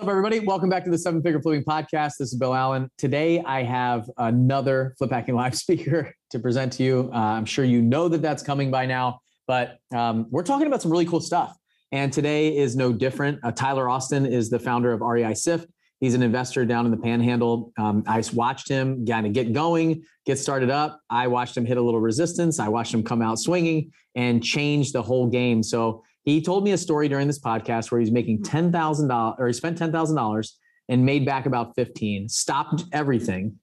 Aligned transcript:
What's 0.00 0.08
up, 0.08 0.12
everybody? 0.12 0.40
Welcome 0.40 0.70
back 0.70 0.82
to 0.84 0.90
the 0.90 0.96
Seven 0.96 1.22
Figure 1.22 1.42
Flipping 1.42 1.62
Podcast. 1.62 2.12
This 2.18 2.32
is 2.32 2.34
Bill 2.34 2.54
Allen. 2.54 2.90
Today, 2.96 3.42
I 3.44 3.62
have 3.62 4.10
another 4.16 4.94
Flip 4.96 5.10
Hacking 5.10 5.34
Live 5.34 5.54
speaker 5.58 6.14
to 6.30 6.38
present 6.38 6.72
to 6.72 6.82
you. 6.82 7.10
Uh, 7.12 7.18
I'm 7.18 7.44
sure 7.44 7.66
you 7.66 7.82
know 7.82 8.08
that 8.08 8.22
that's 8.22 8.42
coming 8.42 8.70
by 8.70 8.86
now, 8.86 9.20
but 9.46 9.76
um, 9.94 10.26
we're 10.30 10.42
talking 10.42 10.66
about 10.66 10.80
some 10.80 10.90
really 10.90 11.04
cool 11.04 11.20
stuff. 11.20 11.54
And 11.92 12.10
today 12.10 12.56
is 12.56 12.76
no 12.76 12.94
different. 12.94 13.40
Uh, 13.44 13.52
Tyler 13.52 13.90
Austin 13.90 14.24
is 14.24 14.48
the 14.48 14.58
founder 14.58 14.90
of 14.90 15.02
REI 15.02 15.34
Sift. 15.34 15.68
He's 16.00 16.14
an 16.14 16.22
investor 16.22 16.64
down 16.64 16.86
in 16.86 16.90
the 16.90 16.96
Panhandle. 16.96 17.70
Um, 17.78 18.02
I 18.06 18.24
watched 18.32 18.70
him 18.70 19.04
kind 19.04 19.26
of 19.26 19.34
get 19.34 19.52
going, 19.52 20.02
get 20.24 20.38
started 20.38 20.70
up. 20.70 20.98
I 21.10 21.26
watched 21.26 21.54
him 21.54 21.66
hit 21.66 21.76
a 21.76 21.82
little 21.82 22.00
resistance. 22.00 22.58
I 22.58 22.68
watched 22.68 22.94
him 22.94 23.02
come 23.02 23.20
out 23.20 23.38
swinging 23.38 23.92
and 24.14 24.42
change 24.42 24.92
the 24.92 25.02
whole 25.02 25.26
game. 25.26 25.62
So 25.62 26.02
he 26.24 26.42
told 26.42 26.64
me 26.64 26.72
a 26.72 26.78
story 26.78 27.08
during 27.08 27.26
this 27.26 27.38
podcast 27.38 27.90
where 27.90 28.00
he's 28.00 28.10
making 28.10 28.38
hmm. 28.38 28.42
ten 28.44 28.72
thousand 28.72 29.08
dollars, 29.08 29.36
or 29.38 29.46
he 29.46 29.52
spent 29.52 29.78
ten 29.78 29.92
thousand 29.92 30.16
dollars 30.16 30.58
and 30.88 31.04
made 31.04 31.24
back 31.24 31.46
about 31.46 31.74
fifteen. 31.74 32.28
Stopped 32.28 32.84
everything, 32.92 33.58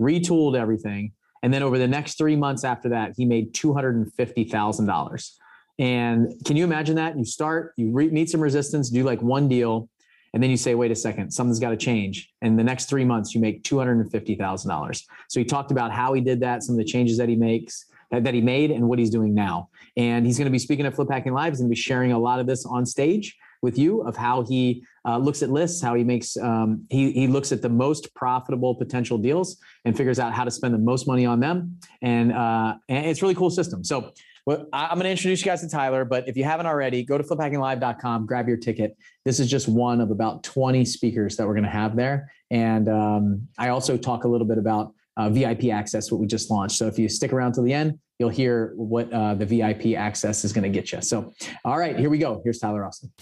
retooled 0.00 0.56
everything, 0.56 1.12
and 1.42 1.52
then 1.52 1.62
over 1.62 1.78
the 1.78 1.88
next 1.88 2.18
three 2.18 2.36
months 2.36 2.64
after 2.64 2.88
that, 2.90 3.12
he 3.16 3.24
made 3.24 3.54
two 3.54 3.74
hundred 3.74 3.96
and 3.96 4.12
fifty 4.14 4.44
thousand 4.44 4.86
dollars. 4.86 5.38
And 5.78 6.34
can 6.44 6.56
you 6.56 6.64
imagine 6.64 6.96
that? 6.96 7.16
You 7.16 7.24
start, 7.24 7.72
you 7.76 7.92
re- 7.92 8.10
meet 8.10 8.30
some 8.30 8.40
resistance, 8.40 8.90
do 8.90 9.04
like 9.04 9.22
one 9.22 9.48
deal, 9.48 9.88
and 10.34 10.42
then 10.42 10.50
you 10.50 10.56
say, 10.56 10.74
wait 10.74 10.90
a 10.90 10.96
second, 10.96 11.30
something's 11.30 11.60
got 11.60 11.70
to 11.70 11.76
change. 11.76 12.32
And 12.42 12.58
the 12.58 12.64
next 12.64 12.86
three 12.86 13.04
months, 13.04 13.34
you 13.34 13.40
make 13.40 13.62
$250,000. 13.62 15.02
So 15.28 15.40
he 15.40 15.44
talked 15.44 15.70
about 15.70 15.92
how 15.92 16.12
he 16.12 16.20
did 16.20 16.40
that, 16.40 16.62
some 16.62 16.74
of 16.74 16.78
the 16.78 16.84
changes 16.84 17.16
that 17.18 17.28
he 17.28 17.36
makes, 17.36 17.86
that 18.10 18.34
he 18.34 18.40
made 18.40 18.70
and 18.70 18.88
what 18.88 18.98
he's 18.98 19.10
doing 19.10 19.34
now. 19.34 19.68
And 19.98 20.24
he's 20.24 20.38
going 20.38 20.46
to 20.46 20.52
be 20.52 20.60
speaking 20.60 20.86
at 20.86 20.94
Flip 20.94 21.10
Hacking 21.10 21.34
Live. 21.34 21.52
He's 21.52 21.58
going 21.58 21.68
to 21.68 21.74
be 21.74 21.80
sharing 21.80 22.12
a 22.12 22.18
lot 22.18 22.38
of 22.38 22.46
this 22.46 22.64
on 22.64 22.86
stage 22.86 23.36
with 23.62 23.76
you 23.76 24.02
of 24.02 24.16
how 24.16 24.44
he 24.44 24.84
uh, 25.04 25.18
looks 25.18 25.42
at 25.42 25.50
lists, 25.50 25.82
how 25.82 25.94
he 25.94 26.04
makes 26.04 26.36
um, 26.36 26.86
he 26.88 27.10
he 27.10 27.26
looks 27.26 27.50
at 27.50 27.60
the 27.62 27.68
most 27.68 28.14
profitable 28.14 28.76
potential 28.76 29.18
deals 29.18 29.56
and 29.84 29.96
figures 29.96 30.20
out 30.20 30.32
how 30.32 30.44
to 30.44 30.52
spend 30.52 30.72
the 30.72 30.78
most 30.78 31.08
money 31.08 31.26
on 31.26 31.40
them. 31.40 31.78
And 32.00 32.32
uh, 32.32 32.76
and 32.88 33.06
it's 33.06 33.20
really 33.20 33.34
cool 33.34 33.50
system. 33.50 33.84
So. 33.84 34.12
Well, 34.46 34.66
I'm 34.72 34.94
going 34.94 35.04
to 35.04 35.10
introduce 35.10 35.40
you 35.40 35.44
guys 35.44 35.60
to 35.60 35.68
Tyler, 35.68 36.06
but 36.06 36.26
if 36.26 36.34
you 36.34 36.42
haven't 36.42 36.64
already, 36.64 37.04
go 37.04 37.18
to 37.18 37.22
fliphackinglive.com, 37.22 38.24
grab 38.24 38.48
your 38.48 38.56
ticket. 38.56 38.96
This 39.26 39.40
is 39.40 39.50
just 39.50 39.68
one 39.68 40.00
of 40.00 40.10
about 40.10 40.42
20 40.42 40.86
speakers 40.86 41.36
that 41.36 41.46
we're 41.46 41.52
going 41.52 41.64
to 41.64 41.70
have 41.70 41.94
there. 41.96 42.32
And 42.50 42.88
um, 42.88 43.46
I 43.58 43.68
also 43.68 43.98
talk 43.98 44.24
a 44.24 44.28
little 44.28 44.46
bit 44.46 44.56
about 44.56 44.94
uh, 45.18 45.28
VIP 45.28 45.66
access, 45.66 46.10
what 46.10 46.18
we 46.18 46.26
just 46.26 46.50
launched. 46.50 46.78
So 46.78 46.86
if 46.86 46.98
you 46.98 47.10
stick 47.10 47.34
around 47.34 47.52
till 47.52 47.64
the 47.64 47.74
end, 47.74 47.98
you'll 48.18 48.28
hear 48.28 48.72
what 48.74 49.12
uh, 49.12 49.34
the 49.34 49.46
VIP 49.46 49.96
access 49.96 50.44
is 50.44 50.52
going 50.52 50.64
to 50.64 50.68
get 50.68 50.90
you. 50.90 51.00
So, 51.00 51.32
all 51.64 51.78
right, 51.78 51.96
here 51.96 52.10
we 52.10 52.18
go. 52.18 52.40
Here's 52.42 52.58
Tyler 52.58 52.84
Austin. 52.84 53.12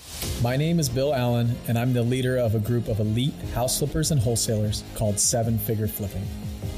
My 0.43 0.57
name 0.57 0.79
is 0.79 0.89
Bill 0.89 1.15
Allen, 1.15 1.55
and 1.69 1.79
I'm 1.79 1.93
the 1.93 2.03
leader 2.03 2.39
of 2.39 2.55
a 2.55 2.59
group 2.59 2.89
of 2.89 3.01
elite 3.01 3.35
house 3.55 3.79
flippers 3.79 4.11
and 4.11 4.21
wholesalers 4.21 4.85
called 4.95 5.21
Seven 5.21 5.59
Figure 5.59 5.87
Flipping. 5.87 6.27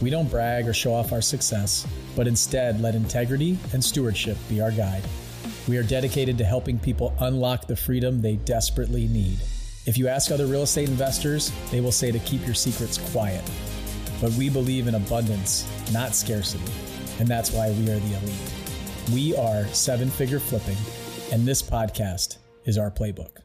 We 0.02 0.11
don't 0.11 0.28
brag 0.28 0.66
or 0.66 0.74
show 0.74 0.94
off 0.94 1.12
our 1.12 1.22
success, 1.22 1.86
but 2.16 2.27
instead 2.27 2.80
let 2.80 2.94
integrity 2.94 3.56
and 3.72 3.83
stewardship 3.83 4.36
be 4.48 4.61
our 4.61 4.72
guide. 4.72 5.05
We 5.69 5.77
are 5.77 5.83
dedicated 5.83 6.39
to 6.39 6.44
helping 6.44 6.78
people 6.78 7.14
unlock 7.20 7.66
the 7.66 7.77
freedom 7.77 8.20
they 8.20 8.36
desperately 8.36 9.06
need. 9.06 9.39
If 9.86 9.96
you 9.96 10.08
ask 10.08 10.30
other 10.30 10.46
real 10.46 10.62
estate 10.62 10.89
investors, 10.89 11.52
they 11.70 11.80
will 11.80 11.92
say 11.92 12.11
to 12.11 12.19
keep 12.20 12.44
your 12.44 12.55
secrets 12.55 12.98
quiet 13.12 13.44
but 14.20 14.33
we 14.33 14.50
believe 14.50 14.89
in 14.89 14.94
abundance, 14.94 15.66
not 15.92 16.14
scarcity. 16.14 16.64
And 17.19 17.27
that's 17.27 17.50
why 17.50 17.70
we 17.70 17.91
are 17.91 17.98
the 17.98 18.16
elite. 18.19 18.52
We 19.12 19.36
are 19.36 19.66
seven 19.69 20.08
figure 20.08 20.38
flipping, 20.38 20.77
and 21.33 21.47
this 21.47 21.61
podcast 21.61 22.38
is 22.64 22.78
our 22.78 22.91
playbook. 22.91 23.38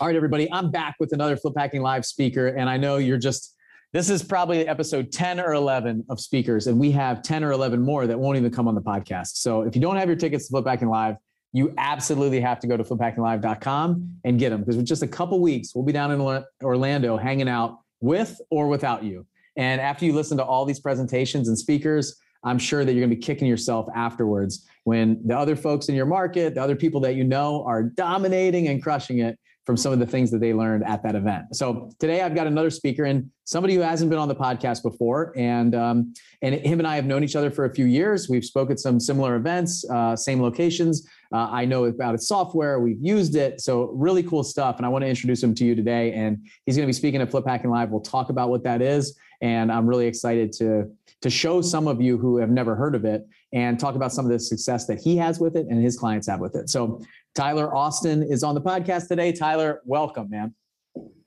All 0.00 0.06
right, 0.06 0.16
everybody, 0.16 0.46
I'm 0.52 0.70
back 0.70 0.96
with 1.00 1.12
another 1.12 1.36
Flip 1.36 1.54
Hacking 1.56 1.80
Live 1.80 2.04
speaker. 2.04 2.48
And 2.48 2.68
I 2.68 2.76
know 2.76 2.98
you're 2.98 3.16
just, 3.16 3.56
this 3.94 4.10
is 4.10 4.22
probably 4.22 4.68
episode 4.68 5.10
10 5.10 5.40
or 5.40 5.54
11 5.54 6.04
of 6.10 6.20
speakers, 6.20 6.66
and 6.66 6.78
we 6.78 6.90
have 6.90 7.22
10 7.22 7.44
or 7.44 7.52
11 7.52 7.80
more 7.80 8.06
that 8.06 8.18
won't 8.18 8.36
even 8.36 8.50
come 8.50 8.68
on 8.68 8.74
the 8.74 8.82
podcast. 8.82 9.36
So 9.36 9.62
if 9.62 9.74
you 9.74 9.80
don't 9.80 9.96
have 9.96 10.08
your 10.08 10.16
tickets 10.16 10.46
to 10.48 10.50
Flip 10.50 10.66
Hacking 10.66 10.90
Live, 10.90 11.16
you 11.54 11.72
absolutely 11.78 12.40
have 12.40 12.60
to 12.60 12.66
go 12.66 12.76
to 12.76 12.84
fliphackinglive.com 12.84 14.18
and 14.24 14.38
get 14.38 14.50
them 14.50 14.60
because 14.60 14.76
with 14.76 14.86
just 14.86 15.02
a 15.02 15.08
couple 15.08 15.40
weeks, 15.40 15.74
we'll 15.74 15.84
be 15.84 15.92
down 15.92 16.12
in 16.12 16.44
Orlando 16.62 17.16
hanging 17.16 17.48
out 17.48 17.78
with 18.00 18.38
or 18.50 18.68
without 18.68 19.02
you. 19.02 19.26
And 19.56 19.80
after 19.80 20.04
you 20.04 20.12
listen 20.12 20.36
to 20.36 20.44
all 20.44 20.66
these 20.66 20.78
presentations 20.78 21.48
and 21.48 21.58
speakers, 21.58 22.20
I'm 22.44 22.58
sure 22.58 22.84
that 22.84 22.92
you're 22.92 23.00
going 23.00 23.10
to 23.10 23.16
be 23.16 23.22
kicking 23.22 23.48
yourself 23.48 23.88
afterwards 23.94 24.66
when 24.84 25.20
the 25.26 25.36
other 25.36 25.56
folks 25.56 25.88
in 25.88 25.94
your 25.94 26.06
market, 26.06 26.54
the 26.54 26.62
other 26.62 26.76
people 26.76 27.00
that 27.00 27.14
you 27.14 27.24
know 27.24 27.64
are 27.66 27.82
dominating 27.82 28.68
and 28.68 28.82
crushing 28.82 29.18
it 29.18 29.38
from 29.68 29.76
some 29.76 29.92
of 29.92 29.98
the 29.98 30.06
things 30.06 30.30
that 30.30 30.38
they 30.38 30.54
learned 30.54 30.82
at 30.82 31.02
that 31.02 31.14
event. 31.14 31.54
So 31.54 31.90
today 31.98 32.22
I've 32.22 32.34
got 32.34 32.46
another 32.46 32.70
speaker 32.70 33.04
and 33.04 33.30
somebody 33.44 33.74
who 33.74 33.82
hasn't 33.82 34.08
been 34.08 34.18
on 34.18 34.28
the 34.28 34.34
podcast 34.34 34.82
before, 34.82 35.34
and 35.36 35.74
um, 35.74 36.14
and 36.40 36.54
him 36.54 36.78
and 36.78 36.88
I 36.88 36.96
have 36.96 37.04
known 37.04 37.22
each 37.22 37.36
other 37.36 37.50
for 37.50 37.66
a 37.66 37.74
few 37.74 37.84
years. 37.84 38.30
We've 38.30 38.46
spoken 38.46 38.72
at 38.72 38.80
some 38.80 38.98
similar 38.98 39.36
events, 39.36 39.84
uh, 39.90 40.16
same 40.16 40.40
locations. 40.40 41.06
Uh, 41.34 41.48
I 41.50 41.66
know 41.66 41.84
about 41.84 42.14
its 42.14 42.26
software. 42.26 42.80
We've 42.80 42.96
used 42.98 43.36
it, 43.36 43.60
so 43.60 43.90
really 43.92 44.22
cool 44.22 44.42
stuff. 44.42 44.78
And 44.78 44.86
I 44.86 44.88
want 44.88 45.02
to 45.02 45.08
introduce 45.08 45.42
him 45.42 45.54
to 45.56 45.66
you 45.66 45.74
today. 45.74 46.14
And 46.14 46.48
he's 46.64 46.74
going 46.76 46.86
to 46.86 46.88
be 46.88 46.94
speaking 46.94 47.20
at 47.20 47.30
Flip 47.30 47.44
Hacking 47.46 47.68
Live. 47.68 47.90
We'll 47.90 48.00
talk 48.00 48.30
about 48.30 48.48
what 48.48 48.64
that 48.64 48.80
is 48.80 49.18
and 49.40 49.70
I'm 49.70 49.86
really 49.86 50.06
excited 50.06 50.52
to 50.54 50.90
to 51.20 51.30
show 51.30 51.60
some 51.60 51.88
of 51.88 52.00
you 52.00 52.16
who 52.16 52.36
have 52.36 52.50
never 52.50 52.76
heard 52.76 52.94
of 52.94 53.04
it 53.04 53.26
and 53.52 53.78
talk 53.78 53.96
about 53.96 54.12
some 54.12 54.24
of 54.24 54.30
the 54.30 54.38
success 54.38 54.86
that 54.86 55.00
he 55.00 55.16
has 55.16 55.40
with 55.40 55.56
it 55.56 55.66
and 55.68 55.82
his 55.82 55.98
clients 55.98 56.28
have 56.28 56.38
with 56.38 56.54
it. 56.54 56.70
So 56.70 57.00
Tyler 57.34 57.74
Austin 57.74 58.22
is 58.22 58.44
on 58.44 58.54
the 58.54 58.60
podcast 58.60 59.08
today. 59.08 59.32
Tyler, 59.32 59.82
welcome, 59.84 60.30
man. 60.30 60.54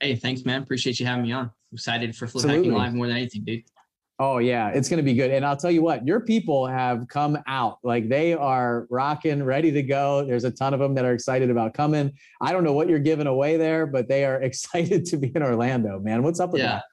Hey, 0.00 0.14
thanks, 0.14 0.46
man. 0.46 0.62
Appreciate 0.62 0.98
you 0.98 1.04
having 1.04 1.24
me 1.24 1.32
on. 1.32 1.50
Excited 1.72 2.16
for 2.16 2.26
Flip 2.26 2.46
Hacking 2.46 2.72
Live 2.72 2.94
more 2.94 3.06
than 3.06 3.16
anything, 3.16 3.44
dude. 3.44 3.64
Oh 4.18 4.38
yeah, 4.38 4.68
it's 4.68 4.88
going 4.88 4.98
to 4.98 5.02
be 5.02 5.14
good. 5.14 5.30
And 5.30 5.44
I'll 5.44 5.56
tell 5.56 5.70
you 5.70 5.82
what, 5.82 6.06
your 6.06 6.20
people 6.20 6.66
have 6.66 7.08
come 7.08 7.38
out 7.46 7.78
like 7.82 8.08
they 8.08 8.34
are 8.34 8.86
rocking, 8.88 9.42
ready 9.42 9.72
to 9.72 9.82
go. 9.82 10.24
There's 10.24 10.44
a 10.44 10.50
ton 10.50 10.74
of 10.74 10.80
them 10.80 10.94
that 10.94 11.04
are 11.04 11.12
excited 11.12 11.50
about 11.50 11.74
coming. 11.74 12.12
I 12.40 12.52
don't 12.52 12.62
know 12.62 12.72
what 12.72 12.88
you're 12.88 12.98
giving 12.98 13.26
away 13.26 13.56
there, 13.56 13.86
but 13.86 14.08
they 14.08 14.24
are 14.24 14.40
excited 14.42 15.06
to 15.06 15.16
be 15.16 15.32
in 15.34 15.42
Orlando, 15.42 15.98
man. 15.98 16.22
What's 16.22 16.40
up 16.40 16.52
with 16.52 16.62
yeah. 16.62 16.68
that? 16.74 16.84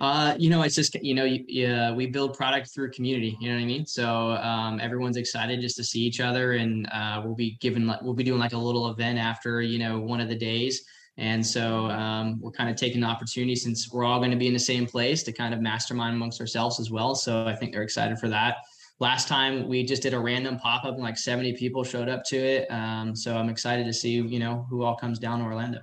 Uh, 0.00 0.34
you 0.38 0.50
know, 0.50 0.62
it's 0.62 0.74
just 0.74 0.94
you 1.02 1.14
know, 1.14 1.24
you, 1.24 1.94
we 1.94 2.06
build 2.06 2.36
product 2.36 2.74
through 2.74 2.90
community. 2.90 3.36
You 3.40 3.50
know 3.50 3.56
what 3.56 3.62
I 3.62 3.66
mean? 3.66 3.86
So 3.86 4.32
um, 4.32 4.80
everyone's 4.80 5.16
excited 5.16 5.60
just 5.60 5.76
to 5.76 5.84
see 5.84 6.00
each 6.00 6.20
other, 6.20 6.52
and 6.52 6.88
uh, 6.92 7.22
we'll 7.24 7.34
be 7.34 7.56
giving 7.60 7.86
like 7.86 8.02
we'll 8.02 8.14
be 8.14 8.24
doing 8.24 8.40
like 8.40 8.52
a 8.52 8.58
little 8.58 8.90
event 8.90 9.18
after 9.18 9.62
you 9.62 9.78
know 9.78 10.00
one 10.00 10.20
of 10.20 10.28
the 10.28 10.34
days. 10.34 10.84
And 11.18 11.46
so 11.46 11.86
um, 11.90 12.40
we're 12.40 12.52
kind 12.52 12.70
of 12.70 12.76
taking 12.76 13.02
the 13.02 13.06
opportunity 13.06 13.54
since 13.54 13.92
we're 13.92 14.04
all 14.04 14.18
going 14.18 14.30
to 14.30 14.36
be 14.36 14.46
in 14.46 14.54
the 14.54 14.58
same 14.58 14.86
place 14.86 15.22
to 15.24 15.32
kind 15.32 15.52
of 15.52 15.60
mastermind 15.60 16.16
amongst 16.16 16.40
ourselves 16.40 16.80
as 16.80 16.90
well. 16.90 17.14
So 17.14 17.46
I 17.46 17.54
think 17.54 17.72
they're 17.72 17.82
excited 17.82 18.18
for 18.18 18.28
that. 18.30 18.56
Last 18.98 19.28
time 19.28 19.68
we 19.68 19.84
just 19.84 20.02
did 20.02 20.14
a 20.14 20.18
random 20.18 20.58
pop 20.58 20.84
up 20.84 20.94
and 20.94 21.02
like 21.02 21.18
70 21.18 21.54
people 21.54 21.84
showed 21.84 22.08
up 22.08 22.24
to 22.24 22.36
it. 22.36 22.70
Um, 22.70 23.14
so 23.14 23.36
I'm 23.36 23.50
excited 23.50 23.84
to 23.86 23.92
see 23.92 24.12
you 24.12 24.38
know 24.38 24.66
who 24.70 24.82
all 24.84 24.96
comes 24.96 25.18
down 25.18 25.40
to 25.40 25.44
Orlando. 25.44 25.80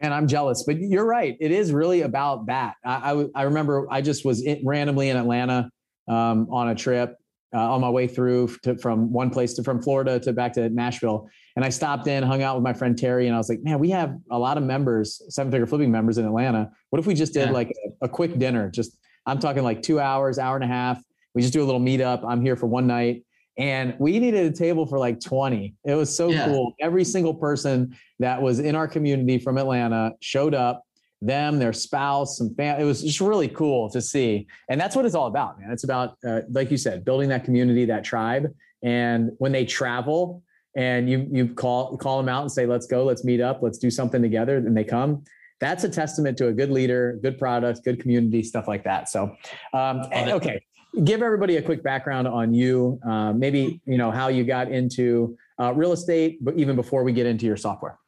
And 0.00 0.14
I'm 0.14 0.26
jealous, 0.26 0.62
but 0.62 0.78
you're 0.78 1.04
right. 1.04 1.36
It 1.40 1.52
is 1.52 1.72
really 1.72 2.02
about 2.02 2.46
that. 2.46 2.74
I, 2.84 3.12
I, 3.12 3.26
I 3.34 3.42
remember 3.42 3.86
I 3.90 4.00
just 4.00 4.24
was 4.24 4.42
in, 4.42 4.62
randomly 4.64 5.10
in 5.10 5.16
Atlanta 5.16 5.70
um, 6.08 6.48
on 6.50 6.70
a 6.70 6.74
trip 6.74 7.16
uh, 7.52 7.72
on 7.72 7.80
my 7.80 7.90
way 7.90 8.06
through 8.06 8.48
to, 8.62 8.76
from 8.78 9.12
one 9.12 9.30
place 9.30 9.54
to 9.54 9.62
from 9.62 9.82
Florida 9.82 10.20
to 10.20 10.32
back 10.32 10.52
to 10.54 10.68
Nashville. 10.70 11.28
And 11.56 11.64
I 11.64 11.68
stopped 11.68 12.06
in, 12.06 12.22
hung 12.22 12.42
out 12.42 12.56
with 12.56 12.64
my 12.64 12.72
friend 12.72 12.96
Terry, 12.96 13.26
and 13.26 13.34
I 13.34 13.38
was 13.38 13.48
like, 13.48 13.62
man, 13.62 13.78
we 13.78 13.90
have 13.90 14.16
a 14.30 14.38
lot 14.38 14.56
of 14.56 14.62
members, 14.62 15.22
seven 15.28 15.50
figure 15.50 15.66
flipping 15.66 15.90
members 15.90 16.18
in 16.18 16.24
Atlanta. 16.24 16.70
What 16.90 17.00
if 17.00 17.06
we 17.06 17.14
just 17.14 17.34
did 17.34 17.48
yeah. 17.48 17.52
like 17.52 17.70
a, 17.70 18.06
a, 18.06 18.08
quick 18.08 18.38
dinner? 18.38 18.70
Just, 18.70 18.96
I'm 19.26 19.38
talking 19.38 19.62
like 19.62 19.82
two 19.82 20.00
hours, 20.00 20.38
hour 20.38 20.54
and 20.54 20.64
a 20.64 20.68
half. 20.68 21.02
We 21.34 21.42
just 21.42 21.52
do 21.52 21.62
a 21.62 21.66
little 21.66 21.80
meetup. 21.80 22.24
I'm 22.26 22.40
here 22.40 22.56
for 22.56 22.66
one 22.66 22.86
night 22.86 23.24
and 23.60 23.94
we 23.98 24.18
needed 24.18 24.50
a 24.50 24.56
table 24.56 24.86
for 24.86 24.98
like 24.98 25.20
20 25.20 25.74
it 25.84 25.94
was 25.94 26.14
so 26.14 26.30
yeah. 26.30 26.46
cool. 26.46 26.74
Every 26.80 27.04
single 27.04 27.34
person 27.34 27.96
that 28.18 28.40
was 28.40 28.58
in 28.58 28.74
our 28.74 28.88
community 28.88 29.38
from 29.38 29.58
atlanta 29.58 30.12
showed 30.20 30.54
up. 30.54 30.82
Them 31.22 31.58
their 31.58 31.74
spouse 31.74 32.38
some 32.38 32.54
family 32.54 32.82
it 32.82 32.86
was 32.86 33.02
just 33.02 33.20
really 33.20 33.48
cool 33.48 33.90
to 33.90 34.00
see. 34.00 34.46
And 34.70 34.80
that's 34.80 34.96
what 34.96 35.04
it's 35.04 35.14
all 35.14 35.26
about 35.26 35.60
man. 35.60 35.70
It's 35.70 35.84
about 35.84 36.16
uh, 36.26 36.40
like 36.50 36.70
you 36.70 36.78
said 36.78 37.04
building 37.04 37.28
that 37.28 37.44
community 37.44 37.84
that 37.84 38.04
tribe. 38.04 38.46
And 38.82 39.32
when 39.36 39.52
they 39.52 39.66
travel 39.66 40.42
and 40.74 41.10
you 41.10 41.28
you 41.30 41.48
call 41.48 41.98
call 41.98 42.16
them 42.16 42.30
out 42.30 42.40
and 42.40 42.50
say 42.50 42.64
let's 42.64 42.86
go 42.86 43.04
let's 43.04 43.24
meet 43.24 43.40
up 43.42 43.58
let's 43.60 43.76
do 43.76 43.90
something 43.90 44.22
together 44.22 44.56
and 44.56 44.74
they 44.74 44.84
come 44.84 45.22
that's 45.58 45.84
a 45.84 45.88
testament 45.90 46.38
to 46.38 46.46
a 46.46 46.52
good 46.52 46.70
leader 46.70 47.18
good 47.22 47.36
product 47.36 47.84
good 47.84 48.00
community 48.00 48.42
stuff 48.42 48.66
like 48.66 48.84
that. 48.84 49.10
So 49.10 49.36
um, 49.74 50.00
okay 50.14 50.64
give 51.04 51.22
everybody 51.22 51.56
a 51.56 51.62
quick 51.62 51.82
background 51.82 52.26
on 52.26 52.52
you, 52.52 52.98
uh, 53.06 53.32
maybe 53.32 53.80
you 53.86 53.98
know 53.98 54.10
how 54.10 54.28
you 54.28 54.44
got 54.44 54.70
into 54.70 55.36
uh, 55.58 55.72
real 55.74 55.92
estate, 55.92 56.38
but 56.42 56.56
even 56.56 56.76
before 56.76 57.04
we 57.04 57.12
get 57.12 57.26
into 57.26 57.46
your 57.46 57.56
software. 57.56 57.98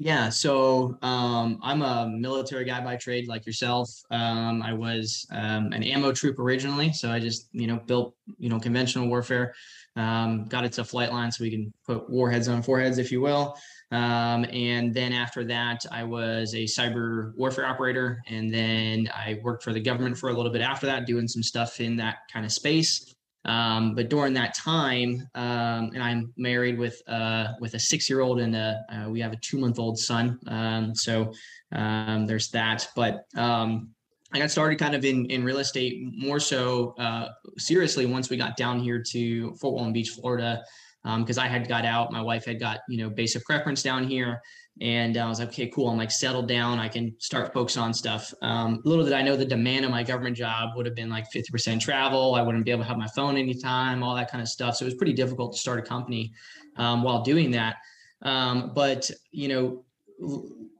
Yeah, 0.00 0.28
so 0.28 0.96
um, 1.02 1.58
I'm 1.60 1.82
a 1.82 2.08
military 2.08 2.64
guy 2.64 2.80
by 2.80 2.94
trade, 2.94 3.26
like 3.26 3.44
yourself. 3.44 3.90
Um, 4.12 4.62
I 4.62 4.72
was 4.72 5.26
um, 5.32 5.72
an 5.72 5.82
ammo 5.82 6.12
troop 6.12 6.38
originally, 6.38 6.92
so 6.92 7.10
I 7.10 7.18
just 7.18 7.48
you 7.52 7.66
know 7.66 7.80
built 7.86 8.14
you 8.38 8.48
know 8.48 8.60
conventional 8.60 9.08
warfare, 9.08 9.54
um, 9.96 10.44
got 10.44 10.64
it 10.64 10.72
to 10.74 10.84
flight 10.84 11.12
line 11.12 11.32
so 11.32 11.42
we 11.42 11.50
can 11.50 11.72
put 11.84 12.08
warheads 12.08 12.46
on 12.46 12.62
foreheads, 12.62 12.98
if 12.98 13.10
you 13.10 13.20
will. 13.20 13.56
Um, 13.90 14.44
and 14.52 14.92
then 14.92 15.12
after 15.12 15.44
that, 15.44 15.84
I 15.90 16.04
was 16.04 16.54
a 16.54 16.64
cyber 16.64 17.34
warfare 17.36 17.66
operator, 17.66 18.22
and 18.28 18.52
then 18.52 19.08
I 19.14 19.40
worked 19.42 19.62
for 19.62 19.72
the 19.72 19.80
government 19.80 20.18
for 20.18 20.28
a 20.28 20.32
little 20.32 20.52
bit 20.52 20.60
after 20.60 20.86
that, 20.86 21.06
doing 21.06 21.26
some 21.26 21.42
stuff 21.42 21.80
in 21.80 21.96
that 21.96 22.16
kind 22.32 22.44
of 22.44 22.52
space. 22.52 23.14
Um, 23.44 23.94
but 23.94 24.10
during 24.10 24.34
that 24.34 24.54
time, 24.54 25.26
um, 25.34 25.90
and 25.94 26.02
I'm 26.02 26.34
married 26.36 26.78
with 26.78 27.00
uh, 27.08 27.54
with 27.60 27.74
a 27.74 27.78
six 27.78 28.10
year 28.10 28.20
old 28.20 28.40
and 28.40 28.54
a, 28.54 28.84
uh, 28.92 29.08
we 29.08 29.20
have 29.20 29.32
a 29.32 29.36
two 29.36 29.58
month 29.58 29.78
old 29.78 29.98
son. 29.98 30.38
Um, 30.48 30.94
so 30.94 31.32
um, 31.72 32.26
there's 32.26 32.50
that. 32.50 32.86
But 32.94 33.24
um, 33.36 33.90
I 34.34 34.38
got 34.38 34.50
started 34.50 34.78
kind 34.78 34.94
of 34.94 35.04
in 35.04 35.24
in 35.26 35.44
real 35.44 35.58
estate 35.58 36.02
more 36.02 36.40
so 36.40 36.94
uh, 36.98 37.28
seriously 37.56 38.04
once 38.04 38.28
we 38.28 38.36
got 38.36 38.58
down 38.58 38.80
here 38.80 39.02
to 39.12 39.54
Fort 39.54 39.74
Walton 39.74 39.94
Beach, 39.94 40.10
Florida, 40.10 40.62
because 41.04 41.38
um, 41.38 41.44
I 41.44 41.48
had 41.48 41.68
got 41.68 41.84
out. 41.84 42.12
My 42.12 42.22
wife 42.22 42.44
had 42.44 42.60
got 42.60 42.80
you 42.88 42.98
know 42.98 43.10
basic 43.10 43.44
preference 43.44 43.82
down 43.82 44.06
here, 44.06 44.40
and 44.80 45.16
I 45.16 45.28
was 45.28 45.40
like, 45.40 45.48
okay, 45.48 45.68
cool. 45.68 45.88
I'm 45.88 45.96
like 45.96 46.10
settled 46.10 46.48
down. 46.48 46.78
I 46.78 46.88
can 46.88 47.14
start 47.18 47.52
focusing 47.52 47.82
on 47.82 47.92
stuff. 47.92 48.32
Um, 48.42 48.80
little 48.84 49.04
did 49.04 49.14
I 49.14 49.22
know 49.22 49.36
the 49.36 49.44
demand 49.44 49.84
of 49.84 49.90
my 49.90 50.02
government 50.02 50.36
job 50.36 50.70
would 50.76 50.86
have 50.86 50.94
been 50.94 51.10
like 51.10 51.26
50% 51.32 51.80
travel. 51.80 52.34
I 52.34 52.42
wouldn't 52.42 52.64
be 52.64 52.70
able 52.70 52.82
to 52.82 52.88
have 52.88 52.98
my 52.98 53.08
phone 53.08 53.36
anytime, 53.36 54.02
all 54.02 54.14
that 54.14 54.30
kind 54.30 54.42
of 54.42 54.48
stuff. 54.48 54.76
So 54.76 54.84
it 54.84 54.88
was 54.88 54.94
pretty 54.94 55.14
difficult 55.14 55.52
to 55.52 55.58
start 55.58 55.78
a 55.78 55.82
company 55.82 56.32
um, 56.76 57.02
while 57.02 57.22
doing 57.22 57.50
that. 57.52 57.76
Um, 58.22 58.72
but 58.74 59.10
you 59.30 59.48
know, 59.48 59.84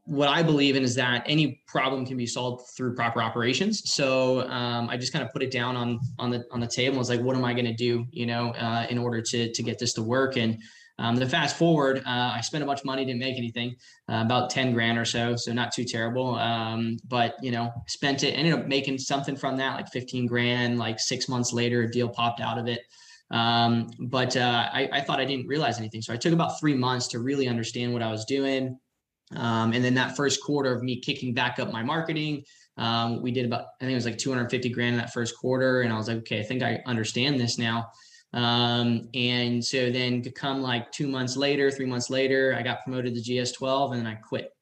what 0.09 0.29
I 0.29 0.43
believe 0.43 0.75
in 0.75 0.83
is 0.83 0.95
that 0.95 1.23
any 1.27 1.63
problem 1.67 2.07
can 2.07 2.17
be 2.17 2.27
solved 2.27 2.71
through 2.75 2.95
proper 2.95 3.21
operations. 3.21 3.83
So 3.93 4.49
um, 4.49 4.89
I 4.89 4.97
just 4.97 5.13
kind 5.13 5.23
of 5.23 5.31
put 5.33 5.43
it 5.43 5.51
down 5.51 5.77
on 5.77 6.01
on 6.19 6.31
the 6.31 6.45
on 6.51 6.61
the 6.61 6.67
table. 6.67 6.97
I 6.97 6.99
was 6.99 7.11
like, 7.11 7.21
what 7.21 7.37
am 7.37 7.45
I 7.45 7.53
going 7.53 7.67
to 7.67 7.75
do, 7.75 8.07
you 8.11 8.25
know, 8.25 8.53
uh, 8.53 8.87
in 8.89 8.97
order 8.97 9.21
to 9.21 9.53
to 9.53 9.63
get 9.63 9.79
this 9.79 9.93
to 9.95 10.03
work? 10.03 10.39
And 10.39 10.59
um, 10.99 11.17
the 11.17 11.29
fast 11.29 11.57
forward, 11.57 11.99
uh, 11.99 12.33
I 12.35 12.41
spent 12.41 12.65
a 12.65 12.67
bunch 12.67 12.81
of 12.81 12.87
money, 12.87 13.05
didn't 13.05 13.21
make 13.21 13.37
anything, 13.37 13.77
uh, 14.11 14.23
about 14.25 14.49
10 14.51 14.73
grand 14.73 14.99
or 14.99 15.05
so. 15.05 15.37
So 15.37 15.53
not 15.53 15.73
too 15.73 15.85
terrible. 15.85 16.35
Um, 16.35 16.97
but, 17.07 17.37
you 17.41 17.53
know, 17.53 17.71
spent 17.87 18.25
it, 18.25 18.33
ended 18.33 18.55
up 18.55 18.67
making 18.67 18.99
something 18.99 19.37
from 19.37 19.59
that, 19.59 19.77
like 19.77 19.89
15 19.93 20.27
grand, 20.27 20.79
like 20.79 20.99
six 20.99 21.29
months 21.29 21.53
later, 21.53 21.83
a 21.83 21.91
deal 21.91 22.09
popped 22.09 22.41
out 22.41 22.59
of 22.59 22.67
it. 22.67 22.81
Um, 23.31 23.91
but 24.01 24.37
uh, 24.37 24.71
I, 24.73 24.89
I, 24.91 25.01
thought 25.03 25.21
I 25.21 25.25
didn't 25.27 25.47
realize 25.47 25.79
anything. 25.79 26.01
So 26.01 26.15
I 26.15 26.17
took 26.17 26.33
about 26.33 26.59
three 26.59 26.75
months 26.75 27.09
to 27.09 27.21
really 27.21 27.47
understand 27.47 27.93
what 27.93 28.03
I 28.03 28.11
was 28.11 28.25
doing. 28.25 28.79
Um, 29.37 29.73
and 29.73 29.85
then 29.85 29.95
that 29.95 30.17
first 30.17 30.43
quarter 30.43 30.73
of 30.73 30.83
me 30.83 31.01
kicking 31.01 31.35
back 31.35 31.59
up 31.59 31.73
my 31.73 31.83
marketing, 31.83 32.45
um, 32.77 33.21
we 33.23 33.31
did 33.31 33.45
about, 33.45 33.67
I 33.81 33.85
think 33.85 33.93
it 33.93 33.97
was 33.97 34.07
like 34.07 34.19
250 34.19 34.69
grand 34.71 34.95
in 34.95 35.01
that 35.01 35.13
first 35.13 35.37
quarter. 35.37 35.83
And 35.83 35.93
I 35.93 35.97
was 35.97 36.09
like, 36.09 36.19
okay, 36.19 36.41
I 36.41 36.45
think 36.45 36.63
I 36.63 36.81
understand 36.87 37.39
this 37.39 37.59
now. 37.59 37.91
Um, 38.33 39.09
and 39.15 39.65
so 39.65 39.91
then 39.91 40.23
to 40.23 40.31
come 40.31 40.63
like 40.63 40.93
two 40.93 41.09
months 41.09 41.37
later, 41.37 41.71
three 41.71 41.87
months 41.87 42.11
later, 42.11 42.55
I 42.57 42.63
got 42.63 42.85
promoted 42.85 43.15
to 43.15 43.21
GS12 43.21 43.93
and 43.93 44.01
then 44.01 44.07
I 44.07 44.15
quit. 44.15 44.53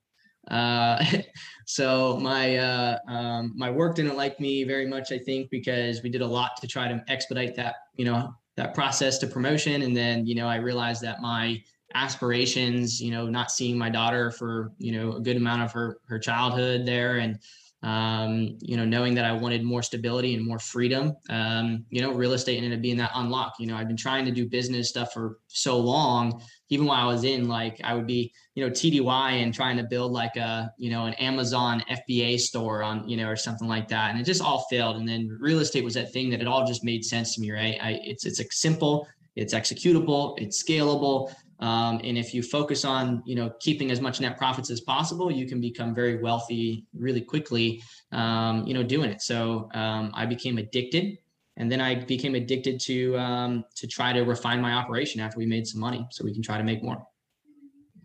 Uh, 0.48 1.04
so 1.66 2.16
my 2.18 2.56
uh, 2.56 2.98
um, 3.08 3.52
my 3.56 3.70
work 3.70 3.96
didn't 3.96 4.16
like 4.16 4.38
me 4.40 4.64
very 4.64 4.86
much, 4.86 5.12
I 5.12 5.18
think, 5.18 5.50
because 5.50 6.02
we 6.02 6.10
did 6.10 6.22
a 6.22 6.26
lot 6.26 6.60
to 6.60 6.68
try 6.68 6.88
to 6.88 7.04
expedite 7.08 7.56
that, 7.56 7.76
you 7.96 8.04
know, 8.04 8.32
that 8.56 8.74
process 8.74 9.18
to 9.18 9.26
promotion. 9.26 9.82
And 9.82 9.96
then, 9.96 10.26
you 10.26 10.34
know, 10.34 10.48
I 10.48 10.56
realized 10.56 11.02
that 11.02 11.20
my 11.20 11.62
aspirations, 11.96 13.00
you 13.00 13.10
know, 13.10 13.26
not 13.26 13.50
seeing 13.50 13.76
my 13.76 13.90
daughter 13.90 14.30
for, 14.30 14.72
you 14.78 14.92
know, 14.92 15.14
a 15.14 15.20
good 15.20 15.36
amount 15.36 15.62
of 15.62 15.72
her 15.72 15.98
her 16.06 16.18
childhood 16.18 16.86
there 16.86 17.18
and 17.18 17.38
um, 17.82 18.56
you 18.60 18.76
know, 18.76 18.84
knowing 18.84 19.14
that 19.14 19.24
I 19.24 19.32
wanted 19.32 19.62
more 19.62 19.82
stability 19.82 20.34
and 20.34 20.44
more 20.44 20.58
freedom. 20.58 21.14
Um, 21.28 21.84
you 21.90 22.00
know, 22.00 22.10
real 22.10 22.32
estate 22.32 22.56
ended 22.56 22.72
up 22.72 22.82
being 22.82 22.96
that 22.96 23.12
unlock. 23.14 23.54
You 23.60 23.68
know, 23.68 23.76
I've 23.76 23.86
been 23.86 23.96
trying 23.96 24.24
to 24.24 24.32
do 24.32 24.48
business 24.48 24.88
stuff 24.88 25.12
for 25.12 25.38
so 25.46 25.78
long. 25.78 26.42
Even 26.68 26.86
while 26.86 27.08
I 27.08 27.12
was 27.12 27.22
in, 27.22 27.46
like, 27.46 27.80
I 27.84 27.94
would 27.94 28.06
be, 28.06 28.32
you 28.54 28.64
know, 28.64 28.70
TDY 28.70 29.42
and 29.42 29.54
trying 29.54 29.76
to 29.76 29.84
build 29.84 30.10
like 30.10 30.36
a, 30.36 30.72
you 30.78 30.90
know, 30.90 31.04
an 31.04 31.14
Amazon 31.14 31.84
FBA 31.88 32.40
store 32.40 32.82
on, 32.82 33.08
you 33.08 33.16
know, 33.16 33.28
or 33.28 33.36
something 33.36 33.68
like 33.68 33.86
that, 33.88 34.10
and 34.10 34.20
it 34.20 34.24
just 34.24 34.42
all 34.42 34.66
failed. 34.68 34.96
And 34.96 35.08
then 35.08 35.28
real 35.40 35.60
estate 35.60 35.84
was 35.84 35.94
that 35.94 36.12
thing 36.12 36.30
that 36.30 36.40
it 36.40 36.48
all 36.48 36.66
just 36.66 36.82
made 36.82 37.04
sense 37.04 37.34
to 37.36 37.40
me, 37.40 37.52
right? 37.52 37.78
I, 37.80 38.00
it's 38.02 38.26
it's 38.26 38.40
a 38.40 38.44
simple, 38.50 39.06
it's 39.36 39.54
executable, 39.54 40.34
it's 40.40 40.64
scalable. 40.64 41.32
Um, 41.60 42.00
and 42.04 42.18
if 42.18 42.34
you 42.34 42.42
focus 42.42 42.84
on, 42.84 43.22
you 43.24 43.34
know, 43.34 43.50
keeping 43.60 43.90
as 43.90 44.00
much 44.00 44.20
net 44.20 44.36
profits 44.36 44.70
as 44.70 44.80
possible, 44.80 45.30
you 45.30 45.46
can 45.46 45.60
become 45.60 45.94
very 45.94 46.20
wealthy 46.20 46.84
really 46.94 47.20
quickly, 47.20 47.82
um, 48.12 48.66
you 48.66 48.74
know, 48.74 48.82
doing 48.82 49.10
it. 49.10 49.22
So 49.22 49.70
um, 49.74 50.12
I 50.14 50.26
became 50.26 50.58
addicted 50.58 51.18
and 51.56 51.72
then 51.72 51.80
I 51.80 51.94
became 51.94 52.34
addicted 52.34 52.78
to, 52.80 53.16
um, 53.18 53.64
to 53.76 53.86
try 53.86 54.12
to 54.12 54.20
refine 54.22 54.60
my 54.60 54.74
operation 54.74 55.20
after 55.20 55.38
we 55.38 55.46
made 55.46 55.66
some 55.66 55.80
money 55.80 56.06
so 56.10 56.24
we 56.24 56.34
can 56.34 56.42
try 56.42 56.58
to 56.58 56.64
make 56.64 56.82
more. 56.82 57.02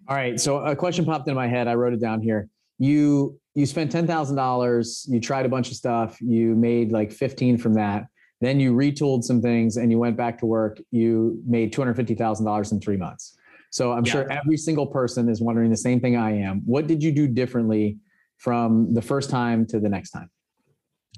All 0.08 0.16
right. 0.16 0.40
So 0.40 0.60
a 0.60 0.76
question 0.76 1.06
popped 1.06 1.28
in 1.28 1.36
my 1.36 1.48
head. 1.48 1.68
I 1.68 1.76
wrote 1.76 1.94
it 1.94 2.00
down 2.00 2.22
here. 2.22 2.48
You, 2.80 3.38
you 3.54 3.66
spent 3.66 3.92
$10,000, 3.92 5.10
you 5.10 5.20
tried 5.20 5.46
a 5.46 5.50
bunch 5.50 5.70
of 5.70 5.76
stuff, 5.76 6.20
you 6.22 6.56
made 6.56 6.92
like 6.92 7.12
15 7.12 7.58
from 7.58 7.74
that. 7.76 8.08
Then 8.40 8.60
you 8.60 8.74
retooled 8.74 9.24
some 9.24 9.42
things 9.42 9.78
and 9.78 9.92
you 9.92 10.00
went 10.00 10.18
back 10.18 10.40
to 10.40 10.48
work. 10.48 10.80
You 10.90 11.42
made 11.46 11.72
$250,000 11.74 12.72
in 12.72 12.80
three 12.80 12.98
months. 12.98 13.38
So 13.72 13.94
I'm 13.94 14.06
yeah. 14.06 14.12
sure 14.12 14.32
every 14.32 14.58
single 14.58 14.86
person 14.86 15.28
is 15.30 15.42
wondering 15.42 15.70
the 15.70 15.78
same 15.78 16.00
thing 16.00 16.18
I 16.18 16.38
am. 16.38 16.62
What 16.66 16.88
did 16.88 17.02
you 17.02 17.12
do 17.12 17.28
differently 17.28 17.98
from 18.38 18.94
the 18.94 19.02
first 19.02 19.30
time 19.30 19.66
to 19.68 19.80
the 19.80 19.90
next 19.90 20.12
time? 20.12 20.30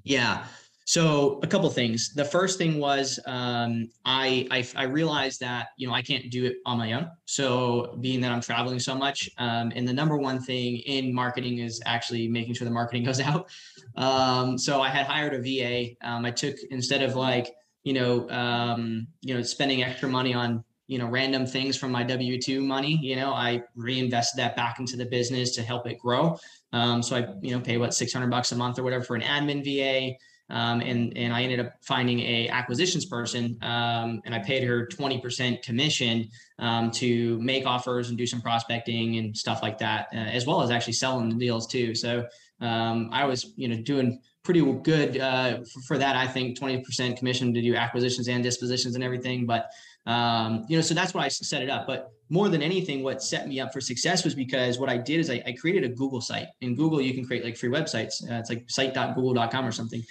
Yeah. 0.04 0.46
So 0.86 1.40
a 1.42 1.48
couple 1.48 1.70
things. 1.70 2.14
The 2.14 2.26
first 2.26 2.58
thing 2.58 2.78
was 2.78 3.20
um, 3.26 3.90
I, 4.06 4.48
I, 4.52 4.68
I 4.76 4.84
realized 4.84 5.40
that 5.40 5.68
you 5.78 5.88
know 5.88 5.94
I 5.94 6.02
can't 6.02 6.30
do 6.30 6.46
it 6.46 6.58
on 6.66 6.78
my 6.78 6.94
own. 6.94 7.10
So 7.26 7.98
being 8.02 8.20
that 8.22 8.32
I'm 8.32 8.42
traveling 8.42 8.80
so 8.80 8.94
much, 8.94 9.30
um, 9.38 9.72
and 9.76 9.88
the 9.88 9.94
number 9.94 10.18
one 10.18 10.42
thing 10.42 10.78
in 10.78 11.14
marketing 11.14 11.60
is 11.60 11.82
actually 11.86 12.28
making 12.28 12.54
sure 12.56 12.66
the 12.66 12.74
marketing 12.74 13.04
goes 13.10 13.22
out. 13.22 13.50
Um, 13.96 14.58
so 14.58 14.82
I 14.82 14.90
had 14.90 15.06
hired 15.08 15.34
a 15.34 15.42
VA. 15.42 15.96
Um, 16.08 16.26
I 16.26 16.32
took 16.32 16.56
instead 16.70 17.02
of 17.02 17.16
like 17.16 17.56
you 17.84 17.94
know 17.94 18.30
um, 18.30 19.08
you 19.22 19.34
know 19.34 19.42
spending 19.42 19.84
extra 19.84 20.10
money 20.10 20.34
on 20.34 20.66
you 20.88 20.98
know 20.98 21.08
random 21.08 21.46
things 21.46 21.78
from 21.78 21.92
my 21.92 22.04
w2 22.04 22.62
money 22.62 23.00
you 23.02 23.16
know 23.16 23.34
i 23.34 23.62
reinvested 23.76 24.40
that 24.40 24.56
back 24.56 24.80
into 24.80 24.98
the 24.98 25.06
business 25.06 25.56
to 25.56 25.62
help 25.62 25.88
it 25.88 25.98
grow. 26.00 26.38
Um, 26.72 27.02
so 27.02 27.16
i 27.16 27.28
you 27.42 27.52
know 27.52 27.62
pay 27.62 27.78
what 27.78 27.94
600 27.94 28.30
bucks 28.30 28.52
a 28.52 28.56
month 28.56 28.80
or 28.80 28.84
whatever 28.84 29.04
for 29.04 29.16
an 29.16 29.22
admin 29.22 29.64
va 29.64 30.16
um, 30.54 30.82
and 30.82 31.16
and 31.18 31.34
i 31.34 31.42
ended 31.42 31.60
up 31.60 31.74
finding 31.82 32.20
a 32.20 32.50
acquisitions 32.50 33.06
person 33.06 33.58
um, 33.62 34.22
and 34.26 34.36
i 34.36 34.40
paid 34.40 34.64
her 34.64 34.88
20% 34.88 35.62
commission 35.62 36.30
um, 36.60 36.92
to 36.92 37.40
make 37.42 37.66
offers 37.66 38.10
and 38.10 38.18
do 38.18 38.28
some 38.28 38.42
prospecting 38.42 39.18
and 39.18 39.36
stuff 39.36 39.62
like 39.62 39.78
that 39.78 40.08
uh, 40.14 40.18
as 40.18 40.46
well 40.46 40.62
as 40.62 40.70
actually 40.72 40.94
selling 40.94 41.30
the 41.30 41.36
deals 41.36 41.68
too. 41.68 41.96
So 41.96 42.26
um, 42.60 43.10
i 43.12 43.26
was 43.26 43.54
you 43.56 43.68
know 43.68 43.78
doing 43.78 44.20
pretty 44.44 44.62
good 44.84 45.18
uh, 45.18 45.60
for, 45.64 45.82
for 45.88 45.98
that 45.98 46.16
i 46.16 46.28
think 46.28 46.58
20% 46.58 47.18
commission 47.18 47.54
to 47.54 47.62
do 47.62 47.76
acquisitions 47.76 48.28
and 48.28 48.44
dispositions 48.44 48.96
and 48.96 49.04
everything 49.04 49.46
but 49.46 49.70
um, 50.06 50.66
you 50.68 50.78
know, 50.78 50.82
so 50.82 50.94
that's 50.94 51.14
why 51.14 51.26
I 51.26 51.28
set 51.30 51.62
it 51.62 51.70
up. 51.70 51.88
But 51.88 52.12
more 52.30 52.50
than 52.50 52.62
anything, 52.62 53.04
what 53.04 53.22
set 53.22 53.48
me 53.48 53.60
up 53.60 53.72
for 53.72 53.80
success 53.80 54.24
was 54.24 54.36
because 54.36 54.80
what 54.80 54.90
I 54.90 54.98
did 54.98 55.20
is 55.20 55.30
I, 55.30 55.42
I 55.46 55.54
created 55.54 55.84
a 55.84 55.94
Google 55.94 56.22
site. 56.22 56.48
In 56.62 56.76
Google, 56.76 57.02
you 57.02 57.14
can 57.14 57.26
create 57.26 57.44
like 57.44 57.58
free 57.58 57.70
websites. 57.70 58.24
Uh, 58.24 58.36
it's 58.36 58.50
like 58.50 58.66
site.google.com 58.70 59.66
or 59.66 59.72
something. 59.72 60.04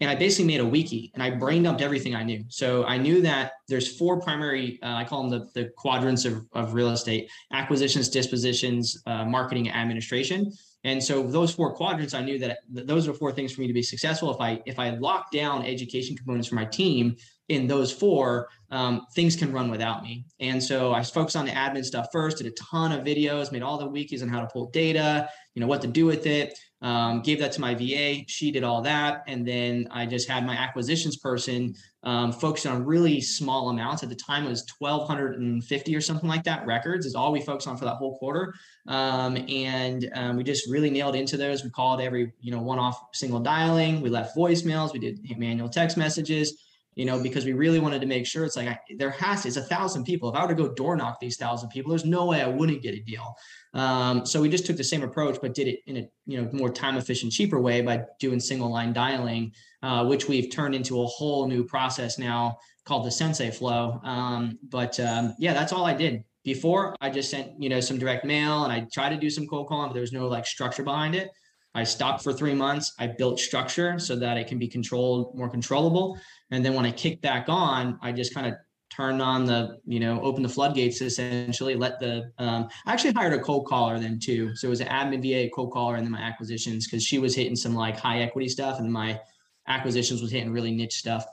And 0.00 0.08
I 0.08 0.14
basically 0.14 0.46
made 0.46 0.60
a 0.60 0.66
wiki 0.66 1.10
and 1.14 1.22
I 1.22 1.30
brain 1.30 1.62
dumped 1.62 1.82
everything 1.82 2.14
I 2.14 2.22
knew. 2.22 2.42
So 2.48 2.84
I 2.84 2.96
knew 2.96 3.20
that 3.22 3.52
there's 3.68 3.98
four 3.98 4.20
primary, 4.20 4.78
uh, 4.82 4.94
I 4.94 5.04
call 5.04 5.28
them 5.28 5.30
the, 5.54 5.60
the 5.60 5.70
quadrants 5.76 6.24
of, 6.24 6.46
of 6.52 6.72
real 6.72 6.90
estate 6.90 7.30
acquisitions, 7.52 8.08
dispositions, 8.08 9.02
uh, 9.06 9.26
marketing, 9.26 9.70
administration. 9.70 10.52
And 10.84 11.02
so 11.02 11.22
those 11.22 11.54
four 11.54 11.74
quadrants, 11.74 12.14
I 12.14 12.22
knew 12.22 12.38
that 12.38 12.60
those 12.70 13.06
are 13.06 13.12
four 13.12 13.32
things 13.32 13.52
for 13.52 13.60
me 13.60 13.66
to 13.66 13.74
be 13.74 13.82
successful. 13.82 14.32
If 14.32 14.40
I 14.40 14.62
if 14.64 14.78
I 14.78 14.90
lock 14.90 15.30
down 15.30 15.66
education 15.66 16.16
components 16.16 16.48
for 16.48 16.54
my 16.54 16.64
team, 16.64 17.16
in 17.50 17.66
those 17.66 17.92
four, 17.92 18.48
um, 18.70 19.04
things 19.12 19.34
can 19.34 19.52
run 19.52 19.72
without 19.72 20.04
me. 20.04 20.24
And 20.38 20.62
so 20.62 20.92
I 20.92 21.02
focused 21.02 21.34
on 21.34 21.44
the 21.44 21.50
admin 21.50 21.84
stuff 21.84 22.06
first, 22.12 22.38
did 22.38 22.46
a 22.46 22.52
ton 22.52 22.92
of 22.92 23.04
videos, 23.04 23.50
made 23.50 23.62
all 23.62 23.76
the 23.76 23.88
wikis 23.88 24.22
on 24.22 24.28
how 24.28 24.40
to 24.40 24.46
pull 24.46 24.70
data, 24.70 25.28
you 25.54 25.60
know, 25.60 25.66
what 25.66 25.82
to 25.82 25.88
do 25.88 26.06
with 26.06 26.26
it. 26.26 26.56
Um, 26.80 27.22
gave 27.22 27.40
that 27.40 27.50
to 27.52 27.60
my 27.60 27.74
VA. 27.74 28.22
She 28.28 28.52
did 28.52 28.62
all 28.62 28.80
that. 28.82 29.24
And 29.26 29.46
then 29.46 29.88
I 29.90 30.06
just 30.06 30.28
had 30.28 30.46
my 30.46 30.54
acquisitions 30.54 31.16
person 31.16 31.74
um, 32.04 32.32
focused 32.32 32.66
on 32.66 32.84
really 32.84 33.20
small 33.20 33.68
amounts. 33.70 34.04
At 34.04 34.10
the 34.10 34.14
time, 34.14 34.46
it 34.46 34.50
was 34.50 34.64
1,250 34.78 35.96
or 35.96 36.00
something 36.00 36.28
like 36.28 36.44
that 36.44 36.64
records 36.64 37.04
is 37.04 37.16
all 37.16 37.32
we 37.32 37.40
focused 37.40 37.66
on 37.66 37.76
for 37.76 37.84
that 37.84 37.96
whole 37.96 38.16
quarter. 38.16 38.54
Um, 38.86 39.36
and 39.48 40.08
um, 40.14 40.36
we 40.36 40.44
just 40.44 40.70
really 40.70 40.88
nailed 40.88 41.16
into 41.16 41.36
those. 41.36 41.64
We 41.64 41.70
called 41.70 42.00
every, 42.00 42.32
you 42.40 42.52
know, 42.52 42.62
one 42.62 42.78
off 42.78 42.98
single 43.12 43.40
dialing. 43.40 44.00
We 44.00 44.08
left 44.08 44.36
voicemails. 44.36 44.92
We 44.92 45.00
did 45.00 45.18
manual 45.36 45.68
text 45.68 45.96
messages 45.96 46.69
you 46.94 47.04
know, 47.04 47.22
because 47.22 47.44
we 47.44 47.52
really 47.52 47.78
wanted 47.78 48.00
to 48.00 48.06
make 48.06 48.26
sure 48.26 48.44
it's 48.44 48.56
like 48.56 48.68
I, 48.68 48.78
there 48.98 49.10
has 49.10 49.42
to, 49.42 49.48
it's 49.48 49.56
a 49.56 49.62
thousand 49.62 50.04
people. 50.04 50.28
If 50.28 50.34
I 50.34 50.42
were 50.42 50.48
to 50.48 50.54
go 50.54 50.72
door 50.74 50.96
knock 50.96 51.20
these 51.20 51.36
thousand 51.36 51.68
people, 51.68 51.90
there's 51.90 52.04
no 52.04 52.26
way 52.26 52.42
I 52.42 52.48
wouldn't 52.48 52.82
get 52.82 52.94
a 52.94 53.00
deal. 53.00 53.34
Um, 53.74 54.26
so 54.26 54.40
we 54.40 54.48
just 54.48 54.66
took 54.66 54.76
the 54.76 54.84
same 54.84 55.02
approach, 55.02 55.38
but 55.40 55.54
did 55.54 55.68
it 55.68 55.80
in 55.86 55.96
a 55.98 56.08
you 56.26 56.40
know 56.40 56.50
more 56.52 56.70
time 56.70 56.96
efficient, 56.96 57.32
cheaper 57.32 57.60
way 57.60 57.80
by 57.82 58.02
doing 58.18 58.40
single 58.40 58.70
line 58.70 58.92
dialing, 58.92 59.52
uh, 59.82 60.04
which 60.06 60.26
we've 60.28 60.50
turned 60.50 60.74
into 60.74 61.00
a 61.00 61.06
whole 61.06 61.46
new 61.46 61.64
process 61.64 62.18
now 62.18 62.58
called 62.84 63.06
the 63.06 63.10
Sensei 63.10 63.50
Flow. 63.50 64.00
Um, 64.02 64.58
but 64.68 64.98
um, 64.98 65.34
yeah, 65.38 65.52
that's 65.52 65.72
all 65.72 65.86
I 65.86 65.94
did. 65.94 66.24
Before 66.42 66.96
I 67.00 67.10
just 67.10 67.30
sent 67.30 67.52
you 67.62 67.68
know 67.68 67.80
some 67.80 67.98
direct 67.98 68.24
mail 68.24 68.64
and 68.64 68.72
I 68.72 68.86
tried 68.92 69.10
to 69.10 69.16
do 69.16 69.30
some 69.30 69.46
cold 69.46 69.68
calling, 69.68 69.88
but 69.88 69.94
there 69.94 70.00
was 70.00 70.12
no 70.12 70.26
like 70.26 70.46
structure 70.46 70.82
behind 70.82 71.14
it. 71.14 71.30
I 71.74 71.84
stopped 71.84 72.22
for 72.22 72.32
three 72.32 72.54
months. 72.54 72.94
I 72.98 73.06
built 73.06 73.38
structure 73.38 73.98
so 73.98 74.16
that 74.16 74.36
it 74.36 74.48
can 74.48 74.58
be 74.58 74.66
controlled, 74.66 75.36
more 75.36 75.48
controllable. 75.48 76.18
And 76.50 76.64
then 76.64 76.74
when 76.74 76.84
I 76.84 76.90
kicked 76.90 77.22
back 77.22 77.46
on, 77.48 77.98
I 78.02 78.12
just 78.12 78.34
kind 78.34 78.46
of 78.46 78.54
turned 78.90 79.22
on 79.22 79.44
the, 79.44 79.78
you 79.86 80.00
know, 80.00 80.20
open 80.20 80.42
the 80.42 80.48
floodgates 80.48 81.00
essentially. 81.00 81.76
Let 81.76 82.00
the, 82.00 82.32
um, 82.38 82.68
I 82.86 82.92
actually 82.92 83.12
hired 83.12 83.34
a 83.34 83.38
cold 83.38 83.66
caller 83.66 83.98
then 84.00 84.18
too. 84.18 84.54
So 84.56 84.66
it 84.66 84.70
was 84.70 84.80
an 84.80 84.88
admin 84.88 85.22
VA, 85.22 85.48
cold 85.54 85.72
caller, 85.72 85.94
and 85.94 86.04
then 86.04 86.12
my 86.12 86.20
acquisitions 86.20 86.86
because 86.86 87.04
she 87.04 87.18
was 87.18 87.34
hitting 87.34 87.56
some 87.56 87.74
like 87.74 87.98
high 87.98 88.20
equity 88.20 88.48
stuff, 88.48 88.80
and 88.80 88.92
my 88.92 89.20
acquisitions 89.68 90.20
was 90.20 90.32
hitting 90.32 90.50
really 90.50 90.72
niche 90.72 90.96
stuff. 90.96 91.24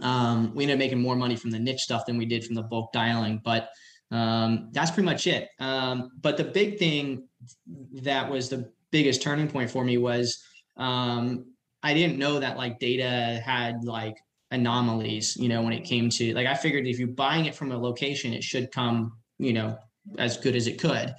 Um, 0.00 0.54
we 0.54 0.64
ended 0.64 0.76
up 0.76 0.78
making 0.78 1.00
more 1.00 1.16
money 1.16 1.36
from 1.36 1.50
the 1.50 1.58
niche 1.58 1.80
stuff 1.80 2.06
than 2.06 2.16
we 2.16 2.26
did 2.26 2.44
from 2.44 2.54
the 2.54 2.62
bulk 2.62 2.92
dialing, 2.92 3.40
but 3.44 3.70
um, 4.10 4.68
that's 4.72 4.90
pretty 4.90 5.06
much 5.06 5.26
it. 5.26 5.48
Um, 5.58 6.12
but 6.20 6.36
the 6.36 6.44
big 6.44 6.78
thing 6.78 7.28
that 8.02 8.30
was 8.30 8.48
the 8.48 8.70
biggest 8.94 9.22
turning 9.22 9.48
point 9.48 9.68
for 9.68 9.84
me 9.84 9.98
was 9.98 10.40
um, 10.76 11.44
I 11.82 11.92
didn't 11.94 12.16
know 12.16 12.38
that 12.38 12.56
like 12.56 12.78
data 12.78 13.42
had 13.44 13.82
like 13.82 14.14
anomalies, 14.52 15.36
you 15.36 15.48
know, 15.48 15.62
when 15.62 15.72
it 15.72 15.82
came 15.82 16.08
to 16.10 16.32
like 16.32 16.46
I 16.46 16.54
figured 16.54 16.86
if 16.86 17.00
you're 17.00 17.08
buying 17.08 17.46
it 17.46 17.56
from 17.56 17.72
a 17.72 17.76
location, 17.76 18.32
it 18.32 18.44
should 18.44 18.70
come, 18.70 19.14
you 19.38 19.52
know, 19.52 19.76
as 20.16 20.36
good 20.36 20.54
as 20.54 20.68
it 20.68 20.78
could. 20.78 21.12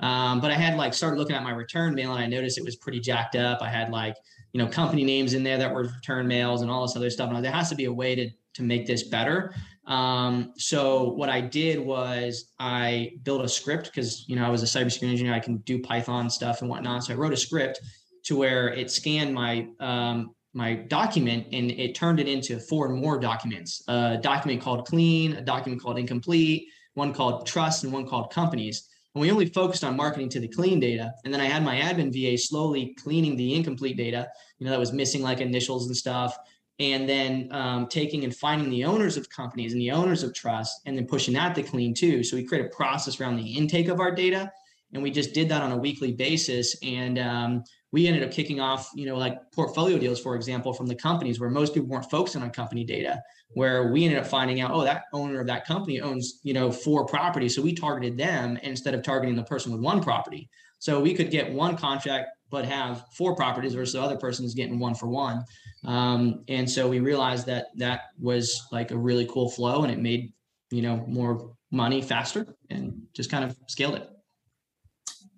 Um, 0.00 0.42
but 0.42 0.50
I 0.50 0.54
had 0.56 0.76
like 0.76 0.92
started 0.92 1.16
looking 1.16 1.34
at 1.34 1.42
my 1.42 1.52
return 1.52 1.94
mail 1.94 2.12
and 2.12 2.22
I 2.22 2.26
noticed 2.26 2.58
it 2.58 2.66
was 2.66 2.76
pretty 2.76 3.00
jacked 3.00 3.34
up. 3.34 3.62
I 3.62 3.70
had 3.70 3.90
like, 3.90 4.14
you 4.52 4.62
know, 4.62 4.68
company 4.68 5.02
names 5.02 5.32
in 5.32 5.42
there 5.42 5.56
that 5.56 5.72
were 5.72 5.84
return 5.84 6.26
mails 6.28 6.60
and 6.60 6.70
all 6.70 6.82
this 6.86 6.96
other 6.96 7.08
stuff. 7.08 7.30
And 7.30 7.42
there 7.42 7.50
has 7.50 7.70
to 7.70 7.74
be 7.74 7.86
a 7.86 7.92
way 7.92 8.14
to 8.14 8.28
to 8.56 8.62
make 8.62 8.86
this 8.86 9.04
better. 9.04 9.54
Um, 9.86 10.52
so 10.56 11.10
what 11.10 11.28
I 11.28 11.40
did 11.40 11.80
was 11.80 12.52
I 12.58 13.12
built 13.24 13.44
a 13.44 13.48
script 13.48 13.86
because 13.86 14.28
you 14.28 14.36
know 14.36 14.46
I 14.46 14.48
was 14.48 14.62
a 14.62 14.66
cybersecurity 14.66 15.10
engineer. 15.10 15.34
I 15.34 15.40
can 15.40 15.58
do 15.58 15.80
Python 15.80 16.30
stuff 16.30 16.60
and 16.60 16.70
whatnot. 16.70 17.04
So 17.04 17.14
I 17.14 17.16
wrote 17.16 17.32
a 17.32 17.36
script 17.36 17.80
to 18.24 18.36
where 18.36 18.68
it 18.68 18.90
scanned 18.90 19.34
my 19.34 19.66
um, 19.80 20.34
my 20.54 20.74
document 20.74 21.46
and 21.52 21.70
it 21.70 21.94
turned 21.94 22.20
it 22.20 22.28
into 22.28 22.60
four 22.60 22.88
more 22.90 23.18
documents: 23.18 23.82
a 23.88 24.18
document 24.18 24.60
called 24.62 24.86
clean, 24.86 25.34
a 25.34 25.42
document 25.42 25.82
called 25.82 25.98
incomplete, 25.98 26.68
one 26.94 27.12
called 27.12 27.46
trust, 27.46 27.82
and 27.82 27.92
one 27.92 28.06
called 28.06 28.32
companies. 28.32 28.88
And 29.14 29.20
we 29.20 29.30
only 29.30 29.46
focused 29.46 29.84
on 29.84 29.94
marketing 29.96 30.30
to 30.30 30.40
the 30.40 30.48
clean 30.48 30.80
data. 30.80 31.12
And 31.24 31.34
then 31.34 31.40
I 31.40 31.44
had 31.44 31.62
my 31.62 31.76
admin 31.76 32.12
VA 32.12 32.38
slowly 32.38 32.96
cleaning 33.02 33.36
the 33.36 33.54
incomplete 33.54 33.98
data, 33.98 34.26
you 34.58 34.64
know, 34.64 34.70
that 34.70 34.78
was 34.78 34.92
missing 34.92 35.20
like 35.20 35.40
initials 35.40 35.86
and 35.86 35.94
stuff 35.94 36.34
and 36.82 37.08
then 37.08 37.48
um, 37.52 37.86
taking 37.86 38.24
and 38.24 38.34
finding 38.34 38.68
the 38.68 38.84
owners 38.84 39.16
of 39.16 39.30
companies 39.30 39.72
and 39.72 39.80
the 39.80 39.92
owners 39.92 40.24
of 40.24 40.34
trust 40.34 40.80
and 40.84 40.98
then 40.98 41.06
pushing 41.06 41.34
that 41.34 41.54
to 41.54 41.62
clean 41.62 41.94
too. 41.94 42.24
So 42.24 42.36
we 42.36 42.42
create 42.42 42.66
a 42.66 42.68
process 42.70 43.20
around 43.20 43.36
the 43.36 43.56
intake 43.56 43.86
of 43.86 44.00
our 44.00 44.12
data 44.12 44.50
and 44.92 45.00
we 45.00 45.12
just 45.12 45.32
did 45.32 45.48
that 45.48 45.62
on 45.62 45.70
a 45.70 45.76
weekly 45.76 46.10
basis. 46.10 46.76
And 46.82 47.20
um, 47.20 47.64
we 47.92 48.08
ended 48.08 48.24
up 48.24 48.32
kicking 48.32 48.58
off 48.58 48.90
you 48.96 49.06
know 49.06 49.16
like 49.16 49.38
portfolio 49.52 49.96
deals 49.98 50.18
for 50.20 50.34
example 50.34 50.72
from 50.72 50.86
the 50.86 50.94
companies 50.94 51.38
where 51.38 51.50
most 51.50 51.74
people 51.74 51.88
weren't 51.88 52.10
focusing 52.10 52.42
on 52.42 52.50
company 52.50 52.84
data 52.84 53.22
where 53.54 53.92
we 53.92 54.04
ended 54.04 54.18
up 54.18 54.26
finding 54.26 54.62
out 54.62 54.70
oh 54.72 54.82
that 54.82 55.04
owner 55.12 55.40
of 55.40 55.46
that 55.46 55.66
company 55.66 56.00
owns 56.00 56.40
you 56.42 56.52
know 56.52 56.72
four 56.72 57.06
properties. 57.06 57.54
So 57.54 57.62
we 57.62 57.74
targeted 57.74 58.18
them 58.18 58.58
instead 58.64 58.94
of 58.94 59.04
targeting 59.04 59.36
the 59.36 59.44
person 59.44 59.70
with 59.70 59.80
one 59.80 60.02
property. 60.02 60.48
So 60.80 61.00
we 61.00 61.14
could 61.14 61.30
get 61.30 61.52
one 61.52 61.76
contract 61.76 62.30
but 62.52 62.66
have 62.66 63.06
four 63.14 63.34
properties 63.34 63.72
versus 63.72 63.94
the 63.94 64.00
other 64.00 64.16
person 64.16 64.44
is 64.44 64.54
getting 64.54 64.78
one 64.78 64.94
for 64.94 65.08
one. 65.08 65.42
Um, 65.86 66.44
and 66.48 66.70
so 66.70 66.86
we 66.86 67.00
realized 67.00 67.46
that 67.46 67.68
that 67.76 68.02
was 68.20 68.68
like 68.70 68.90
a 68.90 68.96
really 68.96 69.26
cool 69.26 69.50
flow 69.50 69.82
and 69.82 69.90
it 69.90 69.98
made, 69.98 70.34
you 70.70 70.82
know, 70.82 71.02
more 71.08 71.56
money 71.70 72.02
faster 72.02 72.54
and 72.68 73.02
just 73.14 73.30
kind 73.30 73.42
of 73.42 73.56
scaled 73.68 73.94
it. 73.94 74.08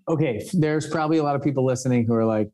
Okay. 0.08 0.46
There's 0.52 0.88
probably 0.88 1.18
a 1.18 1.22
lot 1.22 1.36
of 1.36 1.42
people 1.42 1.64
listening 1.64 2.04
who 2.04 2.14
are 2.14 2.24
like, 2.24 2.50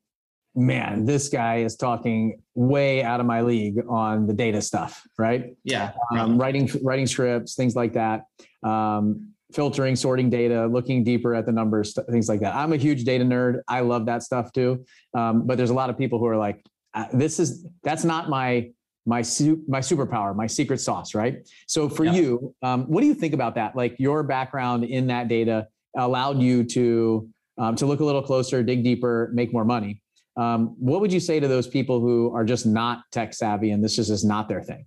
man, 0.54 1.06
this 1.06 1.30
guy 1.30 1.60
is 1.60 1.74
talking 1.76 2.42
way 2.54 3.02
out 3.02 3.18
of 3.18 3.24
my 3.24 3.40
league 3.40 3.80
on 3.88 4.26
the 4.26 4.34
data 4.34 4.60
stuff, 4.60 5.02
right? 5.18 5.56
Yeah. 5.64 5.92
Um, 6.12 6.36
writing, 6.36 6.70
writing 6.82 7.06
scripts, 7.06 7.54
things 7.54 7.74
like 7.74 7.94
that. 7.94 8.24
Um, 8.62 9.32
filtering, 9.52 9.96
sorting 9.96 10.30
data, 10.30 10.66
looking 10.66 11.04
deeper 11.04 11.34
at 11.34 11.46
the 11.46 11.52
numbers, 11.52 11.96
things 12.10 12.28
like 12.28 12.40
that. 12.40 12.54
I'm 12.54 12.72
a 12.72 12.76
huge 12.76 13.04
data 13.04 13.24
nerd. 13.24 13.60
I 13.68 13.80
love 13.80 14.06
that 14.06 14.22
stuff 14.22 14.52
too. 14.52 14.84
Um, 15.14 15.46
but 15.46 15.56
there's 15.56 15.70
a 15.70 15.74
lot 15.74 15.90
of 15.90 15.98
people 15.98 16.18
who 16.18 16.26
are 16.26 16.36
like, 16.36 16.64
uh, 16.94 17.06
this 17.12 17.38
is 17.38 17.66
that's 17.82 18.04
not 18.04 18.28
my 18.28 18.70
my 19.06 19.22
su- 19.22 19.62
my 19.68 19.80
superpower, 19.80 20.34
my 20.34 20.46
secret 20.46 20.80
sauce, 20.80 21.14
right? 21.14 21.48
So 21.66 21.88
for 21.88 22.04
yeah. 22.04 22.12
you, 22.12 22.54
um, 22.62 22.84
what 22.84 23.00
do 23.00 23.06
you 23.06 23.14
think 23.14 23.34
about 23.34 23.54
that? 23.54 23.76
Like 23.76 23.96
your 23.98 24.22
background 24.22 24.84
in 24.84 25.06
that 25.08 25.28
data 25.28 25.68
allowed 25.96 26.40
you 26.40 26.64
to 26.64 27.28
um, 27.58 27.76
to 27.76 27.86
look 27.86 28.00
a 28.00 28.04
little 28.04 28.22
closer, 28.22 28.62
dig 28.62 28.82
deeper, 28.82 29.30
make 29.32 29.52
more 29.52 29.64
money. 29.64 30.02
Um, 30.36 30.74
what 30.78 31.00
would 31.00 31.12
you 31.12 31.20
say 31.20 31.40
to 31.40 31.48
those 31.48 31.66
people 31.66 32.00
who 32.00 32.34
are 32.34 32.44
just 32.44 32.64
not 32.66 33.02
tech 33.12 33.34
savvy 33.34 33.72
and 33.72 33.84
this 33.84 33.98
is 33.98 34.08
just 34.08 34.24
not 34.24 34.48
their 34.48 34.62
thing? 34.62 34.86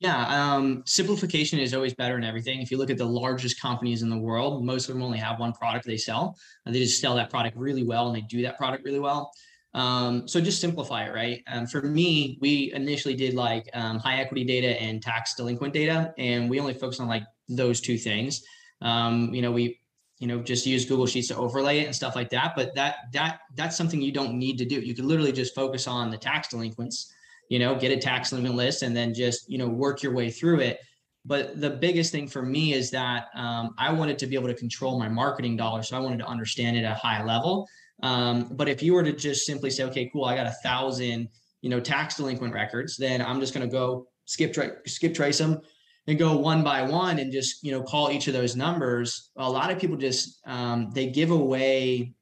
Yeah, 0.00 0.54
um, 0.54 0.82
simplification 0.86 1.58
is 1.58 1.74
always 1.74 1.92
better 1.92 2.16
in 2.16 2.24
everything. 2.24 2.62
If 2.62 2.70
you 2.70 2.78
look 2.78 2.88
at 2.88 2.96
the 2.96 3.04
largest 3.04 3.60
companies 3.60 4.00
in 4.00 4.08
the 4.08 4.16
world, 4.16 4.64
most 4.64 4.88
of 4.88 4.94
them 4.94 5.02
only 5.02 5.18
have 5.18 5.38
one 5.38 5.52
product 5.52 5.84
they 5.84 5.98
sell. 5.98 6.38
And 6.64 6.74
they 6.74 6.80
just 6.80 7.02
sell 7.02 7.14
that 7.16 7.28
product 7.28 7.54
really 7.56 7.84
well 7.84 8.06
and 8.06 8.16
they 8.16 8.22
do 8.22 8.40
that 8.42 8.56
product 8.56 8.82
really 8.84 8.98
well. 8.98 9.30
Um, 9.74 10.26
so 10.26 10.40
just 10.40 10.58
simplify 10.58 11.04
it, 11.04 11.12
right? 11.12 11.42
Um, 11.46 11.66
for 11.66 11.82
me, 11.82 12.38
we 12.40 12.72
initially 12.72 13.14
did 13.14 13.34
like 13.34 13.68
um, 13.74 13.98
high 13.98 14.16
equity 14.20 14.42
data 14.42 14.80
and 14.80 15.02
tax 15.02 15.34
delinquent 15.34 15.74
data, 15.74 16.12
and 16.18 16.50
we 16.50 16.58
only 16.58 16.74
focused 16.74 17.00
on 17.00 17.06
like 17.06 17.22
those 17.48 17.80
two 17.80 17.96
things. 17.96 18.42
Um, 18.80 19.32
you 19.32 19.42
know, 19.42 19.52
we 19.52 19.78
you 20.18 20.26
know 20.26 20.42
just 20.42 20.66
use 20.66 20.86
Google 20.86 21.06
Sheets 21.06 21.28
to 21.28 21.36
overlay 21.36 21.80
it 21.80 21.84
and 21.86 21.94
stuff 21.94 22.16
like 22.16 22.30
that. 22.30 22.54
But 22.56 22.74
that 22.74 22.96
that 23.12 23.40
that's 23.54 23.76
something 23.76 24.02
you 24.02 24.10
don't 24.10 24.34
need 24.34 24.58
to 24.58 24.64
do. 24.64 24.80
You 24.80 24.92
could 24.92 25.04
literally 25.04 25.30
just 25.30 25.54
focus 25.54 25.86
on 25.86 26.10
the 26.10 26.18
tax 26.18 26.48
delinquents 26.48 27.12
you 27.50 27.58
know, 27.58 27.74
get 27.74 27.90
a 27.90 27.96
tax 27.98 28.32
limit 28.32 28.54
list 28.54 28.82
and 28.82 28.96
then 28.96 29.12
just, 29.12 29.50
you 29.50 29.58
know, 29.58 29.68
work 29.68 30.02
your 30.02 30.14
way 30.14 30.30
through 30.30 30.60
it. 30.60 30.78
But 31.26 31.60
the 31.60 31.68
biggest 31.68 32.12
thing 32.12 32.28
for 32.28 32.42
me 32.42 32.72
is 32.72 32.90
that 32.92 33.26
um, 33.34 33.74
I 33.76 33.92
wanted 33.92 34.18
to 34.20 34.26
be 34.26 34.36
able 34.36 34.46
to 34.46 34.54
control 34.54 34.98
my 34.98 35.08
marketing 35.08 35.56
dollars. 35.56 35.88
So 35.88 35.96
I 35.96 36.00
wanted 36.00 36.20
to 36.20 36.26
understand 36.26 36.78
it 36.78 36.84
at 36.84 36.92
a 36.92 36.94
high 36.94 37.22
level. 37.24 37.68
Um, 38.02 38.48
but 38.52 38.68
if 38.68 38.82
you 38.82 38.94
were 38.94 39.02
to 39.02 39.12
just 39.12 39.44
simply 39.44 39.68
say, 39.68 39.82
okay, 39.84 40.08
cool, 40.12 40.24
I 40.24 40.36
got 40.36 40.46
a 40.46 40.54
thousand, 40.62 41.28
you 41.60 41.68
know, 41.68 41.80
tax 41.80 42.16
delinquent 42.16 42.54
records, 42.54 42.96
then 42.96 43.20
I'm 43.20 43.40
just 43.40 43.52
going 43.52 43.68
to 43.68 43.70
go 43.70 44.06
skip, 44.24 44.54
tra- 44.54 44.76
skip 44.86 45.12
trace 45.12 45.38
them 45.38 45.60
and 46.06 46.18
go 46.18 46.36
one 46.36 46.62
by 46.62 46.82
one 46.82 47.18
and 47.18 47.32
just, 47.32 47.64
you 47.64 47.72
know, 47.72 47.82
call 47.82 48.10
each 48.10 48.28
of 48.28 48.32
those 48.32 48.54
numbers. 48.54 49.32
A 49.36 49.50
lot 49.50 49.72
of 49.72 49.78
people 49.78 49.96
just, 49.96 50.40
um, 50.46 50.90
they 50.94 51.08
give 51.10 51.32
away 51.32 52.14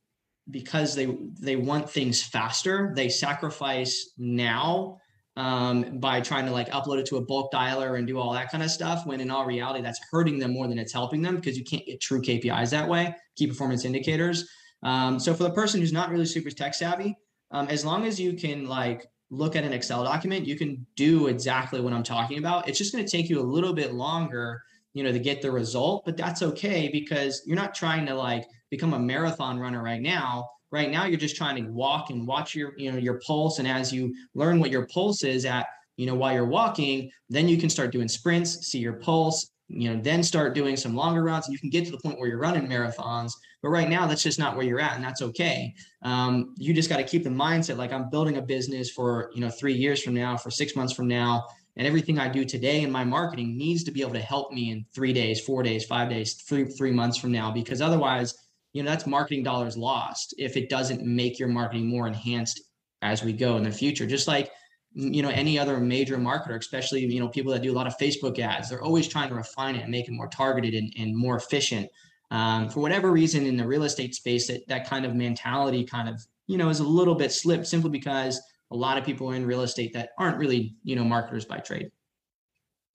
because 0.50 0.94
they, 0.94 1.14
they 1.38 1.56
want 1.56 1.88
things 1.88 2.22
faster. 2.22 2.92
They 2.96 3.10
sacrifice 3.10 4.14
now 4.16 4.96
um, 5.38 6.00
by 6.00 6.20
trying 6.20 6.44
to 6.46 6.50
like 6.50 6.68
upload 6.70 6.98
it 6.98 7.06
to 7.06 7.16
a 7.16 7.20
bulk 7.20 7.52
dialer 7.52 7.96
and 7.96 8.08
do 8.08 8.18
all 8.18 8.32
that 8.32 8.50
kind 8.50 8.62
of 8.62 8.72
stuff. 8.72 9.06
When 9.06 9.20
in 9.20 9.30
all 9.30 9.46
reality, 9.46 9.80
that's 9.80 10.00
hurting 10.10 10.40
them 10.40 10.52
more 10.52 10.66
than 10.66 10.80
it's 10.80 10.92
helping 10.92 11.22
them 11.22 11.36
because 11.36 11.56
you 11.56 11.64
can't 11.64 11.86
get 11.86 12.00
true 12.00 12.20
KPIs 12.20 12.70
that 12.70 12.88
way, 12.88 13.14
key 13.36 13.46
performance 13.46 13.84
indicators. 13.84 14.50
Um, 14.82 15.20
so 15.20 15.32
for 15.32 15.44
the 15.44 15.52
person 15.52 15.80
who's 15.80 15.92
not 15.92 16.10
really 16.10 16.26
super 16.26 16.50
tech 16.50 16.74
savvy, 16.74 17.16
um, 17.52 17.68
as 17.68 17.84
long 17.84 18.04
as 18.04 18.18
you 18.18 18.32
can 18.32 18.66
like 18.66 19.06
look 19.30 19.54
at 19.54 19.62
an 19.62 19.72
Excel 19.72 20.02
document, 20.02 20.44
you 20.44 20.56
can 20.56 20.84
do 20.96 21.28
exactly 21.28 21.80
what 21.80 21.92
I'm 21.92 22.02
talking 22.02 22.38
about. 22.38 22.68
It's 22.68 22.78
just 22.78 22.92
going 22.92 23.04
to 23.04 23.10
take 23.10 23.30
you 23.30 23.38
a 23.38 23.42
little 23.42 23.72
bit 23.72 23.94
longer, 23.94 24.60
you 24.92 25.04
know, 25.04 25.12
to 25.12 25.20
get 25.20 25.40
the 25.40 25.52
result, 25.52 26.04
but 26.04 26.16
that's 26.16 26.42
okay 26.42 26.88
because 26.92 27.42
you're 27.46 27.56
not 27.56 27.76
trying 27.76 28.06
to 28.06 28.14
like 28.14 28.44
become 28.70 28.92
a 28.92 28.98
marathon 28.98 29.60
runner 29.60 29.84
right 29.84 30.02
now 30.02 30.48
Right 30.70 30.90
now, 30.90 31.06
you're 31.06 31.18
just 31.18 31.36
trying 31.36 31.62
to 31.62 31.70
walk 31.70 32.10
and 32.10 32.26
watch 32.26 32.54
your, 32.54 32.74
you 32.76 32.92
know, 32.92 32.98
your 32.98 33.20
pulse. 33.26 33.58
And 33.58 33.66
as 33.66 33.92
you 33.92 34.14
learn 34.34 34.60
what 34.60 34.70
your 34.70 34.86
pulse 34.86 35.24
is 35.24 35.44
at, 35.44 35.66
you 35.96 36.06
know, 36.06 36.14
while 36.14 36.32
you're 36.32 36.46
walking, 36.46 37.10
then 37.28 37.48
you 37.48 37.56
can 37.56 37.70
start 37.70 37.90
doing 37.90 38.08
sprints, 38.08 38.66
see 38.66 38.78
your 38.78 38.94
pulse, 38.94 39.50
you 39.68 39.92
know, 39.92 40.00
then 40.00 40.22
start 40.22 40.54
doing 40.54 40.76
some 40.76 40.94
longer 40.94 41.22
routes. 41.22 41.48
You 41.48 41.58
can 41.58 41.70
get 41.70 41.84
to 41.86 41.90
the 41.90 41.98
point 41.98 42.18
where 42.18 42.28
you're 42.28 42.38
running 42.38 42.66
marathons. 42.66 43.32
But 43.62 43.70
right 43.70 43.88
now, 43.88 44.06
that's 44.06 44.22
just 44.22 44.38
not 44.38 44.56
where 44.56 44.64
you're 44.64 44.80
at, 44.80 44.94
and 44.94 45.04
that's 45.04 45.20
okay. 45.20 45.74
Um, 46.02 46.54
you 46.56 46.72
just 46.72 46.88
got 46.88 46.98
to 46.98 47.04
keep 47.04 47.24
the 47.24 47.30
mindset 47.30 47.76
like 47.76 47.92
I'm 47.92 48.08
building 48.08 48.36
a 48.36 48.42
business 48.42 48.90
for 48.90 49.30
you 49.34 49.40
know 49.40 49.50
three 49.50 49.74
years 49.74 50.02
from 50.02 50.14
now, 50.14 50.36
for 50.36 50.50
six 50.50 50.76
months 50.76 50.92
from 50.92 51.08
now, 51.08 51.44
and 51.76 51.86
everything 51.86 52.18
I 52.18 52.28
do 52.28 52.44
today 52.44 52.82
in 52.82 52.90
my 52.90 53.04
marketing 53.04 53.58
needs 53.58 53.82
to 53.84 53.90
be 53.90 54.00
able 54.00 54.12
to 54.12 54.20
help 54.20 54.52
me 54.52 54.70
in 54.70 54.86
three 54.94 55.12
days, 55.12 55.40
four 55.40 55.64
days, 55.64 55.84
five 55.84 56.08
days, 56.08 56.34
three 56.34 56.64
three 56.66 56.92
months 56.92 57.18
from 57.18 57.32
now. 57.32 57.50
Because 57.50 57.82
otherwise, 57.82 58.32
you 58.72 58.82
know 58.82 58.90
that's 58.90 59.06
marketing 59.06 59.42
dollars 59.42 59.76
lost 59.76 60.34
if 60.38 60.56
it 60.56 60.68
doesn't 60.68 61.02
make 61.02 61.38
your 61.38 61.48
marketing 61.48 61.86
more 61.86 62.06
enhanced 62.06 62.62
as 63.02 63.22
we 63.22 63.32
go 63.32 63.56
in 63.56 63.62
the 63.62 63.70
future. 63.70 64.06
Just 64.06 64.28
like 64.28 64.50
you 64.94 65.22
know 65.22 65.28
any 65.28 65.58
other 65.58 65.78
major 65.78 66.16
marketer 66.16 66.56
especially 66.56 67.04
you 67.04 67.20
know 67.20 67.28
people 67.28 67.52
that 67.52 67.62
do 67.62 67.70
a 67.70 67.76
lot 67.76 67.86
of 67.86 67.96
facebook 67.98 68.38
ads 68.38 68.70
they're 68.70 68.82
always 68.82 69.06
trying 69.06 69.28
to 69.28 69.34
refine 69.34 69.76
it 69.76 69.82
and 69.82 69.90
make 69.90 70.08
it 70.08 70.12
more 70.12 70.28
targeted 70.28 70.74
and, 70.74 70.92
and 70.98 71.16
more 71.16 71.36
efficient. 71.36 71.88
Um, 72.30 72.68
for 72.68 72.80
whatever 72.80 73.10
reason 73.10 73.46
in 73.46 73.56
the 73.56 73.66
real 73.66 73.84
estate 73.84 74.14
space 74.14 74.48
that 74.48 74.66
that 74.68 74.88
kind 74.88 75.06
of 75.06 75.14
mentality 75.14 75.84
kind 75.84 76.08
of 76.08 76.24
you 76.46 76.58
know 76.58 76.68
is 76.68 76.80
a 76.80 76.84
little 76.84 77.14
bit 77.14 77.32
slipped 77.32 77.66
simply 77.66 77.90
because 77.90 78.40
a 78.70 78.76
lot 78.76 78.98
of 78.98 79.04
people 79.04 79.32
in 79.32 79.46
real 79.46 79.62
estate 79.62 79.92
that 79.94 80.10
aren't 80.18 80.36
really 80.36 80.74
you 80.84 80.96
know 80.96 81.04
marketers 81.04 81.44
by 81.44 81.58
trade. 81.58 81.90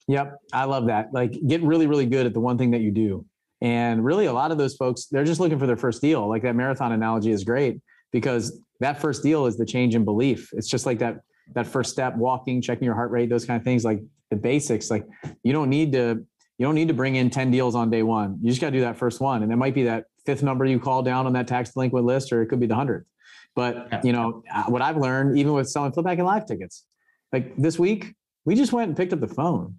Yep 0.08 0.36
i 0.52 0.66
love 0.66 0.88
that. 0.88 1.14
Like 1.14 1.36
get 1.48 1.62
really 1.64 1.88
really 1.88 2.06
good 2.06 2.26
at 2.26 2.34
the 2.34 2.42
one 2.42 2.58
thing 2.58 2.72
that 2.72 2.82
you 2.82 2.92
do 2.92 3.26
and 3.64 4.06
really 4.06 4.26
a 4.28 4.34
lot 4.34 4.52
of 4.52 4.60
those 4.60 4.76
folks 4.76 5.06
they're 5.06 5.24
just 5.24 5.40
looking 5.40 5.58
for 5.58 5.66
their 5.66 5.78
first 5.78 6.02
deal. 6.02 6.28
Like 6.28 6.44
that 6.44 6.56
marathon 6.56 6.92
analogy 6.92 7.32
is 7.32 7.44
great 7.44 7.82
because 8.12 8.62
that 8.82 9.02
first 9.02 9.24
deal 9.24 9.48
is 9.48 9.58
the 9.58 9.66
change 9.66 9.96
in 9.96 10.06
belief. 10.06 10.50
It's 10.54 10.68
just 10.68 10.86
like 10.86 11.00
that 11.00 11.22
that 11.56 11.66
first 11.66 11.92
step 11.92 12.16
walking 12.16 12.62
checking 12.62 12.86
your 12.86 12.96
heart 12.96 13.10
rate 13.12 13.30
those 13.30 13.46
kind 13.46 13.60
of 13.60 13.64
things 13.64 13.84
like 13.84 14.02
the 14.30 14.36
basics. 14.36 14.92
Like 14.92 15.08
you 15.44 15.54
don't 15.54 15.70
need 15.70 15.94
to 15.94 16.24
you 16.60 16.66
don't 16.68 16.76
need 16.76 16.90
to 16.90 16.94
bring 16.94 17.16
in 17.16 17.30
10 17.32 17.50
deals 17.50 17.74
on 17.74 17.90
day 17.90 18.04
one. 18.04 18.38
You 18.42 18.50
just 18.50 18.62
got 18.62 18.68
to 18.68 18.78
do 18.78 18.82
that 18.82 18.98
first 18.98 19.20
one. 19.20 19.42
And 19.42 19.52
it 19.52 19.56
might 19.56 19.74
be 19.74 19.84
that 19.84 20.06
fifth 20.26 20.44
number 20.44 20.66
you 20.66 20.80
call 20.80 21.02
down 21.02 21.26
on 21.26 21.34
that 21.34 21.48
tax 21.48 21.72
delinquent 21.72 22.06
list 22.06 22.32
or 22.32 22.44
it 22.44 22.48
could 22.48 22.60
be 22.60 22.68
the 22.68 22.76
hundredth. 22.76 23.08
But 23.56 24.04
you 24.04 24.14
know 24.14 24.44
uh, 24.54 24.64
what 24.64 24.82
i've 24.82 24.98
learned 24.98 25.38
even 25.38 25.54
with 25.54 25.70
selling 25.70 25.92
flip 25.92 26.08
hacking 26.08 26.26
live 26.26 26.48
tickets 26.48 26.86
like 27.32 27.56
this 27.56 27.78
week 27.78 28.16
we 28.46 28.56
just 28.56 28.74
went 28.74 28.88
and 28.90 28.98
picked 28.98 29.14
up 29.14 29.20
the 29.20 29.28
phone 29.28 29.76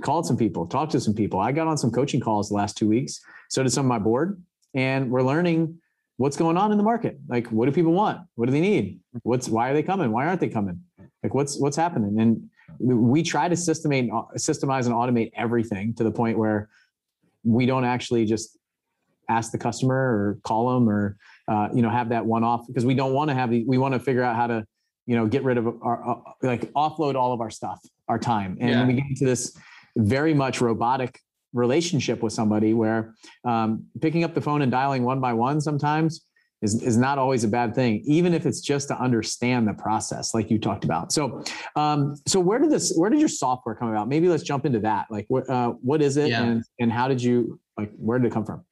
called 0.00 0.26
some 0.26 0.36
people 0.36 0.66
talked 0.66 0.92
to 0.92 1.00
some 1.00 1.14
people. 1.14 1.40
I 1.40 1.52
got 1.52 1.66
on 1.66 1.78
some 1.78 1.90
coaching 1.90 2.20
calls 2.20 2.48
the 2.48 2.54
last 2.54 2.76
two 2.76 2.88
weeks. 2.88 3.20
So 3.48 3.62
did 3.62 3.70
some 3.70 3.86
of 3.86 3.88
my 3.88 3.98
board. 3.98 4.42
And 4.74 5.10
we're 5.10 5.22
learning 5.22 5.78
what's 6.16 6.36
going 6.36 6.56
on 6.56 6.72
in 6.72 6.78
the 6.78 6.84
market. 6.84 7.18
Like 7.28 7.48
what 7.48 7.66
do 7.66 7.72
people 7.72 7.92
want? 7.92 8.20
What 8.34 8.46
do 8.46 8.52
they 8.52 8.60
need? 8.60 9.00
What's 9.22 9.48
why 9.48 9.70
are 9.70 9.74
they 9.74 9.82
coming? 9.82 10.10
Why 10.10 10.26
aren't 10.26 10.40
they 10.40 10.48
coming? 10.48 10.80
Like 11.22 11.34
what's 11.34 11.58
what's 11.58 11.76
happening? 11.76 12.18
And 12.20 12.50
we 12.78 13.22
try 13.22 13.48
to 13.48 13.54
systemize 13.54 14.10
systemize 14.36 14.86
and 14.86 14.94
automate 14.94 15.30
everything 15.36 15.94
to 15.94 16.04
the 16.04 16.10
point 16.10 16.38
where 16.38 16.68
we 17.44 17.66
don't 17.66 17.84
actually 17.84 18.24
just 18.24 18.58
ask 19.28 19.52
the 19.52 19.58
customer 19.58 19.96
or 19.96 20.38
call 20.42 20.74
them 20.74 20.88
or 20.88 21.16
uh, 21.48 21.68
you 21.72 21.82
know 21.82 21.90
have 21.90 22.08
that 22.08 22.26
one 22.26 22.42
off 22.42 22.66
because 22.66 22.84
we 22.84 22.94
don't 22.94 23.12
want 23.12 23.30
to 23.30 23.34
have 23.34 23.50
the 23.50 23.64
we 23.64 23.78
want 23.78 23.94
to 23.94 24.00
figure 24.00 24.22
out 24.22 24.34
how 24.34 24.46
to 24.46 24.66
you 25.06 25.14
know 25.14 25.26
get 25.26 25.44
rid 25.44 25.56
of 25.56 25.66
our 25.82 26.10
uh, 26.10 26.32
like 26.42 26.72
offload 26.72 27.14
all 27.14 27.32
of 27.32 27.40
our 27.40 27.50
stuff 27.50 27.80
our 28.08 28.18
time. 28.18 28.56
And 28.60 28.70
yeah. 28.70 28.86
we 28.86 28.94
get 28.94 29.06
into 29.08 29.24
this 29.24 29.56
very 29.96 30.34
much 30.34 30.60
robotic 30.60 31.20
relationship 31.52 32.22
with 32.22 32.32
somebody 32.32 32.74
where 32.74 33.14
um, 33.44 33.86
picking 34.00 34.24
up 34.24 34.34
the 34.34 34.40
phone 34.40 34.62
and 34.62 34.72
dialing 34.72 35.04
one 35.04 35.20
by 35.20 35.32
one 35.32 35.60
sometimes 35.60 36.26
is, 36.62 36.82
is 36.82 36.96
not 36.96 37.18
always 37.18 37.44
a 37.44 37.48
bad 37.48 37.74
thing, 37.74 38.02
even 38.06 38.32
if 38.32 38.46
it's 38.46 38.60
just 38.60 38.88
to 38.88 38.98
understand 38.98 39.68
the 39.68 39.74
process, 39.74 40.34
like 40.34 40.50
you 40.50 40.58
talked 40.58 40.84
about. 40.84 41.12
So, 41.12 41.44
um, 41.76 42.16
so 42.26 42.40
where 42.40 42.58
did 42.58 42.70
this, 42.70 42.94
where 42.96 43.10
did 43.10 43.20
your 43.20 43.28
software 43.28 43.74
come 43.74 43.88
about? 43.88 44.08
Maybe 44.08 44.28
let's 44.28 44.42
jump 44.42 44.64
into 44.66 44.80
that. 44.80 45.06
Like, 45.10 45.26
what, 45.28 45.48
uh, 45.48 45.70
what 45.82 46.00
is 46.02 46.16
it, 46.16 46.30
yeah. 46.30 46.42
and 46.42 46.64
and 46.80 46.90
how 46.90 47.06
did 47.06 47.22
you 47.22 47.60
like? 47.76 47.92
Where 47.96 48.18
did 48.18 48.28
it 48.28 48.32
come 48.32 48.46
from? 48.46 48.64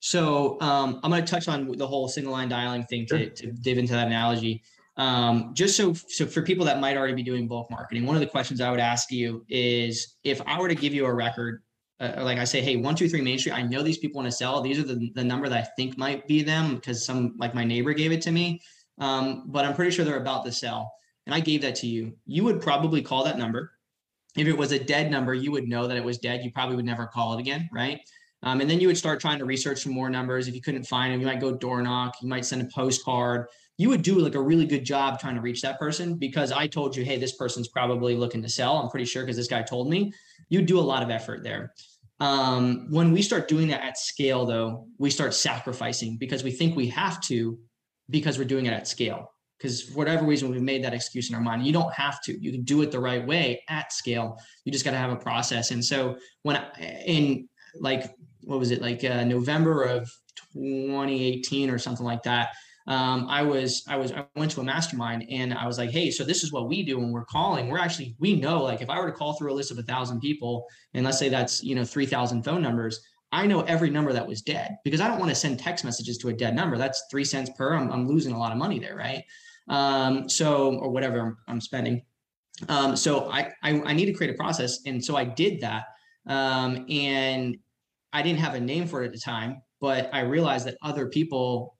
So, 0.00 0.60
um, 0.60 1.00
I'm 1.02 1.10
going 1.10 1.24
to 1.24 1.30
touch 1.30 1.48
on 1.48 1.70
the 1.76 1.86
whole 1.86 2.08
single 2.08 2.32
line 2.32 2.48
dialing 2.48 2.84
thing 2.84 3.06
to, 3.06 3.28
to 3.28 3.52
dive 3.52 3.78
into 3.78 3.92
that 3.92 4.06
analogy. 4.06 4.62
Um, 4.96 5.52
just 5.52 5.76
so 5.76 5.92
so 5.92 6.26
for 6.26 6.40
people 6.42 6.64
that 6.64 6.80
might 6.80 6.96
already 6.96 7.14
be 7.14 7.22
doing 7.22 7.46
bulk 7.46 7.70
marketing, 7.70 8.06
one 8.06 8.16
of 8.16 8.20
the 8.20 8.26
questions 8.26 8.60
I 8.60 8.70
would 8.70 8.80
ask 8.80 9.10
you 9.10 9.44
is 9.48 10.16
if 10.24 10.40
I 10.46 10.58
were 10.58 10.68
to 10.68 10.74
give 10.74 10.94
you 10.94 11.04
a 11.06 11.12
record 11.12 11.62
uh, 11.98 12.12
like 12.18 12.38
I 12.38 12.44
say, 12.44 12.60
hey, 12.60 12.76
one, 12.76 12.94
two, 12.94 13.08
three 13.08 13.22
Main 13.22 13.38
Street. 13.38 13.52
I 13.52 13.62
know 13.62 13.82
these 13.82 13.98
people 13.98 14.20
want 14.20 14.30
to 14.30 14.36
sell. 14.36 14.60
These 14.60 14.78
are 14.78 14.82
the, 14.82 15.10
the 15.14 15.24
number 15.24 15.48
that 15.48 15.58
I 15.58 15.68
think 15.76 15.96
might 15.96 16.26
be 16.26 16.42
them 16.42 16.74
because 16.74 17.04
some 17.06 17.34
like 17.38 17.54
my 17.54 17.64
neighbor 17.64 17.94
gave 17.94 18.12
it 18.12 18.20
to 18.22 18.32
me. 18.32 18.60
Um, 18.98 19.44
but 19.46 19.64
I'm 19.64 19.74
pretty 19.74 19.90
sure 19.90 20.04
they're 20.04 20.20
about 20.20 20.44
to 20.44 20.52
sell. 20.52 20.92
And 21.26 21.34
I 21.34 21.40
gave 21.40 21.62
that 21.62 21.74
to 21.76 21.86
you. 21.86 22.14
You 22.26 22.44
would 22.44 22.60
probably 22.60 23.02
call 23.02 23.24
that 23.24 23.38
number. 23.38 23.72
If 24.36 24.46
it 24.46 24.56
was 24.56 24.72
a 24.72 24.78
dead 24.78 25.10
number, 25.10 25.32
you 25.32 25.50
would 25.52 25.66
know 25.66 25.86
that 25.86 25.96
it 25.96 26.04
was 26.04 26.18
dead. 26.18 26.44
You 26.44 26.52
probably 26.52 26.76
would 26.76 26.84
never 26.84 27.06
call 27.06 27.34
it 27.34 27.40
again, 27.40 27.68
right? 27.72 28.00
Um, 28.42 28.60
and 28.60 28.68
then 28.68 28.80
you 28.80 28.88
would 28.88 28.98
start 28.98 29.18
trying 29.18 29.38
to 29.38 29.46
research 29.46 29.82
some 29.82 29.92
more 29.92 30.10
numbers. 30.10 30.46
If 30.46 30.54
you 30.54 30.60
couldn't 30.60 30.84
find 30.84 31.12
them, 31.12 31.20
you 31.20 31.26
might 31.26 31.40
go 31.40 31.56
door 31.56 31.80
knock. 31.80 32.16
You 32.20 32.28
might 32.28 32.44
send 32.44 32.60
a 32.60 32.66
postcard. 32.66 33.46
You 33.78 33.88
would 33.90 34.02
do 34.02 34.18
like 34.18 34.34
a 34.34 34.40
really 34.40 34.66
good 34.66 34.84
job 34.84 35.20
trying 35.20 35.34
to 35.34 35.40
reach 35.40 35.62
that 35.62 35.78
person 35.78 36.14
because 36.14 36.50
I 36.50 36.66
told 36.66 36.96
you, 36.96 37.04
hey, 37.04 37.18
this 37.18 37.36
person's 37.36 37.68
probably 37.68 38.16
looking 38.16 38.42
to 38.42 38.48
sell. 38.48 38.76
I'm 38.76 38.88
pretty 38.88 39.04
sure 39.04 39.22
because 39.22 39.36
this 39.36 39.48
guy 39.48 39.62
told 39.62 39.90
me. 39.90 40.12
You 40.48 40.62
do 40.62 40.78
a 40.78 40.80
lot 40.80 41.02
of 41.02 41.10
effort 41.10 41.42
there. 41.42 41.72
Um, 42.20 42.86
when 42.90 43.12
we 43.12 43.20
start 43.20 43.48
doing 43.48 43.68
that 43.68 43.82
at 43.82 43.98
scale, 43.98 44.46
though, 44.46 44.86
we 44.98 45.10
start 45.10 45.34
sacrificing 45.34 46.16
because 46.16 46.42
we 46.42 46.50
think 46.50 46.74
we 46.74 46.88
have 46.88 47.20
to 47.22 47.58
because 48.08 48.38
we're 48.38 48.44
doing 48.44 48.66
it 48.66 48.72
at 48.72 48.88
scale. 48.88 49.32
Because 49.58 49.82
for 49.82 49.98
whatever 49.98 50.24
reason, 50.24 50.50
we've 50.50 50.62
made 50.62 50.84
that 50.84 50.94
excuse 50.94 51.28
in 51.28 51.34
our 51.34 51.40
mind. 51.40 51.66
You 51.66 51.72
don't 51.72 51.92
have 51.92 52.22
to. 52.24 52.38
You 52.38 52.52
can 52.52 52.62
do 52.62 52.82
it 52.82 52.90
the 52.90 53.00
right 53.00 53.26
way 53.26 53.62
at 53.68 53.92
scale. 53.92 54.38
You 54.64 54.72
just 54.72 54.84
got 54.84 54.90
to 54.92 54.98
have 54.98 55.10
a 55.10 55.16
process. 55.16 55.70
And 55.70 55.84
so 55.84 56.16
when 56.42 56.56
I, 56.56 57.02
in 57.06 57.48
like 57.78 58.14
what 58.42 58.58
was 58.58 58.70
it 58.70 58.80
like 58.80 59.02
uh, 59.04 59.24
November 59.24 59.82
of 59.82 60.10
2018 60.52 61.68
or 61.68 61.78
something 61.78 62.06
like 62.06 62.22
that, 62.22 62.50
um, 62.88 63.26
I 63.28 63.42
was 63.42 63.82
I 63.88 63.96
was 63.96 64.12
I 64.12 64.24
went 64.36 64.52
to 64.52 64.60
a 64.60 64.64
mastermind 64.64 65.26
and 65.28 65.52
I 65.52 65.66
was 65.66 65.76
like, 65.76 65.90
hey, 65.90 66.10
so 66.10 66.22
this 66.22 66.44
is 66.44 66.52
what 66.52 66.68
we 66.68 66.84
do 66.84 66.98
when 66.98 67.10
we're 67.10 67.24
calling. 67.24 67.68
We're 67.68 67.78
actually 67.78 68.14
we 68.20 68.36
know 68.36 68.62
like 68.62 68.80
if 68.80 68.88
I 68.88 69.00
were 69.00 69.06
to 69.06 69.12
call 69.12 69.32
through 69.34 69.52
a 69.52 69.54
list 69.54 69.72
of 69.72 69.78
a 69.78 69.82
thousand 69.82 70.20
people 70.20 70.66
and 70.94 71.04
let's 71.04 71.18
say 71.18 71.28
that's 71.28 71.64
you 71.64 71.74
know 71.74 71.84
three 71.84 72.06
thousand 72.06 72.44
phone 72.44 72.62
numbers, 72.62 73.00
I 73.32 73.46
know 73.46 73.62
every 73.62 73.90
number 73.90 74.12
that 74.12 74.26
was 74.26 74.42
dead 74.42 74.76
because 74.84 75.00
I 75.00 75.08
don't 75.08 75.18
want 75.18 75.30
to 75.30 75.34
send 75.34 75.58
text 75.58 75.84
messages 75.84 76.16
to 76.18 76.28
a 76.28 76.32
dead 76.32 76.54
number. 76.54 76.78
That's 76.78 77.04
three 77.10 77.24
cents 77.24 77.50
per. 77.56 77.74
I'm, 77.74 77.90
I'm 77.90 78.06
losing 78.06 78.32
a 78.32 78.38
lot 78.38 78.52
of 78.52 78.58
money 78.58 78.78
there, 78.78 78.96
right? 78.96 79.24
Um, 79.68 80.28
so 80.28 80.76
or 80.76 80.90
whatever 80.90 81.18
I'm, 81.18 81.36
I'm 81.48 81.60
spending. 81.60 82.02
Um, 82.68 82.96
so 82.96 83.28
I, 83.30 83.52
I 83.64 83.80
I 83.82 83.92
need 83.94 84.06
to 84.06 84.12
create 84.12 84.32
a 84.32 84.36
process, 84.36 84.80
and 84.86 85.04
so 85.04 85.16
I 85.16 85.24
did 85.24 85.60
that. 85.60 85.86
Um, 86.28 86.86
and 86.88 87.56
I 88.12 88.22
didn't 88.22 88.38
have 88.38 88.54
a 88.54 88.60
name 88.60 88.86
for 88.86 89.02
it 89.02 89.06
at 89.06 89.12
the 89.12 89.18
time, 89.18 89.60
but 89.80 90.08
I 90.12 90.20
realized 90.20 90.66
that 90.66 90.76
other 90.82 91.06
people 91.06 91.75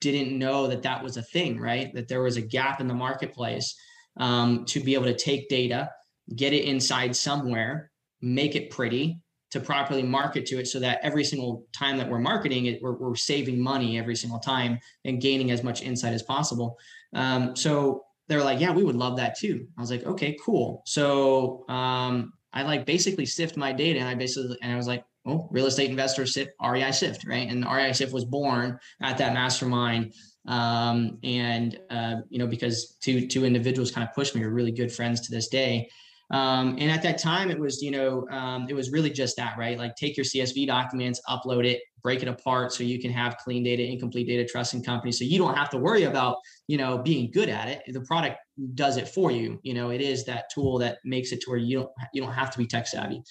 didn't 0.00 0.38
know 0.38 0.66
that 0.68 0.82
that 0.82 1.02
was 1.02 1.16
a 1.16 1.22
thing, 1.22 1.58
right? 1.60 1.92
That 1.94 2.08
there 2.08 2.22
was 2.22 2.36
a 2.36 2.42
gap 2.42 2.80
in 2.80 2.86
the 2.86 2.94
marketplace 2.94 3.74
um, 4.18 4.64
to 4.66 4.80
be 4.80 4.94
able 4.94 5.06
to 5.06 5.16
take 5.16 5.48
data, 5.48 5.90
get 6.36 6.52
it 6.52 6.64
inside 6.64 7.14
somewhere, 7.16 7.90
make 8.20 8.54
it 8.54 8.70
pretty, 8.70 9.20
to 9.50 9.60
properly 9.60 10.02
market 10.02 10.44
to 10.46 10.58
it 10.58 10.66
so 10.66 10.78
that 10.78 11.00
every 11.02 11.24
single 11.24 11.64
time 11.72 11.96
that 11.96 12.08
we're 12.08 12.18
marketing 12.18 12.66
it, 12.66 12.82
we're, 12.82 12.92
we're 12.92 13.14
saving 13.14 13.60
money 13.60 13.98
every 13.98 14.14
single 14.14 14.38
time 14.38 14.78
and 15.04 15.22
gaining 15.22 15.50
as 15.50 15.62
much 15.62 15.82
insight 15.82 16.12
as 16.12 16.22
possible. 16.22 16.76
Um, 17.14 17.56
so 17.56 18.04
they're 18.28 18.44
like, 18.44 18.60
yeah, 18.60 18.72
we 18.72 18.84
would 18.84 18.96
love 18.96 19.16
that 19.16 19.38
too. 19.38 19.66
I 19.78 19.80
was 19.80 19.90
like, 19.90 20.04
okay, 20.04 20.36
cool. 20.44 20.82
So 20.84 21.64
um, 21.68 22.34
I 22.52 22.62
like 22.62 22.84
basically 22.84 23.24
sift 23.24 23.56
my 23.56 23.72
data 23.72 24.00
and 24.00 24.08
I 24.08 24.14
basically, 24.14 24.58
and 24.60 24.70
I 24.70 24.76
was 24.76 24.86
like, 24.86 25.04
well, 25.28 25.48
real 25.50 25.66
estate 25.66 25.90
investor 25.90 26.24
SIFT, 26.24 26.52
REI 26.66 26.90
SIFT, 26.90 27.26
right? 27.26 27.48
And 27.48 27.64
REI 27.64 27.92
SIFT 27.92 28.12
was 28.12 28.24
born 28.24 28.78
at 29.02 29.18
that 29.18 29.34
mastermind. 29.34 30.14
Um, 30.46 31.18
and 31.22 31.78
uh, 31.90 32.16
you 32.30 32.38
know, 32.38 32.46
because 32.46 32.96
two 33.00 33.26
two 33.26 33.44
individuals 33.44 33.90
kind 33.90 34.08
of 34.08 34.14
pushed 34.14 34.34
me, 34.34 34.42
are 34.42 34.50
really 34.50 34.72
good 34.72 34.90
friends 34.90 35.20
to 35.22 35.30
this 35.30 35.48
day. 35.48 35.90
Um, 36.30 36.76
and 36.78 36.90
at 36.90 37.02
that 37.02 37.18
time, 37.18 37.50
it 37.50 37.58
was, 37.58 37.82
you 37.82 37.90
know, 37.90 38.26
um, 38.30 38.66
it 38.68 38.74
was 38.74 38.90
really 38.90 39.10
just 39.10 39.36
that, 39.36 39.56
right? 39.56 39.78
Like 39.78 39.96
take 39.96 40.16
your 40.16 40.24
CSV 40.24 40.66
documents, 40.66 41.20
upload 41.28 41.64
it, 41.66 41.80
break 42.02 42.22
it 42.22 42.28
apart 42.28 42.72
so 42.72 42.84
you 42.84 43.00
can 43.00 43.10
have 43.10 43.38
clean 43.38 43.62
data, 43.62 43.82
incomplete 43.82 44.26
data, 44.26 44.46
trusting 44.46 44.82
company. 44.82 45.10
So 45.10 45.24
you 45.24 45.38
don't 45.38 45.56
have 45.56 45.70
to 45.70 45.78
worry 45.78 46.04
about, 46.04 46.36
you 46.66 46.76
know, 46.76 46.98
being 46.98 47.30
good 47.30 47.48
at 47.48 47.68
it. 47.68 47.82
The 47.92 48.02
product 48.02 48.36
does 48.74 48.98
it 48.98 49.08
for 49.08 49.30
you. 49.30 49.58
You 49.62 49.72
know, 49.72 49.90
it 49.90 50.02
is 50.02 50.24
that 50.26 50.50
tool 50.52 50.78
that 50.78 50.98
makes 51.04 51.32
it 51.32 51.40
to 51.42 51.50
where 51.50 51.58
you 51.58 51.78
don't 51.78 51.90
you 52.12 52.20
don't 52.20 52.32
have 52.32 52.50
to 52.50 52.58
be 52.58 52.66
tech 52.66 52.86
savvy. 52.86 53.22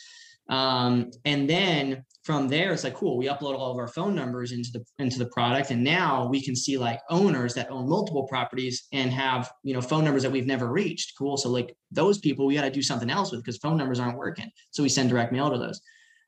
Um, 0.49 1.11
and 1.25 1.49
then 1.49 2.03
from 2.23 2.47
there, 2.47 2.73
it's 2.73 2.83
like, 2.83 2.93
cool, 2.93 3.17
we 3.17 3.27
upload 3.27 3.55
all 3.55 3.71
of 3.71 3.77
our 3.77 3.87
phone 3.87 4.15
numbers 4.15 4.51
into 4.51 4.69
the 4.71 4.83
into 4.99 5.17
the 5.17 5.27
product. 5.27 5.71
And 5.71 5.83
now 5.83 6.27
we 6.27 6.43
can 6.43 6.55
see 6.55 6.77
like 6.77 6.99
owners 7.09 7.53
that 7.53 7.69
own 7.71 7.87
multiple 7.87 8.27
properties 8.27 8.87
and 8.91 9.11
have, 9.11 9.51
you 9.63 9.73
know, 9.73 9.81
phone 9.81 10.03
numbers 10.03 10.23
that 10.23 10.31
we've 10.31 10.45
never 10.45 10.67
reached. 10.67 11.13
Cool. 11.17 11.37
So 11.37 11.49
like 11.49 11.75
those 11.91 12.17
people 12.17 12.45
we 12.45 12.55
got 12.55 12.63
to 12.63 12.71
do 12.71 12.81
something 12.81 13.09
else 13.09 13.31
with 13.31 13.43
because 13.43 13.57
phone 13.57 13.77
numbers 13.77 13.99
aren't 13.99 14.17
working. 14.17 14.49
So 14.71 14.83
we 14.83 14.89
send 14.89 15.09
direct 15.09 15.31
mail 15.31 15.49
to 15.49 15.57
those. 15.57 15.81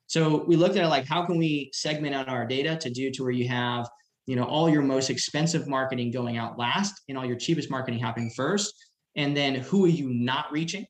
So 0.08 0.44
we 0.46 0.56
looked 0.56 0.78
at 0.78 0.88
like 0.90 1.06
how 1.06 1.26
can 1.26 1.38
we 1.38 1.70
segment 1.74 2.16
out 2.16 2.30
our 2.30 2.46
data 2.46 2.78
to 2.78 2.90
do 2.90 3.12
to 3.12 3.24
where 3.24 3.32
you 3.32 3.48
have, 3.48 3.88
you 4.26 4.36
know, 4.36 4.44
all 4.44 4.70
your 4.70 4.82
most 4.82 5.10
expensive 5.10 5.68
marketing 5.68 6.12
going 6.12 6.38
out 6.38 6.58
last 6.58 6.94
and 7.10 7.18
all 7.18 7.26
your 7.26 7.38
cheapest 7.38 7.70
marketing 7.70 8.00
happening 8.00 8.32
first. 8.36 8.74
And 9.16 9.36
then 9.36 9.56
who 9.56 9.86
are 9.86 9.90
you 9.90 10.10
not 10.10 10.52
reaching? 10.52 10.86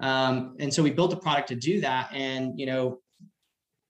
Um, 0.00 0.56
and 0.58 0.72
so 0.72 0.82
we 0.82 0.90
built 0.90 1.12
a 1.12 1.16
product 1.16 1.48
to 1.48 1.54
do 1.54 1.80
that 1.80 2.10
and, 2.12 2.58
you 2.58 2.66
know, 2.66 2.98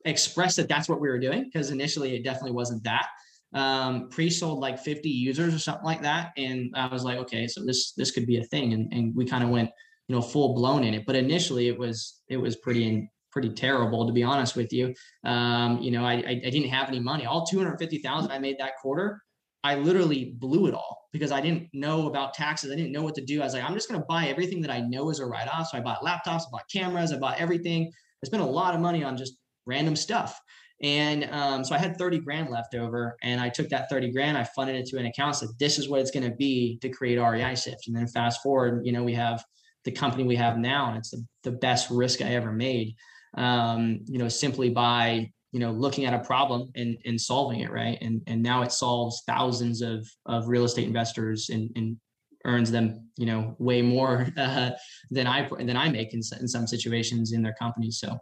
express 0.04 0.56
that 0.56 0.68
that's 0.68 0.88
what 0.88 1.00
we 1.00 1.08
were 1.08 1.18
doing 1.18 1.44
because 1.44 1.70
initially 1.70 2.14
it 2.14 2.24
definitely 2.24 2.52
wasn't 2.52 2.82
that. 2.84 3.06
Um, 3.54 4.08
pre-sold 4.08 4.60
like 4.60 4.78
50 4.78 5.08
users 5.08 5.54
or 5.54 5.58
something 5.58 5.84
like 5.84 6.02
that. 6.02 6.32
And 6.36 6.70
I 6.74 6.86
was 6.88 7.04
like, 7.04 7.18
okay, 7.18 7.46
so 7.46 7.64
this, 7.64 7.92
this 7.92 8.10
could 8.10 8.26
be 8.26 8.38
a 8.38 8.44
thing. 8.44 8.72
And, 8.72 8.92
and 8.92 9.14
we 9.14 9.26
kind 9.26 9.44
of 9.44 9.50
went, 9.50 9.70
you 10.08 10.16
know, 10.16 10.22
full 10.22 10.54
blown 10.54 10.84
in 10.84 10.94
it. 10.94 11.06
But 11.06 11.16
initially 11.16 11.68
it 11.68 11.78
was, 11.78 12.22
it 12.28 12.38
was 12.38 12.56
pretty, 12.56 13.10
pretty 13.30 13.50
terrible 13.50 14.06
to 14.06 14.12
be 14.12 14.22
honest 14.22 14.56
with 14.56 14.72
you. 14.72 14.94
Um, 15.24 15.78
you 15.80 15.90
know, 15.90 16.04
I, 16.04 16.14
I, 16.14 16.40
I 16.46 16.50
didn't 16.50 16.70
have 16.70 16.88
any 16.88 17.00
money. 17.00 17.26
All 17.26 17.46
250,000 17.46 18.30
I 18.30 18.38
made 18.38 18.58
that 18.58 18.76
quarter 18.80 19.22
I 19.64 19.76
literally 19.76 20.36
blew 20.38 20.66
it 20.66 20.74
all 20.74 21.08
because 21.12 21.30
I 21.30 21.40
didn't 21.40 21.68
know 21.72 22.08
about 22.08 22.34
taxes. 22.34 22.72
I 22.72 22.76
didn't 22.76 22.92
know 22.92 23.02
what 23.02 23.14
to 23.16 23.24
do. 23.24 23.40
I 23.40 23.44
was 23.44 23.54
like, 23.54 23.62
I'm 23.62 23.74
just 23.74 23.88
going 23.88 24.00
to 24.00 24.06
buy 24.06 24.26
everything 24.26 24.60
that 24.62 24.70
I 24.70 24.80
know 24.80 25.10
is 25.10 25.20
a 25.20 25.26
write 25.26 25.48
off. 25.48 25.68
So 25.68 25.78
I 25.78 25.80
bought 25.80 26.02
laptops, 26.02 26.42
I 26.42 26.50
bought 26.50 26.68
cameras, 26.72 27.12
I 27.12 27.18
bought 27.18 27.38
everything. 27.38 27.90
I 28.22 28.26
spent 28.26 28.42
a 28.42 28.46
lot 28.46 28.74
of 28.74 28.80
money 28.80 29.04
on 29.04 29.16
just 29.16 29.34
random 29.66 29.94
stuff. 29.94 30.40
And 30.82 31.28
um, 31.30 31.64
so 31.64 31.76
I 31.76 31.78
had 31.78 31.96
30 31.96 32.18
grand 32.20 32.50
left 32.50 32.74
over 32.74 33.16
and 33.22 33.40
I 33.40 33.48
took 33.48 33.68
that 33.68 33.88
30 33.88 34.10
grand, 34.10 34.36
I 34.36 34.44
funded 34.44 34.74
it 34.74 34.86
to 34.86 34.98
an 34.98 35.06
account, 35.06 35.36
said, 35.36 35.50
this 35.60 35.78
is 35.78 35.88
what 35.88 36.00
it's 36.00 36.10
going 36.10 36.28
to 36.28 36.34
be 36.34 36.78
to 36.78 36.88
create 36.88 37.18
REI 37.18 37.54
Sift. 37.54 37.86
And 37.86 37.96
then 37.96 38.08
fast 38.08 38.42
forward, 38.42 38.84
you 38.84 38.90
know, 38.90 39.04
we 39.04 39.14
have 39.14 39.44
the 39.84 39.92
company 39.92 40.24
we 40.24 40.36
have 40.36 40.58
now 40.58 40.88
and 40.88 40.98
it's 40.98 41.10
the, 41.10 41.24
the 41.44 41.52
best 41.52 41.88
risk 41.90 42.20
I 42.20 42.34
ever 42.34 42.52
made, 42.52 42.96
um, 43.34 44.00
you 44.06 44.18
know, 44.18 44.28
simply 44.28 44.70
by 44.70 45.30
you 45.52 45.60
know 45.60 45.70
looking 45.70 46.04
at 46.06 46.14
a 46.14 46.24
problem 46.24 46.70
and, 46.74 46.96
and 47.04 47.20
solving 47.20 47.60
it 47.60 47.70
right? 47.70 47.98
And 48.00 48.22
and 48.26 48.42
now 48.42 48.62
it 48.62 48.72
solves 48.72 49.22
thousands 49.26 49.82
of 49.82 50.06
of 50.26 50.48
real 50.48 50.64
estate 50.64 50.86
investors 50.86 51.50
and, 51.50 51.70
and 51.76 51.96
earns 52.44 52.70
them 52.72 53.06
you 53.16 53.26
know 53.26 53.54
way 53.58 53.82
more 53.82 54.26
uh, 54.36 54.70
than 55.12 55.28
i 55.28 55.48
than 55.58 55.76
i 55.76 55.88
make 55.88 56.12
in, 56.12 56.20
in 56.40 56.48
some 56.48 56.66
situations 56.66 57.32
in 57.32 57.40
their 57.42 57.54
companies 57.54 57.98
so. 58.00 58.18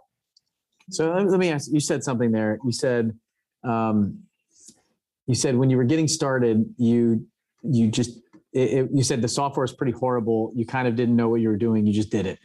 So 0.90 1.12
let 1.12 1.38
me 1.38 1.50
ask 1.50 1.70
you 1.72 1.78
said 1.78 2.02
something 2.02 2.32
there. 2.32 2.58
You 2.64 2.72
said 2.72 3.16
um, 3.62 4.24
you 5.26 5.36
said 5.36 5.56
when 5.56 5.70
you 5.70 5.76
were 5.76 5.84
getting 5.84 6.08
started 6.08 6.64
you 6.78 7.26
you 7.62 7.88
just 7.88 8.18
it, 8.52 8.70
it, 8.72 8.90
you 8.92 9.04
said 9.04 9.22
the 9.22 9.28
software 9.28 9.64
is 9.64 9.72
pretty 9.72 9.92
horrible. 9.92 10.52
You 10.56 10.66
kind 10.66 10.88
of 10.88 10.96
didn't 10.96 11.14
know 11.14 11.28
what 11.28 11.40
you 11.40 11.48
were 11.48 11.56
doing. 11.56 11.86
You 11.86 11.92
just 11.92 12.10
did 12.10 12.26
it. 12.26 12.38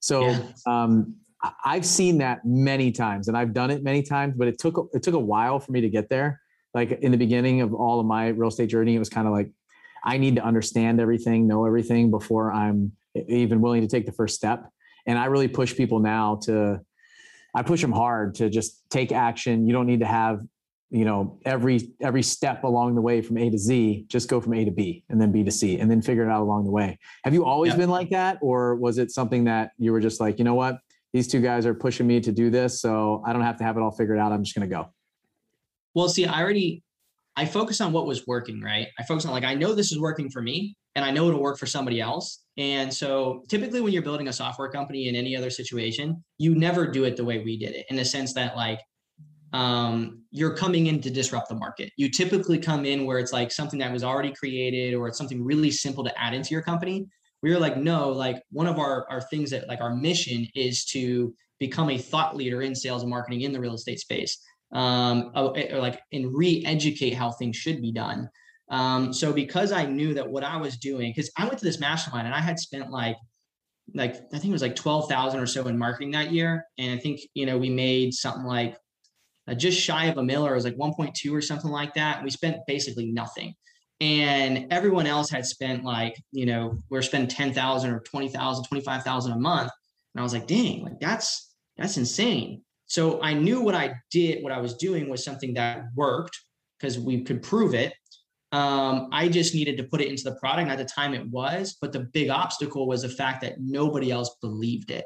So 0.00 0.26
yeah. 0.26 0.42
um, 0.66 1.16
I've 1.64 1.84
seen 1.84 2.18
that 2.18 2.44
many 2.44 2.92
times 2.92 3.28
and 3.28 3.36
I've 3.36 3.52
done 3.52 3.70
it 3.70 3.82
many 3.82 4.02
times, 4.02 4.34
but 4.36 4.48
it 4.48 4.58
took 4.58 4.90
it 4.92 5.02
took 5.02 5.14
a 5.14 5.18
while 5.18 5.58
for 5.58 5.72
me 5.72 5.80
to 5.80 5.88
get 5.88 6.08
there. 6.08 6.40
Like 6.74 6.90
in 6.90 7.12
the 7.12 7.18
beginning 7.18 7.60
of 7.60 7.74
all 7.74 8.00
of 8.00 8.06
my 8.06 8.28
real 8.28 8.48
estate 8.48 8.68
journey, 8.68 8.94
it 8.94 8.98
was 8.98 9.08
kind 9.08 9.26
of 9.26 9.32
like 9.32 9.50
I 10.04 10.18
need 10.18 10.36
to 10.36 10.44
understand 10.44 11.00
everything, 11.00 11.46
know 11.46 11.64
everything 11.66 12.10
before 12.10 12.52
I'm 12.52 12.92
even 13.28 13.60
willing 13.60 13.82
to 13.82 13.88
take 13.88 14.06
the 14.06 14.12
first 14.12 14.34
step. 14.34 14.68
And 15.06 15.18
I 15.18 15.26
really 15.26 15.48
push 15.48 15.74
people 15.74 16.00
now 16.00 16.40
to 16.44 16.80
I 17.54 17.62
push 17.62 17.80
them 17.80 17.92
hard 17.92 18.34
to 18.36 18.50
just 18.50 18.88
take 18.90 19.12
action. 19.12 19.66
You 19.66 19.72
don't 19.72 19.86
need 19.86 20.00
to 20.00 20.06
have, 20.06 20.40
you 20.90 21.06
know, 21.06 21.38
every 21.46 21.94
every 22.00 22.22
step 22.22 22.64
along 22.64 22.94
the 22.94 23.00
way 23.00 23.22
from 23.22 23.38
A 23.38 23.48
to 23.48 23.58
Z. 23.58 24.04
Just 24.08 24.28
go 24.28 24.40
from 24.40 24.52
A 24.54 24.64
to 24.64 24.70
B 24.70 25.04
and 25.08 25.20
then 25.20 25.32
B 25.32 25.42
to 25.42 25.50
C 25.50 25.78
and 25.78 25.90
then 25.90 26.02
figure 26.02 26.24
it 26.24 26.30
out 26.30 26.42
along 26.42 26.64
the 26.64 26.70
way. 26.70 26.98
Have 27.24 27.32
you 27.32 27.44
always 27.44 27.70
yep. 27.70 27.78
been 27.78 27.90
like 27.90 28.10
that 28.10 28.38
or 28.42 28.76
was 28.76 28.98
it 28.98 29.10
something 29.10 29.44
that 29.44 29.70
you 29.78 29.92
were 29.92 30.00
just 30.00 30.20
like, 30.20 30.38
you 30.38 30.44
know 30.44 30.54
what? 30.54 30.78
These 31.16 31.26
two 31.26 31.40
guys 31.40 31.64
are 31.64 31.74
pushing 31.74 32.06
me 32.06 32.20
to 32.20 32.30
do 32.30 32.50
this, 32.50 32.80
so 32.80 33.22
I 33.26 33.32
don't 33.32 33.42
have 33.42 33.56
to 33.56 33.64
have 33.64 33.76
it 33.76 33.80
all 33.80 33.90
figured 33.90 34.18
out. 34.18 34.32
I'm 34.32 34.44
just 34.44 34.54
going 34.54 34.68
to 34.68 34.74
go. 34.74 34.90
Well, 35.94 36.10
see, 36.10 36.26
I 36.26 36.42
already 36.42 36.82
I 37.36 37.46
focus 37.46 37.80
on 37.80 37.92
what 37.92 38.06
was 38.06 38.26
working, 38.26 38.60
right? 38.60 38.88
I 38.98 39.02
focus 39.04 39.24
on 39.24 39.32
like 39.32 39.44
I 39.44 39.54
know 39.54 39.74
this 39.74 39.92
is 39.92 39.98
working 39.98 40.30
for 40.30 40.42
me 40.42 40.76
and 40.94 41.04
I 41.04 41.10
know 41.10 41.28
it'll 41.28 41.42
work 41.42 41.58
for 41.58 41.66
somebody 41.66 42.00
else. 42.00 42.44
And 42.56 42.92
so 42.92 43.44
typically 43.48 43.80
when 43.82 43.92
you're 43.92 44.02
building 44.02 44.28
a 44.28 44.32
software 44.32 44.70
company 44.70 45.08
in 45.08 45.14
any 45.14 45.36
other 45.36 45.50
situation, 45.50 46.22
you 46.38 46.54
never 46.54 46.86
do 46.86 47.04
it 47.04 47.16
the 47.16 47.24
way 47.24 47.38
we 47.44 47.58
did 47.58 47.74
it 47.74 47.86
in 47.90 47.96
the 47.96 48.04
sense 48.04 48.32
that 48.34 48.56
like 48.56 48.80
um, 49.52 50.22
you're 50.30 50.54
coming 50.54 50.86
in 50.86 51.00
to 51.02 51.10
disrupt 51.10 51.50
the 51.50 51.54
market. 51.54 51.92
You 51.98 52.10
typically 52.10 52.58
come 52.58 52.86
in 52.86 53.04
where 53.04 53.18
it's 53.18 53.32
like 53.32 53.52
something 53.52 53.78
that 53.80 53.92
was 53.92 54.02
already 54.02 54.32
created 54.32 54.94
or 54.94 55.08
it's 55.08 55.18
something 55.18 55.44
really 55.44 55.70
simple 55.70 56.04
to 56.04 56.18
add 56.18 56.32
into 56.32 56.50
your 56.50 56.62
company 56.62 57.06
we 57.42 57.52
were 57.52 57.58
like 57.58 57.76
no 57.76 58.10
like 58.10 58.42
one 58.50 58.66
of 58.66 58.78
our 58.78 59.06
our 59.10 59.20
things 59.20 59.50
that 59.50 59.68
like 59.68 59.80
our 59.80 59.94
mission 59.94 60.46
is 60.54 60.84
to 60.84 61.34
become 61.58 61.90
a 61.90 61.98
thought 61.98 62.36
leader 62.36 62.62
in 62.62 62.74
sales 62.74 63.02
and 63.02 63.10
marketing 63.10 63.42
in 63.42 63.52
the 63.52 63.60
real 63.60 63.74
estate 63.74 64.00
space 64.00 64.38
um 64.72 65.30
or 65.34 65.78
like 65.78 66.00
and 66.12 66.34
re-educate 66.34 67.14
how 67.14 67.30
things 67.30 67.56
should 67.56 67.80
be 67.80 67.92
done. 67.92 68.28
Um 68.68 69.12
so 69.12 69.32
because 69.32 69.70
i 69.70 69.84
knew 69.86 70.12
that 70.14 70.28
what 70.28 70.42
i 70.42 70.56
was 70.56 70.76
doing 70.76 71.12
because 71.14 71.30
i 71.36 71.44
went 71.44 71.58
to 71.58 71.64
this 71.64 71.78
mastermind 71.78 72.26
and 72.26 72.34
i 72.34 72.40
had 72.40 72.58
spent 72.58 72.90
like 72.90 73.16
like 73.94 74.16
i 74.16 74.38
think 74.38 74.46
it 74.46 74.52
was 74.52 74.62
like 74.62 74.74
12,000 74.74 75.38
or 75.38 75.46
so 75.46 75.68
in 75.68 75.78
marketing 75.78 76.10
that 76.12 76.32
year. 76.32 76.64
And 76.78 76.98
i 76.98 77.00
think 77.00 77.20
you 77.34 77.46
know 77.46 77.56
we 77.58 77.70
made 77.70 78.12
something 78.12 78.44
like 78.44 78.76
uh, 79.48 79.54
just 79.54 79.80
shy 79.80 80.06
of 80.06 80.18
a 80.18 80.22
mill 80.24 80.44
or 80.44 80.52
it 80.52 80.56
was 80.56 80.64
like 80.64 80.76
1.2 80.76 81.32
or 81.32 81.40
something 81.40 81.70
like 81.70 81.94
that. 81.94 82.24
We 82.24 82.30
spent 82.30 82.56
basically 82.66 83.06
nothing 83.06 83.54
and 84.00 84.66
everyone 84.70 85.06
else 85.06 85.30
had 85.30 85.46
spent 85.46 85.84
like 85.84 86.14
you 86.32 86.46
know 86.46 86.78
we're 86.90 87.02
spending 87.02 87.28
10,000 87.28 87.90
or 87.90 88.00
20,000 88.00 88.64
25,000 88.64 89.32
a 89.32 89.38
month. 89.38 89.70
And 90.14 90.20
I 90.20 90.22
was 90.22 90.32
like 90.32 90.46
dang 90.46 90.82
like 90.82 91.00
that's 91.00 91.54
that's 91.76 91.96
insane. 91.96 92.62
So 92.86 93.20
I 93.22 93.34
knew 93.34 93.60
what 93.60 93.74
I 93.74 93.94
did 94.10 94.42
what 94.42 94.52
I 94.52 94.60
was 94.60 94.74
doing 94.74 95.08
was 95.08 95.24
something 95.24 95.54
that 95.54 95.84
worked 95.94 96.38
because 96.78 96.98
we 96.98 97.22
could 97.22 97.42
prove 97.42 97.74
it. 97.74 97.94
Um, 98.52 99.08
I 99.12 99.28
just 99.28 99.54
needed 99.54 99.76
to 99.78 99.84
put 99.84 100.00
it 100.00 100.08
into 100.08 100.22
the 100.22 100.36
product 100.36 100.70
at 100.70 100.78
the 100.78 100.84
time 100.84 101.14
it 101.14 101.28
was 101.28 101.76
but 101.80 101.92
the 101.92 102.00
big 102.00 102.30
obstacle 102.30 102.86
was 102.86 103.02
the 103.02 103.08
fact 103.08 103.40
that 103.42 103.54
nobody 103.58 104.10
else 104.10 104.36
believed 104.40 104.90
it 104.90 105.04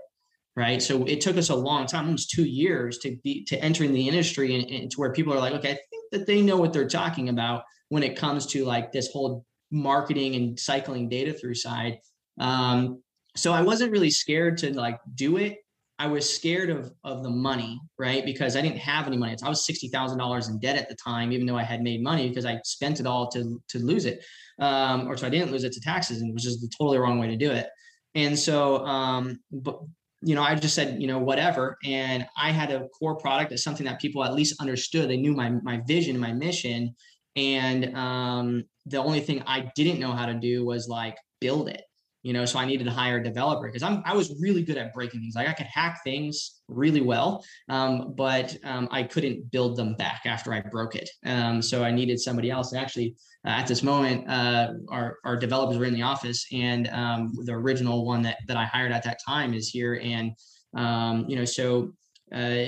right? 0.57 0.83
So 0.83 1.05
it 1.05 1.20
took 1.20 1.37
us 1.37 1.48
a 1.48 1.55
long 1.55 1.87
time 1.87 2.07
almost 2.07 2.31
two 2.31 2.44
years 2.44 2.98
to 2.98 3.16
be 3.22 3.44
to 3.44 3.57
enter 3.62 3.85
in 3.85 3.94
the 3.94 4.09
industry 4.09 4.57
and, 4.57 4.70
and 4.70 4.90
to 4.90 5.00
where 5.00 5.12
people 5.12 5.33
are 5.33 5.38
like 5.38 5.55
okay 5.55 5.70
I 5.70 5.79
think 5.90 6.05
that 6.12 6.26
they 6.26 6.42
know 6.42 6.57
what 6.57 6.72
they're 6.72 6.88
talking 6.88 7.29
about 7.29 7.62
when 7.90 8.03
it 8.03 8.16
comes 8.16 8.46
to 8.46 8.64
like 8.64 8.90
this 8.90 9.12
whole 9.12 9.44
marketing 9.70 10.35
and 10.35 10.59
cycling 10.59 11.09
data 11.09 11.33
through 11.33 11.55
side. 11.55 11.98
Um, 12.40 13.03
so 13.37 13.53
I 13.53 13.61
wasn't 13.62 13.92
really 13.92 14.11
scared 14.11 14.59
to 14.59 14.74
like 14.74 14.98
do 15.14 15.37
it. 15.37 15.59
I 15.98 16.07
was 16.07 16.29
scared 16.35 16.70
of 16.70 16.92
of 17.05 17.22
the 17.22 17.29
money, 17.29 17.79
right? 17.98 18.24
Because 18.24 18.57
I 18.57 18.62
didn't 18.62 18.79
have 18.79 19.07
any 19.07 19.18
money. 19.18 19.37
I 19.44 19.48
was 19.48 19.66
sixty 19.66 19.88
thousand 19.88 20.18
dollars 20.18 20.48
in 20.48 20.59
debt 20.59 20.76
at 20.76 20.88
the 20.88 20.96
time, 20.96 21.31
even 21.31 21.46
though 21.46 21.59
I 21.59 21.62
had 21.62 21.83
made 21.83 22.03
money 22.03 22.29
because 22.29 22.46
I 22.46 22.59
spent 22.64 23.00
it 23.00 23.07
all 23.07 23.29
to 23.33 23.61
to 23.68 23.79
lose 23.79 24.07
it, 24.07 24.24
um, 24.61 25.07
or 25.09 25.16
so 25.18 25.26
I 25.26 25.31
didn't 25.31 25.53
lose 25.53 25.64
it 25.64 25.72
to 25.74 25.81
taxes, 25.81 26.22
and 26.22 26.31
it 26.31 26.33
was 26.33 26.42
just 26.42 26.62
the 26.62 26.70
totally 26.79 26.98
wrong 26.98 27.18
way 27.18 27.29
to 27.29 27.37
do 27.37 27.50
it. 27.50 27.68
And 28.14 28.38
so, 28.38 28.85
um, 28.87 29.40
but 29.53 29.81
you 30.22 30.35
know, 30.35 30.42
I 30.42 30.55
just 30.55 30.74
said, 30.74 31.00
you 31.00 31.07
know, 31.07 31.18
whatever. 31.18 31.79
And 31.85 32.26
I 32.37 32.50
had 32.50 32.70
a 32.70 32.88
core 32.88 33.16
product 33.16 33.50
that's 33.50 33.62
something 33.62 33.87
that 33.87 34.00
people 34.00 34.22
at 34.24 34.35
least 34.35 34.61
understood. 34.61 35.09
They 35.09 35.16
knew 35.16 35.35
my 35.35 35.50
my 35.50 35.83
vision, 35.87 36.18
my 36.18 36.33
mission, 36.33 36.94
and 37.36 37.96
um, 37.96 38.64
the 38.86 38.98
only 38.98 39.20
thing 39.20 39.42
I 39.46 39.70
didn't 39.74 40.00
know 40.00 40.12
how 40.12 40.26
to 40.26 40.34
do 40.34 40.64
was 40.64 40.88
like 40.88 41.16
build 41.40 41.68
it, 41.68 41.82
you 42.22 42.32
know. 42.32 42.44
So 42.44 42.58
I 42.58 42.64
needed 42.64 42.84
to 42.84 42.90
hire 42.90 43.18
a 43.18 43.22
developer 43.22 43.66
because 43.66 43.82
I'm 43.82 44.02
I 44.04 44.14
was 44.14 44.34
really 44.40 44.62
good 44.62 44.76
at 44.76 44.92
breaking 44.92 45.20
things. 45.20 45.34
Like 45.34 45.48
I 45.48 45.52
could 45.52 45.66
hack 45.66 46.00
things 46.04 46.60
really 46.68 47.00
well, 47.00 47.44
um, 47.68 48.14
but 48.16 48.56
um, 48.64 48.88
I 48.90 49.04
couldn't 49.04 49.50
build 49.50 49.76
them 49.76 49.94
back 49.94 50.22
after 50.24 50.52
I 50.52 50.60
broke 50.60 50.96
it. 50.96 51.08
Um, 51.24 51.62
so 51.62 51.84
I 51.84 51.90
needed 51.90 52.20
somebody 52.20 52.50
else. 52.50 52.72
And 52.72 52.80
actually, 52.80 53.14
uh, 53.46 53.50
at 53.50 53.66
this 53.66 53.82
moment, 53.82 54.28
uh, 54.28 54.72
our 54.88 55.18
our 55.24 55.36
developers 55.36 55.78
were 55.78 55.86
in 55.86 55.94
the 55.94 56.02
office, 56.02 56.46
and 56.52 56.88
um, 56.88 57.32
the 57.44 57.52
original 57.52 58.04
one 58.04 58.22
that 58.22 58.38
that 58.48 58.56
I 58.56 58.64
hired 58.64 58.92
at 58.92 59.04
that 59.04 59.18
time 59.26 59.54
is 59.54 59.68
here, 59.68 60.00
and 60.02 60.32
um, 60.74 61.26
you 61.28 61.36
know, 61.36 61.44
so. 61.44 61.92
Uh, 62.32 62.64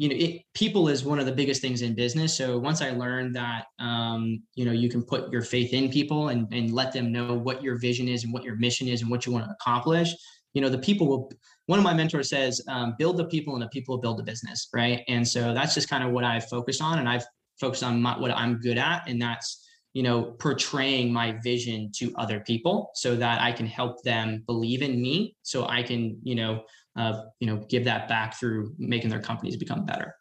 you 0.00 0.08
know, 0.08 0.16
it, 0.18 0.40
people 0.54 0.88
is 0.88 1.04
one 1.04 1.18
of 1.18 1.26
the 1.26 1.32
biggest 1.32 1.60
things 1.60 1.82
in 1.82 1.94
business. 1.94 2.34
So 2.34 2.58
once 2.58 2.80
I 2.80 2.88
learned 2.92 3.36
that, 3.36 3.66
um, 3.78 4.42
you 4.54 4.64
know, 4.64 4.72
you 4.72 4.88
can 4.88 5.02
put 5.02 5.30
your 5.30 5.42
faith 5.42 5.74
in 5.74 5.90
people 5.90 6.28
and, 6.28 6.50
and 6.54 6.72
let 6.72 6.90
them 6.90 7.12
know 7.12 7.34
what 7.34 7.62
your 7.62 7.76
vision 7.76 8.08
is 8.08 8.24
and 8.24 8.32
what 8.32 8.42
your 8.42 8.56
mission 8.56 8.88
is 8.88 9.02
and 9.02 9.10
what 9.10 9.26
you 9.26 9.32
want 9.32 9.44
to 9.44 9.50
accomplish, 9.50 10.14
you 10.54 10.62
know, 10.62 10.70
the 10.70 10.78
people 10.78 11.06
will, 11.06 11.30
one 11.66 11.78
of 11.78 11.84
my 11.84 11.92
mentors 11.92 12.30
says, 12.30 12.62
um, 12.66 12.94
build 12.98 13.18
the 13.18 13.26
people 13.26 13.52
and 13.52 13.62
the 13.62 13.68
people 13.68 13.98
build 13.98 14.18
the 14.18 14.22
business. 14.22 14.70
Right. 14.72 15.02
And 15.06 15.28
so 15.28 15.52
that's 15.52 15.74
just 15.74 15.90
kind 15.90 16.02
of 16.02 16.12
what 16.12 16.24
I've 16.24 16.48
focused 16.48 16.80
on. 16.80 16.98
And 16.98 17.06
I've 17.06 17.26
focused 17.60 17.84
on 17.84 18.00
my, 18.00 18.18
what 18.18 18.30
I'm 18.30 18.58
good 18.58 18.78
at. 18.78 19.02
And 19.06 19.20
that's, 19.20 19.68
you 19.92 20.02
know, 20.02 20.22
portraying 20.38 21.12
my 21.12 21.36
vision 21.44 21.92
to 21.96 22.10
other 22.16 22.40
people 22.40 22.90
so 22.94 23.16
that 23.16 23.42
I 23.42 23.52
can 23.52 23.66
help 23.66 24.02
them 24.02 24.44
believe 24.46 24.80
in 24.80 25.02
me. 25.02 25.36
So 25.42 25.66
I 25.66 25.82
can, 25.82 26.18
you 26.22 26.36
know, 26.36 26.62
uh, 26.96 27.22
you 27.38 27.46
know, 27.46 27.64
give 27.68 27.84
that 27.84 28.08
back 28.08 28.38
through 28.38 28.74
making 28.78 29.10
their 29.10 29.20
companies 29.20 29.56
become 29.56 29.84
better. 29.84 30.14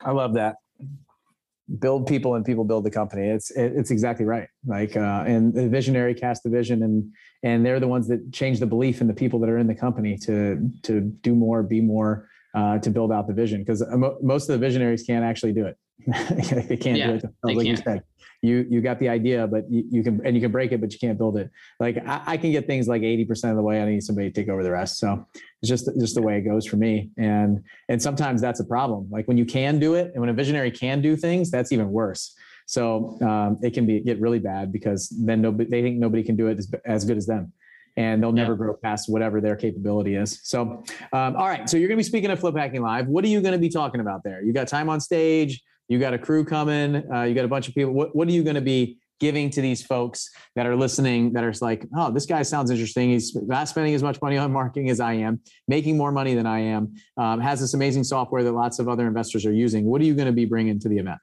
I 0.00 0.12
love 0.12 0.34
that. 0.34 0.56
Build 1.80 2.06
people 2.06 2.36
and 2.36 2.44
people 2.44 2.64
build 2.64 2.84
the 2.84 2.90
company. 2.90 3.28
It's 3.28 3.50
it's 3.50 3.90
exactly 3.90 4.24
right. 4.24 4.46
Like 4.64 4.96
uh, 4.96 5.24
and 5.26 5.52
the 5.52 5.68
visionary 5.68 6.14
cast 6.14 6.44
the 6.44 6.50
vision 6.50 6.84
and 6.84 7.10
and 7.42 7.66
they're 7.66 7.80
the 7.80 7.88
ones 7.88 8.06
that 8.06 8.32
change 8.32 8.60
the 8.60 8.66
belief 8.66 9.00
in 9.00 9.08
the 9.08 9.14
people 9.14 9.40
that 9.40 9.50
are 9.50 9.58
in 9.58 9.66
the 9.66 9.74
company 9.74 10.16
to 10.18 10.70
to 10.84 11.00
do 11.00 11.34
more, 11.34 11.64
be 11.64 11.80
more, 11.80 12.28
uh, 12.54 12.78
to 12.78 12.90
build 12.90 13.10
out 13.10 13.26
the 13.26 13.34
vision. 13.34 13.62
Because 13.62 13.82
most 14.22 14.48
of 14.48 14.60
the 14.60 14.64
visionaries 14.64 15.02
can't 15.02 15.24
actually 15.24 15.52
do 15.52 15.66
it. 15.66 15.76
they 16.06 16.76
can't 16.76 16.98
yeah, 16.98 17.06
do 17.08 17.14
it. 17.14 17.24
Like 17.42 17.56
can't. 17.56 17.66
you 17.66 17.76
said, 17.76 18.02
you 18.42 18.66
you 18.68 18.80
got 18.80 18.98
the 19.00 19.08
idea, 19.08 19.46
but 19.46 19.70
you, 19.70 19.84
you, 19.90 20.02
can 20.02 20.24
and 20.24 20.36
you 20.36 20.42
can 20.42 20.52
break 20.52 20.72
it, 20.72 20.80
but 20.80 20.92
you 20.92 20.98
can't 20.98 21.18
build 21.18 21.36
it. 21.36 21.50
Like 21.80 21.96
I, 22.06 22.22
I 22.26 22.36
can 22.36 22.52
get 22.52 22.66
things 22.66 22.86
like 22.86 23.02
eighty 23.02 23.24
percent 23.24 23.52
of 23.52 23.56
the 23.56 23.62
way. 23.62 23.80
I 23.80 23.86
need 23.86 24.02
somebody 24.02 24.30
to 24.30 24.34
take 24.34 24.48
over 24.48 24.62
the 24.62 24.70
rest. 24.70 24.98
So 24.98 25.26
it's 25.62 25.68
just 25.68 25.88
just 25.98 26.14
the 26.14 26.22
way 26.22 26.38
it 26.38 26.42
goes 26.42 26.66
for 26.66 26.76
me. 26.76 27.10
And 27.16 27.62
and 27.88 28.00
sometimes 28.00 28.40
that's 28.40 28.60
a 28.60 28.64
problem. 28.64 29.08
Like 29.10 29.26
when 29.26 29.38
you 29.38 29.46
can 29.46 29.78
do 29.78 29.94
it, 29.94 30.12
and 30.12 30.20
when 30.20 30.28
a 30.28 30.34
visionary 30.34 30.70
can 30.70 31.00
do 31.00 31.16
things, 31.16 31.50
that's 31.50 31.72
even 31.72 31.90
worse. 31.90 32.34
So 32.66 33.18
um, 33.22 33.58
it 33.62 33.74
can 33.74 33.86
be 33.86 34.00
get 34.00 34.20
really 34.20 34.40
bad 34.40 34.72
because 34.72 35.08
then 35.08 35.40
nobody 35.40 35.70
they 35.70 35.82
think 35.82 35.98
nobody 35.98 36.22
can 36.22 36.36
do 36.36 36.48
it 36.48 36.58
as, 36.58 36.70
as 36.84 37.04
good 37.04 37.16
as 37.16 37.26
them 37.26 37.52
and 37.98 38.22
they'll 38.22 38.32
never 38.32 38.52
yeah. 38.52 38.58
grow 38.58 38.74
past 38.74 39.08
whatever 39.08 39.40
their 39.40 39.56
capability 39.56 40.16
is. 40.16 40.40
So, 40.42 40.84
um, 41.14 41.34
all 41.36 41.48
right. 41.48 41.66
So 41.66 41.78
you're 41.78 41.88
going 41.88 41.96
to 41.96 42.04
be 42.04 42.06
speaking 42.06 42.30
at 42.30 42.38
Flip 42.38 42.54
Hacking 42.54 42.82
Live. 42.82 43.06
What 43.06 43.24
are 43.24 43.28
you 43.28 43.40
going 43.40 43.54
to 43.54 43.58
be 43.58 43.70
talking 43.70 44.02
about 44.02 44.22
there? 44.22 44.42
You 44.42 44.52
got 44.52 44.68
time 44.68 44.90
on 44.90 45.00
stage 45.00 45.62
You 45.88 45.98
got 45.98 46.14
a 46.14 46.18
crew 46.18 46.44
coming. 46.44 47.10
Uh, 47.12 47.22
you 47.22 47.34
got 47.34 47.44
a 47.44 47.48
bunch 47.48 47.68
of 47.68 47.74
people. 47.74 47.92
What 47.92 48.14
What 48.14 48.28
are 48.28 48.32
you 48.32 48.42
going 48.42 48.56
to 48.56 48.60
be 48.60 48.98
giving 49.20 49.50
to 49.50 49.60
these 49.60 49.84
folks 49.84 50.28
that 50.56 50.66
are 50.66 50.76
listening 50.76 51.32
that 51.32 51.42
are 51.42 51.52
like, 51.60 51.86
oh, 51.96 52.10
this 52.10 52.26
guy 52.26 52.42
sounds 52.42 52.70
interesting. 52.70 53.10
He's 53.10 53.34
not 53.34 53.68
spending 53.68 53.94
as 53.94 54.02
much 54.02 54.20
money 54.20 54.36
on 54.36 54.52
marketing 54.52 54.90
as 54.90 55.00
I 55.00 55.14
am, 55.14 55.40
making 55.68 55.96
more 55.96 56.12
money 56.12 56.34
than 56.34 56.46
I 56.46 56.60
am, 56.60 56.94
um, 57.16 57.40
has 57.40 57.60
this 57.60 57.74
amazing 57.74 58.04
software 58.04 58.42
that 58.42 58.52
lots 58.52 58.78
of 58.78 58.88
other 58.88 59.06
investors 59.06 59.46
are 59.46 59.52
using. 59.52 59.86
What 59.86 60.00
are 60.00 60.04
you 60.04 60.14
going 60.14 60.26
to 60.26 60.32
be 60.32 60.44
bringing 60.44 60.78
to 60.80 60.88
the 60.88 60.98
event? 60.98 61.18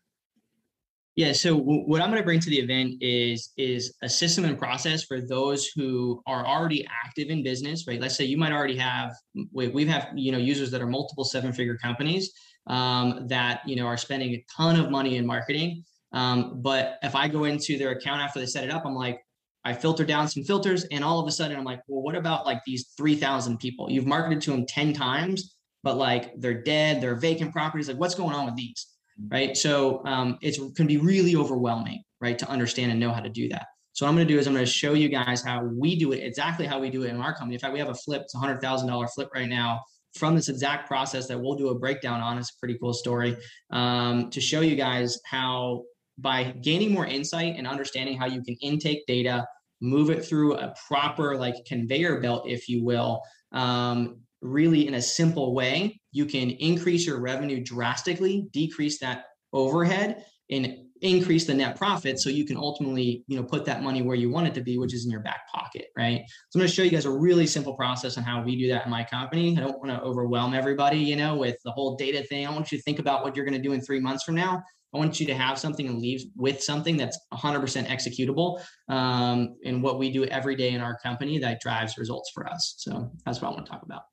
Yeah. 1.15 1.34
So 1.34 1.58
w- 1.58 1.82
what 1.82 2.02
I'm 2.02 2.10
going 2.10 2.21
to 2.21 2.26
bring 2.26 2.39
to 2.39 2.49
the 2.49 2.58
event 2.58 2.95
is 2.99 3.52
is 3.56 3.93
a 4.02 4.10
system 4.10 4.45
and 4.45 4.58
process 4.58 5.04
for 5.04 5.21
those 5.21 5.67
who 5.67 6.23
are 6.26 6.43
already 6.43 6.88
active 7.06 7.30
in 7.30 7.43
business, 7.43 7.86
right? 7.88 8.02
Let's 8.02 8.15
say 8.15 8.26
you 8.26 8.38
might 8.38 8.52
already 8.52 8.78
have 8.78 9.13
we 9.52 9.67
we 9.67 9.86
have 9.86 10.08
you 10.15 10.32
know 10.32 10.39
users 10.39 10.71
that 10.71 10.82
are 10.82 10.88
multiple 10.88 11.23
seven 11.23 11.54
figure 11.54 11.78
companies 11.78 12.32
um, 12.67 13.28
that 13.28 13.62
you 13.67 13.76
know 13.76 13.86
are 13.86 13.97
spending 13.97 14.34
a 14.34 14.45
ton 14.56 14.80
of 14.80 14.89
money 14.89 15.17
in 15.17 15.26
marketing. 15.26 15.84
Um, 16.12 16.62
but 16.62 16.99
if 17.02 17.15
I 17.15 17.28
go 17.28 17.45
into 17.45 17.78
their 17.78 17.91
account 17.91 18.21
after 18.21 18.39
they 18.39 18.45
set 18.45 18.63
it 18.63 18.69
up, 18.69 18.86
I'm 18.86 18.93
like, 18.93 19.19
I 19.65 19.73
filter 19.73 20.06
down 20.06 20.28
some 20.28 20.43
filters, 20.43 20.86
and 20.86 21.04
all 21.04 21.19
of 21.19 21.28
a 21.28 21.32
sudden 21.32 21.58
I'm 21.58 21.63
like, 21.63 21.82
well, 21.88 22.02
what 22.02 22.15
about 22.15 22.45
like 22.45 22.62
these 22.65 22.93
three 22.97 23.15
thousand 23.15 23.58
people? 23.60 23.89
You've 23.89 24.08
marketed 24.08 24.41
to 24.43 24.52
them 24.52 24.65
ten 24.65 24.93
times, 24.93 25.56
but 25.84 25.97
like 25.97 26.34
they're 26.38 26.62
dead, 26.63 27.02
they're 27.02 27.15
vacant 27.15 27.52
properties. 27.52 27.88
Like, 27.88 27.97
what's 27.97 28.15
going 28.15 28.36
on 28.36 28.45
with 28.45 28.56
these? 28.56 28.88
right? 29.30 29.56
So 29.56 30.04
um, 30.06 30.38
it 30.41 30.58
can 30.76 30.88
be 30.88 30.97
really 30.97 31.36
overwhelming, 31.36 32.04
right, 32.21 32.38
to 32.39 32.49
understand 32.49 32.91
and 32.91 32.99
know 32.99 33.12
how 33.12 33.21
to 33.21 33.30
do 33.30 33.49
that. 33.49 33.67
So 33.93 34.06
what 34.06 34.10
I'm 34.10 34.15
going 34.15 34.28
to 34.28 34.34
do 34.34 34.39
is 34.39 34.47
I'm 34.47 34.54
going 34.54 34.65
to 34.65 34.71
show 34.71 34.93
you 34.93 35.08
guys 35.08 35.43
how 35.43 35.63
we 35.63 35.95
do 35.97 36.13
it, 36.13 36.23
exactly 36.23 36.65
how 36.65 36.80
we 36.80 36.89
do 36.89 37.04
it 37.04 37.10
in 37.10 37.17
our 37.17 37.34
company. 37.34 37.54
In 37.56 37.60
fact, 37.60 37.73
we 37.73 37.80
have 37.80 37.89
a 37.89 37.95
flip, 37.95 38.23
it's 38.23 38.34
a 38.34 38.39
hundred 38.39 38.60
thousand 38.60 38.88
dollar 38.88 39.08
flip 39.08 39.30
right 39.36 39.47
now 39.47 39.82
from 40.15 40.36
this 40.36 40.49
exact 40.49 40.88
process 40.88 41.28
that 41.28 41.39
we'll 41.39 41.56
do 41.56 41.69
a 41.69 41.76
breakdown 41.80 42.21
on. 42.21 42.38
It's 42.38 42.52
a 42.52 42.60
pretty 42.60 42.78
cool 42.80 42.93
story 42.93 43.38
um, 43.71 44.30
to 44.30 44.39
show 44.39 44.62
you 44.62 44.76
guys 44.76 45.19
how 45.26 45.84
by 46.17 46.43
gaining 46.62 46.91
more 46.91 47.08
insight 47.08 47.56
and 47.58 47.67
understanding 47.67 48.17
how 48.17 48.28
you 48.28 48.43
can 48.43 48.56
intake 48.62 49.06
data, 49.08 49.45
move 49.82 50.10
it 50.10 50.23
through 50.23 50.56
a 50.56 50.73
proper 50.88 51.38
like 51.38 51.56
conveyor 51.65 52.21
belt, 52.21 52.47
if 52.47 52.69
you 52.69 52.84
will, 52.84 53.21
um, 53.52 54.17
really 54.41 54.88
in 54.88 54.95
a 54.95 55.02
simple 55.02 55.56
way, 55.56 55.99
you 56.12 56.26
can 56.26 56.52
increase 56.52 57.06
your 57.06 57.19
revenue 57.19 57.63
drastically, 57.63 58.47
decrease 58.52 58.99
that 58.99 59.26
overhead, 59.54 60.26
and 60.52 60.78
increase 61.04 61.46
the 61.46 61.54
net 61.54 61.76
profit 61.76 62.20
so 62.20 62.30
you 62.30 62.46
can 62.46 62.58
ultimately 62.58 63.24
you 63.28 63.36
know 63.36 63.44
put 63.44 63.66
that 63.66 63.84
money 63.84 64.02
where 64.02 64.16
you 64.16 64.30
want 64.30 64.48
it 64.48 64.54
to 64.54 64.62
be 64.62 64.78
which 64.78 64.94
is 64.94 65.06
in 65.06 65.12
your 65.12 65.20
back 65.20 65.42
pocket 65.54 65.88
right? 65.98 66.24
So 66.50 66.58
i'm 66.58 66.62
going 66.62 66.70
to 66.70 66.74
show 66.74 66.84
you 66.84 66.89
guys 66.89 67.06
a 67.06 67.12
really 67.12 67.46
simple 67.46 67.74
process 67.74 68.18
on 68.18 68.24
how 68.24 68.42
we 68.42 68.56
do 68.56 68.68
that 68.70 68.86
in 68.86 68.92
my 68.92 69.04
company. 69.04 69.58
I 69.58 69.62
don't 69.62 69.78
want 69.80 69.89
to 69.89 70.02
overwhelm 70.02 70.54
everybody 70.54 70.98
you 70.98 71.16
know 71.16 71.36
with 71.36 71.58
the 71.63 71.72
whole 71.72 71.96
data 71.96 72.24
thing. 72.24 72.48
I 72.48 72.52
want 72.52 72.72
you 72.72 72.78
to 72.78 72.84
think 72.84 73.00
about 73.00 73.24
what 73.24 73.36
you're 73.36 73.46
going 73.46 73.62
to 73.62 73.68
do 73.68 73.74
in 73.74 73.82
three 73.82 74.00
months 74.00 74.24
from 74.24 74.36
now. 74.36 74.63
I 74.94 74.98
want 74.98 75.20
you 75.20 75.26
to 75.26 75.34
have 75.34 75.58
something 75.58 75.88
and 75.88 76.00
leave 76.00 76.24
with 76.36 76.62
something 76.62 76.98
that's 76.98 77.18
100% 77.34 77.88
executable 77.88 78.62
um, 78.89 79.56
what 79.82 79.98
we 79.98 80.12
do 80.12 80.26
every 80.26 80.56
day 80.56 80.70
in 80.70 80.82
our 80.82 80.98
company 81.00 81.39
that 81.39 81.60
drives 81.62 81.98
results 81.98 82.30
for 82.34 82.48
us. 82.48 82.76
So 82.78 83.12
that's 83.26 83.42
what 83.42 83.50
i 83.50 83.52
want 83.52 83.66
to 83.66 83.72
talk 83.72 83.82
about. 83.84 84.04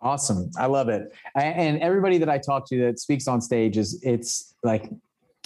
Awesome. 0.00 0.50
I 0.58 0.66
love 0.66 0.88
it. 0.88 1.12
And 1.36 1.80
everybody 1.80 2.18
that 2.18 2.28
I 2.28 2.38
talk 2.38 2.68
to 2.70 2.78
that 2.86 2.98
speaks 2.98 3.28
on 3.28 3.40
stage 3.40 3.76
is 3.76 4.00
it's 4.02 4.54
like 4.64 4.90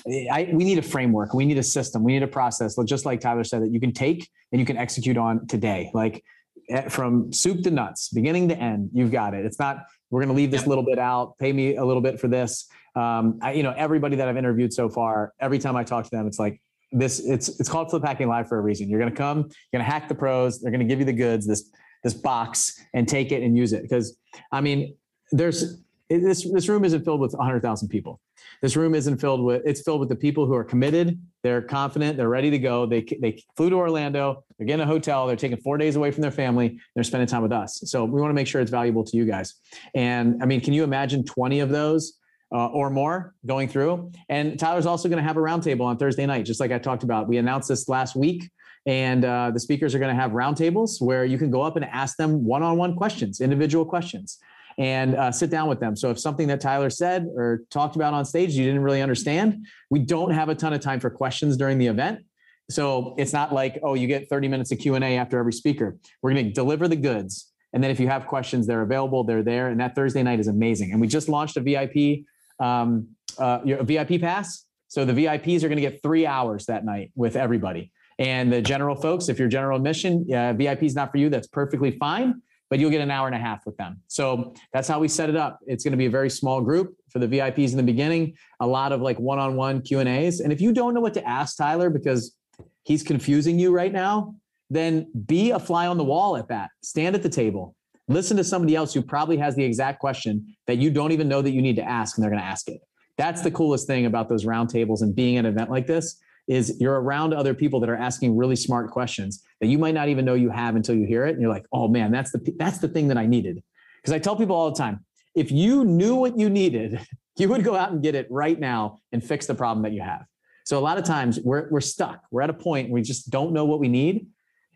I, 0.07 0.51
we 0.53 0.65
need 0.65 0.79
a 0.79 0.83
framework. 0.83 1.35
We 1.35 1.45
need 1.45 1.59
a 1.59 1.63
system. 1.63 2.05
We 2.05 2.13
need 2.13 2.23
a 2.23 2.29
process. 2.29 2.79
Look 2.79 2.87
just 2.87 3.05
like 3.05 3.21
Tyler 3.21 3.45
said, 3.45 3.63
that 3.63 3.71
you 3.71 3.81
can 3.81 3.93
take 3.93 4.29
and 4.53 4.61
you 4.61 4.67
can 4.67 4.77
execute 4.77 5.17
on 5.17 5.47
today. 5.47 5.91
Like 5.95 6.23
eh, 6.69 6.89
from 6.89 7.33
soup 7.33 7.63
to 7.65 7.71
nuts, 7.71 8.11
beginning 8.11 8.49
to 8.51 8.57
end, 8.57 8.91
you've 8.93 9.11
got 9.11 9.35
it. 9.35 9.45
It's 9.45 9.59
not 9.59 9.87
we're 10.11 10.21
going 10.21 10.29
to 10.29 10.35
leave 10.35 10.51
this 10.51 10.67
little 10.67 10.85
bit 10.85 10.99
out. 10.99 11.37
Pay 11.39 11.53
me 11.53 11.77
a 11.77 11.85
little 11.85 12.03
bit 12.03 12.21
for 12.21 12.29
this. 12.29 12.69
Um, 12.95 13.39
I, 13.43 13.53
you 13.53 13.63
know, 13.63 13.75
everybody 13.77 14.17
that 14.17 14.29
I've 14.29 14.37
interviewed 14.37 14.73
so 14.73 14.89
far, 14.89 15.33
every 15.41 15.59
time 15.59 15.77
I 15.77 15.85
talk 15.85 16.05
to 16.05 16.11
them, 16.11 16.27
it's 16.27 16.39
like 16.39 16.61
this. 16.93 17.19
It's 17.21 17.49
it's 17.61 17.69
called 17.69 17.91
Flip 17.91 18.05
Hacking 18.05 18.29
Live 18.29 18.49
for 18.49 18.59
a 18.59 18.61
reason. 18.61 18.89
You're 18.89 19.01
going 19.01 19.11
to 19.11 19.17
come. 19.17 19.39
You're 19.39 19.81
going 19.81 19.85
to 19.85 19.91
hack 19.91 20.09
the 20.09 20.15
pros. 20.15 20.61
They're 20.61 20.71
going 20.71 20.87
to 20.87 20.87
give 20.87 21.01
you 21.01 21.05
the 21.05 21.13
goods. 21.13 21.47
This 21.47 21.71
this 22.05 22.15
box 22.15 22.81
and 22.95 23.09
take 23.09 23.33
it 23.33 23.43
and 23.43 23.57
use 23.57 23.73
it. 23.73 23.83
Because 23.83 24.17
I 24.53 24.61
mean, 24.61 24.97
there's 25.33 25.83
this 26.09 26.49
this 26.51 26.69
room 26.69 26.85
isn't 26.85 27.05
filled 27.05 27.21
with 27.21 27.33
100,000 27.33 27.89
people. 27.89 28.21
This 28.63 28.77
room 28.77 28.95
isn't 28.95 29.19
filled 29.19 29.43
with 29.43 29.63
it's 29.65 29.83
filled 29.83 30.01
with 30.01 30.09
the 30.09 30.17
people 30.17 30.47
who 30.47 30.55
are 30.55 30.65
committed, 30.65 31.21
they're 31.43 31.63
confident, 31.63 32.17
they're 32.17 32.29
ready 32.29 32.51
to 32.51 32.59
go. 32.59 32.87
They 32.87 33.03
they 33.21 33.43
flew 33.57 33.71
to 33.71 33.77
Orlando, 33.77 34.45
they're 34.59 34.67
getting 34.67 34.85
a 34.85 34.87
hotel, 34.87 35.27
they're 35.27 35.37
taking 35.37 35.59
4 35.59 35.79
days 35.79 35.97
away 35.97 36.11
from 36.11 36.23
their 36.23 36.31
family, 36.31 36.79
they're 36.95 37.05
spending 37.05 37.27
time 37.27 37.43
with 37.43 37.53
us. 37.53 37.83
So 37.87 38.05
we 38.05 38.21
want 38.21 38.31
to 38.31 38.35
make 38.35 38.47
sure 38.47 38.61
it's 38.61 38.71
valuable 38.71 39.05
to 39.05 39.17
you 39.17 39.25
guys. 39.25 39.55
And 39.95 40.43
I 40.43 40.47
mean, 40.47 40.61
can 40.61 40.73
you 40.73 40.85
imagine 40.85 41.25
20 41.25 41.61
of 41.61 41.71
those 41.71 42.19
uh, 42.53 42.67
or 42.69 42.91
more 42.91 43.35
going 43.45 43.69
through. 43.69 44.13
And 44.29 44.59
Tyler's 44.59 44.87
also 44.87 45.09
going 45.09 45.19
to 45.19 45.25
have 45.25 45.37
a 45.37 45.41
roundtable 45.41 45.83
on 45.83 45.97
Thursday 45.97 46.27
night, 46.27 46.45
just 46.45 46.61
like 46.61 46.71
I 46.71 46.79
talked 46.79 47.03
about. 47.03 47.29
We 47.29 47.39
announced 47.39 47.69
this 47.69 47.89
last 47.89 48.17
week. 48.17 48.51
And 48.87 49.25
uh, 49.25 49.51
the 49.53 49.59
speakers 49.59 49.97
are 49.97 49.99
going 49.99 50.15
to 50.15 50.21
have 50.21 50.31
roundtables 50.31 51.03
where 51.03 51.25
you 51.25 51.39
can 51.39 51.51
go 51.51 51.61
up 51.61 51.75
and 51.75 51.85
ask 51.85 52.17
them 52.17 52.45
one 52.45 52.63
on 52.63 52.77
one 52.77 52.95
questions, 52.95 53.41
individual 53.41 53.85
questions, 53.85 54.39
and 54.79 55.15
uh, 55.15 55.33
sit 55.33 55.51
down 55.51 55.69
with 55.69 55.81
them. 55.81 55.97
So 55.97 56.11
if 56.11 56.19
something 56.19 56.49
that 56.49 56.61
Tyler 56.61 56.91
said 56.91 57.27
or 57.35 57.63
talked 57.71 57.97
about 57.97 58.13
on 58.13 58.25
stage 58.25 58.53
you 58.53 58.65
didn't 58.65 58.83
really 58.83 59.03
understand, 59.03 59.67
we 59.91 60.01
don't 60.01 60.33
have 60.33 60.49
a 60.49 60.55
ton 60.55 60.73
of 60.73 60.81
time 60.81 61.01
for 61.01 61.11
questions 61.11 61.57
during 61.57 61.79
the 61.79 61.87
event. 61.87 62.21
So 62.69 63.15
it's 63.17 63.33
not 63.33 63.53
like, 63.55 63.79
oh, 63.83 63.95
you 63.95 64.07
get 64.07 64.29
30 64.29 64.49
minutes 64.49 64.73
of 64.73 64.79
Q&A 64.79 65.17
after 65.17 65.39
every 65.39 65.53
speaker. 65.53 65.97
We're 66.21 66.33
going 66.33 66.47
to 66.47 66.53
deliver 66.53 66.89
the 66.89 66.97
goods. 66.97 67.53
And 67.73 67.83
then 67.83 67.91
if 67.91 68.01
you 68.01 68.09
have 68.09 68.27
questions, 68.27 68.67
they're 68.67 68.83
available, 68.83 69.25
they're 69.25 69.43
there. 69.43 69.69
And 69.69 69.81
that 69.81 69.95
Thursday 69.95 70.23
night 70.23 70.41
is 70.41 70.49
amazing. 70.49 70.93
And 70.93 71.01
we 71.01 71.07
just 71.07 71.29
launched 71.29 71.57
a 71.57 71.61
VIP, 71.61 72.25
um, 72.59 73.09
uh, 73.39 73.61
a 73.65 73.85
VIP 73.85 74.21
pass. 74.21 74.65
So 74.89 75.05
the 75.05 75.13
VIPs 75.13 75.63
are 75.63 75.69
going 75.69 75.77
to 75.77 75.83
get 75.83 76.03
three 76.03 76.27
hours 76.27 76.67
that 76.67 76.85
night 76.85 77.13
with 77.15 77.37
everybody. 77.37 77.93
And 78.19 78.53
the 78.53 78.63
general 78.63 78.97
folks, 78.97 79.29
if 79.29 79.39
you're 79.39 79.49
general 79.49 79.77
admission, 79.77 80.27
uh, 80.33 80.55
VIP 80.55 80.85
is 80.85 80.95
not 80.95 81.11
for 81.11 81.19
you. 81.19 81.29
That's 81.29 81.49
perfectly 81.49 81.91
fine, 81.99 82.41
but 82.69 82.79
you'll 82.79 82.91
get 82.91 83.01
an 83.01 83.11
hour 83.11 83.27
and 83.27 83.37
a 83.37 83.39
half 83.39 83.65
with 83.67 83.77
them. 83.77 84.01
So 84.09 84.55
that's 84.73 84.89
how 84.89 84.99
we 84.99 85.09
set 85.09 85.29
it 85.29 85.37
up. 85.37 85.61
It's 85.67 85.85
going 85.85 85.93
to 85.93 85.99
be 85.99 86.07
a 86.07 86.11
very 86.11 86.31
small 86.31 86.61
group 86.61 86.97
for 87.11 87.19
the 87.19 87.29
VIPs 87.29 87.71
in 87.71 87.77
the 87.77 87.83
beginning. 87.83 88.35
A 88.61 88.67
lot 88.67 88.93
of 88.93 89.01
like 89.01 89.19
one-on-one 89.19 89.83
Q 89.83 90.01
and 90.01 90.09
A's. 90.09 90.41
And 90.41 90.53
if 90.53 90.61
you 90.61 90.73
don't 90.73 90.95
know 90.95 91.01
what 91.01 91.15
to 91.15 91.27
ask 91.27 91.57
Tyler 91.57 91.91
because 91.91 92.37
he's 92.85 93.03
confusing 93.03 93.59
you 93.59 93.73
right 93.73 93.93
now, 93.93 94.35
then 94.69 95.11
be 95.27 95.53
a 95.53 95.59
fly 95.59 95.87
on 95.87 95.97
the 95.97 96.05
wall 96.05 96.37
at 96.37 96.49
that. 96.49 96.71
Stand 96.83 97.15
at 97.15 97.23
the 97.23 97.29
table. 97.29 97.75
Listen 98.09 98.37
to 98.37 98.45
somebody 98.45 98.77
else 98.77 98.95
who 98.95 99.03
probably 99.03 99.37
has 99.37 99.55
the 99.57 99.65
exact 99.65 100.01
question 100.01 100.57
that 100.67 100.79
you 100.79 100.91
don't 100.91 101.13
even 101.13 101.29
know 101.29 101.43
that 101.43 101.51
you 101.51 101.63
need 101.63 101.77
to 101.77 101.83
ask, 101.83 102.17
and 102.17 102.23
they're 102.23 102.31
going 102.31 102.43
to 102.43 102.47
ask 102.47 102.69
it. 102.69 102.81
That's 103.17 103.43
the 103.43 103.51
coolest 103.51 103.87
thing 103.87 104.07
about 104.07 104.29
those 104.29 104.45
roundtables 104.45 105.03
and 105.03 105.15
being 105.15 105.39
at 105.39 105.45
an 105.45 105.53
event 105.53 105.71
like 105.71 105.87
this 105.87 106.21
is 106.49 106.77
you're 106.81 107.01
around 107.01 107.35
other 107.35 107.55
people 107.55 107.81
that 107.81 107.89
are 107.89 107.97
asking 107.97 108.37
really 108.37 108.57
smart 108.57 108.91
questions 108.91 109.43
that 109.61 109.67
you 109.67 109.79
might 109.79 109.95
not 109.95 110.09
even 110.09 110.25
know 110.25 110.35
you 110.35 110.51
have 110.51 110.77
until 110.77 110.95
you 110.95 111.07
hear 111.07 111.27
it. 111.27 111.33
And 111.33 111.41
you're 111.41 111.51
like 111.51 111.67
oh 111.73 111.89
man 111.89 112.13
that's 112.13 112.31
the 112.31 112.55
that's 112.59 112.79
the 112.79 112.89
thing 112.89 113.09
that 113.09 113.19
i 113.19 113.27
needed. 113.27 113.63
Because 114.01 114.13
i 114.13 114.19
tell 114.19 114.37
people 114.37 114.57
all 114.57 114.71
the 114.71 114.79
time 114.79 115.05
if 115.35 115.51
you 115.51 115.85
knew 115.85 116.15
what 116.15 116.39
you 116.39 116.49
needed 116.49 117.01
you 117.39 117.49
would 117.49 117.65
go 117.65 117.77
out 117.77 117.93
and 117.93 118.03
get 118.03 118.15
it 118.15 118.27
right 118.31 118.59
now 118.59 118.99
and 119.13 119.23
fix 119.23 119.45
the 119.47 119.55
problem 119.55 119.83
that 119.83 119.93
you 119.93 120.01
have. 120.01 120.25
So 120.65 120.79
a 120.79 120.81
lot 120.81 120.97
of 120.97 121.05
times 121.05 121.39
we're, 121.45 121.69
we're 121.71 121.83
stuck. 121.83 122.23
We're 122.31 122.41
at 122.41 122.49
a 122.49 122.55
point 122.55 122.91
we 122.91 123.03
just 123.03 123.31
don't 123.31 123.53
know 123.53 123.67
what 123.67 123.79
we 123.79 123.89
need 123.89 124.27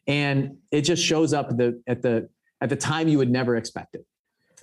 and 0.06 0.58
it 0.70 0.82
just 0.82 1.02
shows 1.02 1.32
up 1.32 1.56
the 1.56 1.80
at 1.86 2.02
the 2.02 2.28
at 2.60 2.68
the 2.68 2.76
time 2.76 3.08
you 3.08 3.18
would 3.18 3.30
never 3.30 3.56
expect 3.56 3.94
it. 3.94 4.04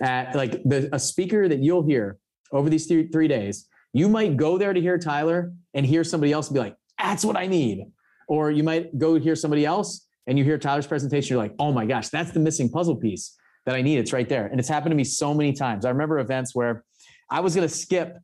At 0.00 0.34
like 0.34 0.62
the 0.62 0.88
a 0.92 0.98
speaker 0.98 1.48
that 1.48 1.58
you'll 1.58 1.84
hear 1.84 2.18
over 2.52 2.70
these 2.70 2.86
three, 2.86 3.08
three 3.08 3.28
days 3.28 3.66
you 3.92 4.08
might 4.08 4.36
go 4.36 4.58
there 4.58 4.72
to 4.72 4.80
hear 4.80 4.98
tyler 4.98 5.52
and 5.74 5.84
hear 5.84 6.04
somebody 6.04 6.32
else 6.32 6.48
be 6.48 6.58
like 6.58 6.76
that's 6.98 7.24
what 7.24 7.36
I 7.36 7.46
need. 7.46 7.86
Or 8.28 8.50
you 8.50 8.62
might 8.62 8.98
go 8.98 9.18
hear 9.18 9.36
somebody 9.36 9.64
else 9.64 10.06
and 10.26 10.38
you 10.38 10.44
hear 10.44 10.58
Tyler's 10.58 10.86
presentation, 10.86 11.34
you're 11.34 11.42
like, 11.42 11.54
oh 11.58 11.72
my 11.72 11.86
gosh, 11.86 12.08
that's 12.08 12.32
the 12.32 12.40
missing 12.40 12.68
puzzle 12.68 12.96
piece 12.96 13.36
that 13.64 13.74
I 13.74 13.82
need. 13.82 13.98
It's 13.98 14.12
right 14.12 14.28
there. 14.28 14.46
And 14.46 14.60
it's 14.60 14.68
happened 14.68 14.92
to 14.92 14.96
me 14.96 15.04
so 15.04 15.32
many 15.32 15.52
times. 15.52 15.84
I 15.84 15.90
remember 15.90 16.18
events 16.18 16.54
where 16.54 16.84
I 17.30 17.40
was 17.40 17.54
going 17.54 17.66
to 17.66 17.74
skip 17.74 18.18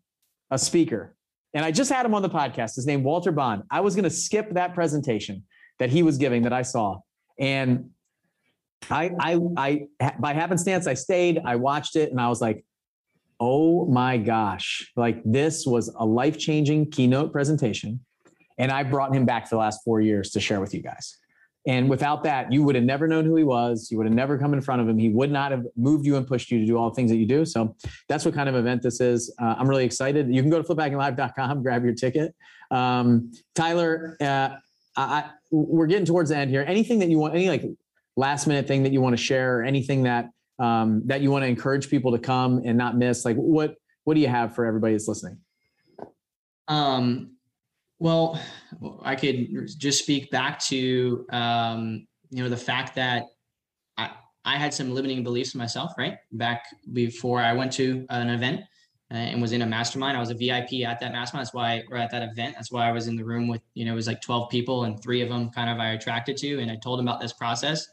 a 0.50 0.58
speaker 0.58 1.16
and 1.54 1.64
I 1.64 1.70
just 1.70 1.90
had 1.90 2.04
him 2.04 2.14
on 2.14 2.22
the 2.22 2.28
podcast. 2.28 2.74
His 2.74 2.86
name 2.86 3.04
Walter 3.04 3.30
Bond. 3.30 3.62
I 3.70 3.80
was 3.80 3.94
going 3.94 4.04
to 4.04 4.10
skip 4.10 4.54
that 4.54 4.74
presentation 4.74 5.44
that 5.78 5.88
he 5.88 6.02
was 6.02 6.18
giving 6.18 6.42
that 6.42 6.52
I 6.52 6.62
saw. 6.62 6.98
And 7.38 7.90
I, 8.90 9.12
I, 9.18 9.40
I, 9.56 10.12
by 10.18 10.34
happenstance, 10.34 10.86
I 10.86 10.94
stayed, 10.94 11.40
I 11.44 11.56
watched 11.56 11.96
it, 11.96 12.10
and 12.10 12.20
I 12.20 12.28
was 12.28 12.40
like, 12.40 12.64
oh 13.40 13.86
my 13.86 14.18
gosh, 14.18 14.90
like 14.96 15.22
this 15.24 15.64
was 15.66 15.94
a 15.98 16.04
life 16.04 16.38
changing 16.38 16.90
keynote 16.90 17.32
presentation. 17.32 18.04
And 18.58 18.70
I 18.70 18.82
brought 18.82 19.14
him 19.14 19.24
back 19.24 19.48
for 19.48 19.56
the 19.56 19.60
last 19.60 19.82
four 19.84 20.00
years 20.00 20.30
to 20.30 20.40
share 20.40 20.60
with 20.60 20.74
you 20.74 20.82
guys. 20.82 21.18
And 21.66 21.88
without 21.88 22.24
that, 22.24 22.52
you 22.52 22.62
would 22.62 22.74
have 22.74 22.84
never 22.84 23.08
known 23.08 23.24
who 23.24 23.36
he 23.36 23.44
was. 23.44 23.88
You 23.90 23.96
would 23.96 24.06
have 24.06 24.14
never 24.14 24.36
come 24.36 24.52
in 24.52 24.60
front 24.60 24.82
of 24.82 24.88
him. 24.88 24.98
He 24.98 25.08
would 25.08 25.30
not 25.30 25.50
have 25.50 25.64
moved 25.76 26.04
you 26.04 26.16
and 26.16 26.26
pushed 26.26 26.50
you 26.50 26.58
to 26.58 26.66
do 26.66 26.76
all 26.76 26.90
the 26.90 26.94
things 26.94 27.10
that 27.10 27.16
you 27.16 27.26
do. 27.26 27.46
So 27.46 27.74
that's 28.06 28.24
what 28.24 28.34
kind 28.34 28.50
of 28.50 28.54
event 28.54 28.82
this 28.82 29.00
is. 29.00 29.34
Uh, 29.40 29.54
I'm 29.58 29.68
really 29.68 29.84
excited. 29.84 30.32
You 30.32 30.42
can 30.42 30.50
go 30.50 30.60
to 30.60 30.68
fliphackinglive.com, 30.68 31.62
grab 31.62 31.84
your 31.84 31.94
ticket. 31.94 32.34
Um, 32.70 33.32
Tyler, 33.54 34.16
uh, 34.20 34.56
I, 34.96 35.30
we're 35.50 35.86
getting 35.86 36.04
towards 36.04 36.30
the 36.30 36.36
end 36.36 36.50
here. 36.50 36.64
Anything 36.66 36.98
that 36.98 37.08
you 37.08 37.18
want, 37.18 37.34
any 37.34 37.48
like 37.48 37.64
last 38.16 38.46
minute 38.46 38.68
thing 38.68 38.82
that 38.82 38.92
you 38.92 39.00
want 39.00 39.16
to 39.16 39.22
share, 39.22 39.60
or 39.60 39.62
anything 39.62 40.02
that 40.04 40.30
um, 40.58 41.02
that 41.06 41.20
you 41.20 41.30
want 41.30 41.42
to 41.42 41.48
encourage 41.48 41.88
people 41.88 42.12
to 42.12 42.18
come 42.18 42.62
and 42.64 42.76
not 42.78 42.96
miss? 42.96 43.24
Like 43.24 43.36
what 43.36 43.74
what 44.04 44.14
do 44.14 44.20
you 44.20 44.28
have 44.28 44.54
for 44.54 44.66
everybody 44.66 44.94
that's 44.94 45.08
listening? 45.08 45.38
Um, 46.68 47.33
well, 47.98 48.40
I 49.02 49.14
could 49.14 49.68
just 49.78 50.02
speak 50.02 50.30
back 50.30 50.58
to 50.64 51.26
um, 51.30 52.06
you 52.30 52.42
know 52.42 52.48
the 52.48 52.56
fact 52.56 52.94
that 52.96 53.26
I 53.96 54.10
I 54.44 54.56
had 54.56 54.74
some 54.74 54.92
limiting 54.92 55.22
beliefs 55.22 55.54
myself, 55.54 55.92
right? 55.96 56.18
Back 56.32 56.64
before 56.92 57.40
I 57.40 57.52
went 57.52 57.72
to 57.74 58.04
an 58.10 58.30
event 58.30 58.62
uh, 59.10 59.16
and 59.16 59.40
was 59.40 59.52
in 59.52 59.62
a 59.62 59.66
mastermind. 59.66 60.16
I 60.16 60.20
was 60.20 60.30
a 60.30 60.34
VIP 60.34 60.86
at 60.86 61.00
that 61.00 61.12
mastermind. 61.12 61.46
That's 61.46 61.54
why, 61.54 61.82
or 61.90 61.96
at 61.96 62.10
that 62.10 62.22
event. 62.22 62.54
That's 62.56 62.72
why 62.72 62.88
I 62.88 62.92
was 62.92 63.06
in 63.06 63.16
the 63.16 63.24
room 63.24 63.48
with, 63.48 63.62
you 63.74 63.84
know, 63.84 63.92
it 63.92 63.96
was 63.96 64.06
like 64.06 64.20
12 64.20 64.50
people 64.50 64.84
and 64.84 65.00
three 65.02 65.22
of 65.22 65.28
them 65.28 65.50
kind 65.50 65.70
of 65.70 65.78
I 65.78 65.90
attracted 65.90 66.36
to. 66.38 66.60
And 66.60 66.70
I 66.70 66.76
told 66.76 66.98
them 66.98 67.06
about 67.06 67.20
this 67.20 67.32
process. 67.32 67.86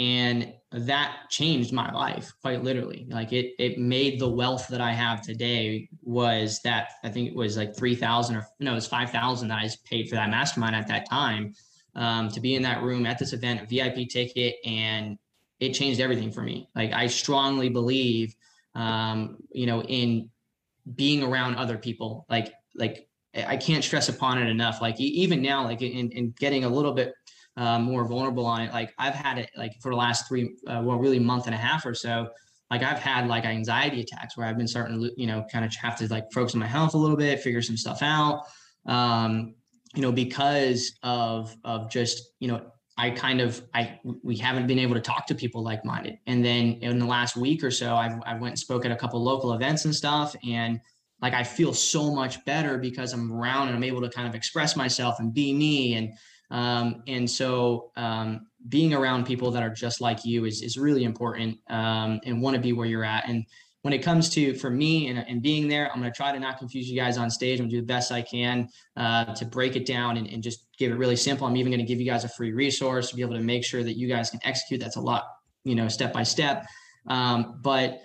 And 0.00 0.54
that 0.72 1.28
changed 1.28 1.74
my 1.74 1.92
life 1.92 2.32
quite 2.40 2.64
literally. 2.64 3.06
Like 3.10 3.34
it, 3.34 3.52
it 3.58 3.78
made 3.78 4.18
the 4.18 4.30
wealth 4.30 4.66
that 4.68 4.80
I 4.80 4.92
have 4.92 5.20
today 5.20 5.90
was 6.00 6.60
that 6.64 6.92
I 7.04 7.10
think 7.10 7.28
it 7.28 7.36
was 7.36 7.58
like 7.58 7.76
3,000 7.76 8.36
or 8.36 8.46
no, 8.60 8.72
it 8.72 8.76
was 8.76 8.86
5,000 8.86 9.48
that 9.48 9.58
I 9.58 9.68
paid 9.84 10.08
for 10.08 10.14
that 10.14 10.30
mastermind 10.30 10.74
at 10.74 10.88
that 10.88 11.06
time 11.06 11.52
um, 11.96 12.30
to 12.30 12.40
be 12.40 12.54
in 12.54 12.62
that 12.62 12.82
room 12.82 13.04
at 13.04 13.18
this 13.18 13.34
event, 13.34 13.60
a 13.60 13.66
VIP 13.66 14.08
ticket, 14.08 14.54
and 14.64 15.18
it 15.58 15.74
changed 15.74 16.00
everything 16.00 16.32
for 16.32 16.40
me. 16.40 16.66
Like 16.74 16.94
I 16.94 17.06
strongly 17.06 17.68
believe, 17.68 18.34
um, 18.74 19.36
you 19.52 19.66
know, 19.66 19.82
in 19.82 20.30
being 20.94 21.22
around 21.22 21.56
other 21.56 21.76
people 21.76 22.24
like 22.28 22.52
like 22.74 23.06
i 23.46 23.56
can't 23.56 23.84
stress 23.84 24.08
upon 24.08 24.38
it 24.38 24.48
enough 24.48 24.80
like 24.80 24.98
even 24.98 25.40
now 25.40 25.62
like 25.62 25.82
in, 25.82 26.10
in 26.10 26.34
getting 26.38 26.64
a 26.64 26.68
little 26.68 26.92
bit 26.92 27.14
uh, 27.56 27.78
more 27.78 28.04
vulnerable 28.04 28.46
on 28.46 28.62
it 28.62 28.72
like 28.72 28.92
i've 28.98 29.14
had 29.14 29.38
it 29.38 29.50
like 29.56 29.72
for 29.82 29.90
the 29.90 29.96
last 29.96 30.28
three 30.28 30.54
uh, 30.66 30.80
well 30.84 30.98
really 30.98 31.18
month 31.18 31.46
and 31.46 31.54
a 31.54 31.58
half 31.58 31.84
or 31.84 31.94
so 31.94 32.28
like 32.70 32.82
i've 32.82 32.98
had 32.98 33.26
like 33.26 33.44
anxiety 33.44 34.00
attacks 34.00 34.36
where 34.36 34.46
i've 34.46 34.56
been 34.56 34.68
starting 34.68 35.00
to 35.00 35.10
you 35.16 35.26
know 35.26 35.44
kind 35.52 35.64
of 35.64 35.74
have 35.74 35.96
to 35.96 36.06
like 36.08 36.24
focus 36.32 36.54
on 36.54 36.60
my 36.60 36.66
health 36.66 36.94
a 36.94 36.98
little 36.98 37.16
bit 37.16 37.40
figure 37.40 37.60
some 37.60 37.76
stuff 37.76 38.02
out 38.02 38.44
um 38.86 39.54
you 39.94 40.02
know 40.02 40.12
because 40.12 40.92
of 41.02 41.54
of 41.64 41.90
just 41.90 42.30
you 42.38 42.48
know 42.48 42.62
I 43.00 43.08
kind 43.08 43.40
of 43.40 43.62
I 43.72 43.98
we 44.22 44.36
haven't 44.36 44.66
been 44.66 44.78
able 44.78 44.94
to 44.94 45.00
talk 45.00 45.26
to 45.28 45.34
people 45.34 45.62
like 45.62 45.86
minded. 45.86 46.18
And 46.26 46.44
then 46.44 46.74
in 46.82 46.98
the 46.98 47.06
last 47.06 47.34
week 47.34 47.64
or 47.64 47.70
so, 47.70 47.96
I've 47.96 48.20
I 48.26 48.34
went 48.34 48.52
and 48.52 48.58
spoke 48.58 48.84
at 48.84 48.92
a 48.92 48.96
couple 48.96 49.22
local 49.24 49.54
events 49.54 49.86
and 49.86 49.94
stuff, 49.94 50.36
and 50.46 50.78
like 51.22 51.32
I 51.32 51.42
feel 51.42 51.72
so 51.72 52.14
much 52.14 52.44
better 52.44 52.76
because 52.76 53.14
I'm 53.14 53.32
around 53.32 53.68
and 53.68 53.76
I'm 53.76 53.84
able 53.84 54.02
to 54.02 54.10
kind 54.10 54.28
of 54.28 54.34
express 54.34 54.76
myself 54.76 55.16
and 55.18 55.32
be 55.32 55.54
me. 55.54 55.94
And 55.94 56.12
um, 56.50 57.02
and 57.06 57.28
so 57.28 57.90
um, 57.96 58.46
being 58.68 58.92
around 58.92 59.26
people 59.26 59.50
that 59.52 59.62
are 59.62 59.70
just 59.70 60.00
like 60.00 60.24
you 60.24 60.44
is 60.44 60.62
is 60.62 60.76
really 60.76 61.04
important 61.04 61.58
um, 61.68 62.20
and 62.24 62.42
want 62.42 62.54
to 62.56 62.60
be 62.60 62.72
where 62.72 62.86
you're 62.86 63.04
at. 63.04 63.28
And 63.28 63.44
when 63.82 63.94
it 63.94 64.02
comes 64.02 64.28
to 64.30 64.54
for 64.54 64.68
me 64.68 65.08
and, 65.08 65.18
and 65.18 65.40
being 65.40 65.66
there, 65.66 65.90
I'm 65.90 66.00
going 66.00 66.12
to 66.12 66.16
try 66.16 66.32
to 66.32 66.38
not 66.38 66.58
confuse 66.58 66.88
you 66.88 66.96
guys 66.96 67.16
on 67.16 67.30
stage. 67.30 67.58
I'm 67.58 67.64
going 67.64 67.70
to 67.70 67.76
do 67.76 67.80
the 67.80 67.86
best 67.86 68.12
I 68.12 68.20
can 68.20 68.68
uh, 68.96 69.34
to 69.34 69.46
break 69.46 69.74
it 69.76 69.86
down 69.86 70.18
and, 70.18 70.26
and 70.26 70.42
just 70.42 70.66
give 70.76 70.92
it 70.92 70.96
really 70.96 71.16
simple. 71.16 71.46
I'm 71.46 71.56
even 71.56 71.72
going 71.72 71.80
to 71.80 71.86
give 71.86 71.98
you 71.98 72.06
guys 72.06 72.24
a 72.24 72.28
free 72.28 72.52
resource 72.52 73.08
to 73.10 73.16
be 73.16 73.22
able 73.22 73.36
to 73.36 73.42
make 73.42 73.64
sure 73.64 73.82
that 73.82 73.96
you 73.96 74.06
guys 74.06 74.30
can 74.30 74.40
execute. 74.44 74.80
That's 74.80 74.96
a 74.96 75.00
lot, 75.00 75.24
you 75.64 75.74
know, 75.74 75.88
step 75.88 76.12
by 76.12 76.24
step. 76.24 76.66
Um, 77.06 77.58
but 77.62 78.02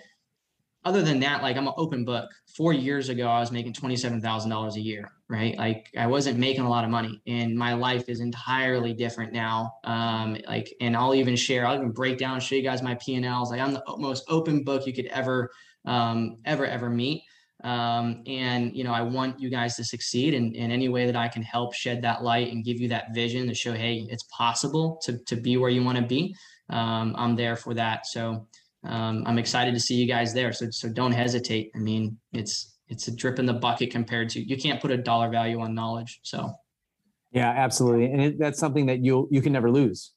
other 0.86 1.02
than 1.02 1.18
that, 1.20 1.42
like 1.42 1.56
I'm 1.56 1.66
an 1.66 1.74
open 1.76 2.04
book. 2.04 2.30
Four 2.56 2.72
years 2.72 3.08
ago, 3.08 3.26
I 3.26 3.40
was 3.40 3.50
making 3.50 3.72
$27,000 3.72 4.74
a 4.76 4.80
year, 4.80 5.10
right? 5.28 5.58
Like 5.58 5.90
I 5.98 6.06
wasn't 6.06 6.38
making 6.38 6.62
a 6.62 6.70
lot 6.70 6.84
of 6.84 6.90
money 6.90 7.20
and 7.26 7.54
my 7.54 7.74
life 7.74 8.08
is 8.08 8.20
entirely 8.20 8.94
different 8.94 9.32
now. 9.32 9.74
Um, 9.82 10.38
like, 10.46 10.72
and 10.80 10.96
I'll 10.96 11.14
even 11.14 11.34
share, 11.34 11.66
I'll 11.66 11.74
even 11.74 11.90
break 11.90 12.18
down, 12.18 12.38
show 12.38 12.54
you 12.54 12.62
guys 12.62 12.82
my 12.82 12.94
P&Ls. 12.94 13.50
Like 13.50 13.60
I'm 13.60 13.72
the 13.72 13.82
most 13.98 14.24
open 14.28 14.62
book 14.62 14.86
you 14.86 14.94
could 14.94 15.06
ever 15.06 15.50
um, 15.86 16.38
ever 16.44 16.64
ever 16.64 16.88
meet. 16.88 17.24
Um, 17.64 18.22
and 18.26 18.76
you 18.76 18.84
know, 18.84 18.92
I 18.92 19.02
want 19.02 19.40
you 19.40 19.50
guys 19.50 19.76
to 19.76 19.84
succeed 19.84 20.34
in, 20.34 20.54
in 20.54 20.70
any 20.70 20.88
way 20.88 21.06
that 21.06 21.16
I 21.16 21.26
can 21.26 21.42
help 21.42 21.74
shed 21.74 22.02
that 22.02 22.22
light 22.22 22.52
and 22.52 22.64
give 22.64 22.80
you 22.80 22.88
that 22.88 23.12
vision 23.12 23.48
to 23.48 23.54
show, 23.54 23.72
hey, 23.72 24.06
it's 24.08 24.24
possible 24.24 25.00
to 25.02 25.18
to 25.24 25.36
be 25.36 25.56
where 25.56 25.70
you 25.70 25.82
want 25.82 25.98
to 25.98 26.04
be. 26.04 26.36
Um, 26.70 27.14
I'm 27.18 27.34
there 27.34 27.56
for 27.56 27.74
that. 27.74 28.06
So 28.06 28.46
um, 28.88 29.24
I'm 29.26 29.38
excited 29.38 29.74
to 29.74 29.80
see 29.80 29.94
you 29.94 30.06
guys 30.06 30.32
there. 30.32 30.52
So 30.52 30.70
so 30.70 30.88
don't 30.88 31.12
hesitate. 31.12 31.70
I 31.74 31.78
mean, 31.78 32.18
it's 32.32 32.76
it's 32.88 33.08
a 33.08 33.14
drip 33.14 33.38
in 33.38 33.46
the 33.46 33.52
bucket 33.52 33.90
compared 33.90 34.28
to 34.30 34.40
you 34.40 34.56
can't 34.56 34.80
put 34.80 34.90
a 34.90 34.96
dollar 34.96 35.28
value 35.28 35.60
on 35.60 35.74
knowledge. 35.74 36.20
So 36.22 36.50
yeah, 37.32 37.50
absolutely, 37.50 38.06
and 38.06 38.22
it, 38.22 38.38
that's 38.38 38.58
something 38.58 38.86
that 38.86 39.04
you 39.04 39.28
you 39.30 39.42
can 39.42 39.52
never 39.52 39.70
lose. 39.70 40.12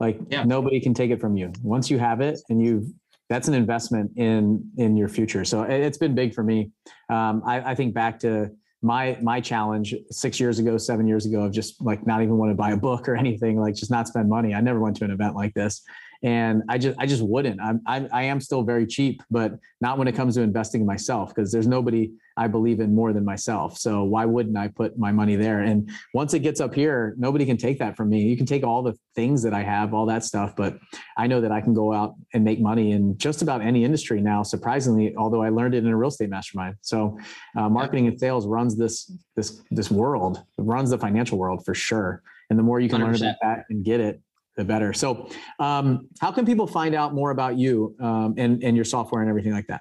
Like 0.00 0.18
yeah. 0.28 0.42
nobody 0.44 0.80
can 0.80 0.94
take 0.94 1.10
it 1.10 1.20
from 1.20 1.36
you. 1.36 1.52
Once 1.62 1.90
you 1.90 1.98
have 1.98 2.20
it 2.20 2.40
and 2.48 2.64
you've 2.64 2.86
that's 3.28 3.48
an 3.48 3.54
investment 3.54 4.10
in 4.16 4.68
in 4.76 4.96
your 4.96 5.08
future. 5.08 5.44
So 5.44 5.62
it's 5.62 5.98
been 5.98 6.14
big 6.14 6.34
for 6.34 6.42
me. 6.42 6.70
Um, 7.08 7.42
I, 7.46 7.60
I 7.70 7.74
think 7.74 7.94
back 7.94 8.18
to 8.20 8.50
my 8.82 9.16
my 9.22 9.40
challenge 9.40 9.94
six 10.10 10.40
years 10.40 10.58
ago, 10.58 10.76
seven 10.76 11.06
years 11.06 11.24
ago 11.24 11.42
of 11.44 11.52
just 11.52 11.80
like 11.80 12.06
not 12.06 12.22
even 12.22 12.36
want 12.36 12.50
to 12.50 12.54
buy 12.54 12.72
a 12.72 12.76
book 12.76 13.08
or 13.08 13.16
anything, 13.16 13.60
like 13.60 13.74
just 13.74 13.90
not 13.90 14.08
spend 14.08 14.28
money. 14.28 14.54
I 14.54 14.60
never 14.60 14.80
went 14.80 14.96
to 14.96 15.04
an 15.04 15.10
event 15.10 15.34
like 15.34 15.54
this 15.54 15.82
and 16.22 16.62
I 16.68 16.78
just 16.78 16.98
I 16.98 17.06
just 17.06 17.22
wouldn't. 17.22 17.60
I'm, 17.60 17.80
I'm 17.86 18.08
I 18.12 18.22
am 18.24 18.40
still 18.40 18.62
very 18.62 18.86
cheap, 18.86 19.22
but 19.30 19.58
not 19.80 19.98
when 19.98 20.06
it 20.06 20.12
comes 20.12 20.36
to 20.36 20.42
investing 20.42 20.82
in 20.82 20.86
myself 20.86 21.34
because 21.34 21.50
there's 21.50 21.66
nobody 21.66 22.12
I 22.36 22.46
believe 22.46 22.80
in 22.80 22.94
more 22.94 23.12
than 23.12 23.24
myself. 23.24 23.76
So 23.76 24.04
why 24.04 24.24
wouldn't 24.24 24.56
I 24.56 24.68
put 24.68 24.96
my 24.96 25.10
money 25.10 25.36
there? 25.36 25.60
And 25.60 25.90
once 26.14 26.32
it 26.32 26.40
gets 26.40 26.60
up 26.60 26.74
here, 26.74 27.14
nobody 27.18 27.44
can 27.44 27.56
take 27.56 27.78
that 27.80 27.96
from 27.96 28.08
me. 28.08 28.22
You 28.22 28.36
can 28.36 28.46
take 28.46 28.62
all 28.64 28.82
the 28.82 28.94
things 29.14 29.42
that 29.42 29.52
I 29.52 29.62
have, 29.62 29.92
all 29.92 30.06
that 30.06 30.24
stuff, 30.24 30.54
but 30.56 30.78
I 31.18 31.26
know 31.26 31.40
that 31.40 31.52
I 31.52 31.60
can 31.60 31.74
go 31.74 31.92
out 31.92 32.14
and 32.32 32.44
make 32.44 32.60
money 32.60 32.92
in 32.92 33.18
just 33.18 33.42
about 33.42 33.60
any 33.60 33.84
industry 33.84 34.20
now. 34.20 34.42
Surprisingly, 34.44 35.14
although 35.16 35.42
I 35.42 35.48
learned 35.48 35.74
it 35.74 35.84
in 35.84 35.88
a 35.88 35.96
real 35.96 36.08
estate 36.08 36.30
mastermind. 36.30 36.76
So 36.82 37.18
uh, 37.56 37.68
marketing 37.68 38.06
and 38.06 38.18
sales 38.18 38.46
runs 38.46 38.76
this 38.76 39.12
this 39.34 39.60
this 39.70 39.90
world, 39.90 40.38
it 40.58 40.62
runs 40.62 40.90
the 40.90 40.98
financial 40.98 41.36
world 41.36 41.64
for 41.64 41.74
sure. 41.74 42.22
And 42.48 42.58
the 42.58 42.62
more 42.62 42.80
you 42.80 42.88
can 42.88 43.00
100%. 43.00 43.04
learn 43.04 43.14
about 43.16 43.36
that 43.42 43.64
and 43.70 43.84
get 43.84 44.00
it, 44.00 44.20
the 44.56 44.64
better. 44.64 44.92
So, 44.92 45.28
um, 45.58 46.08
how 46.20 46.30
can 46.32 46.44
people 46.44 46.66
find 46.66 46.94
out 46.94 47.14
more 47.14 47.30
about 47.30 47.56
you 47.56 47.94
um, 48.00 48.34
and 48.36 48.62
and 48.62 48.76
your 48.76 48.84
software 48.84 49.22
and 49.22 49.30
everything 49.30 49.52
like 49.52 49.66
that? 49.68 49.80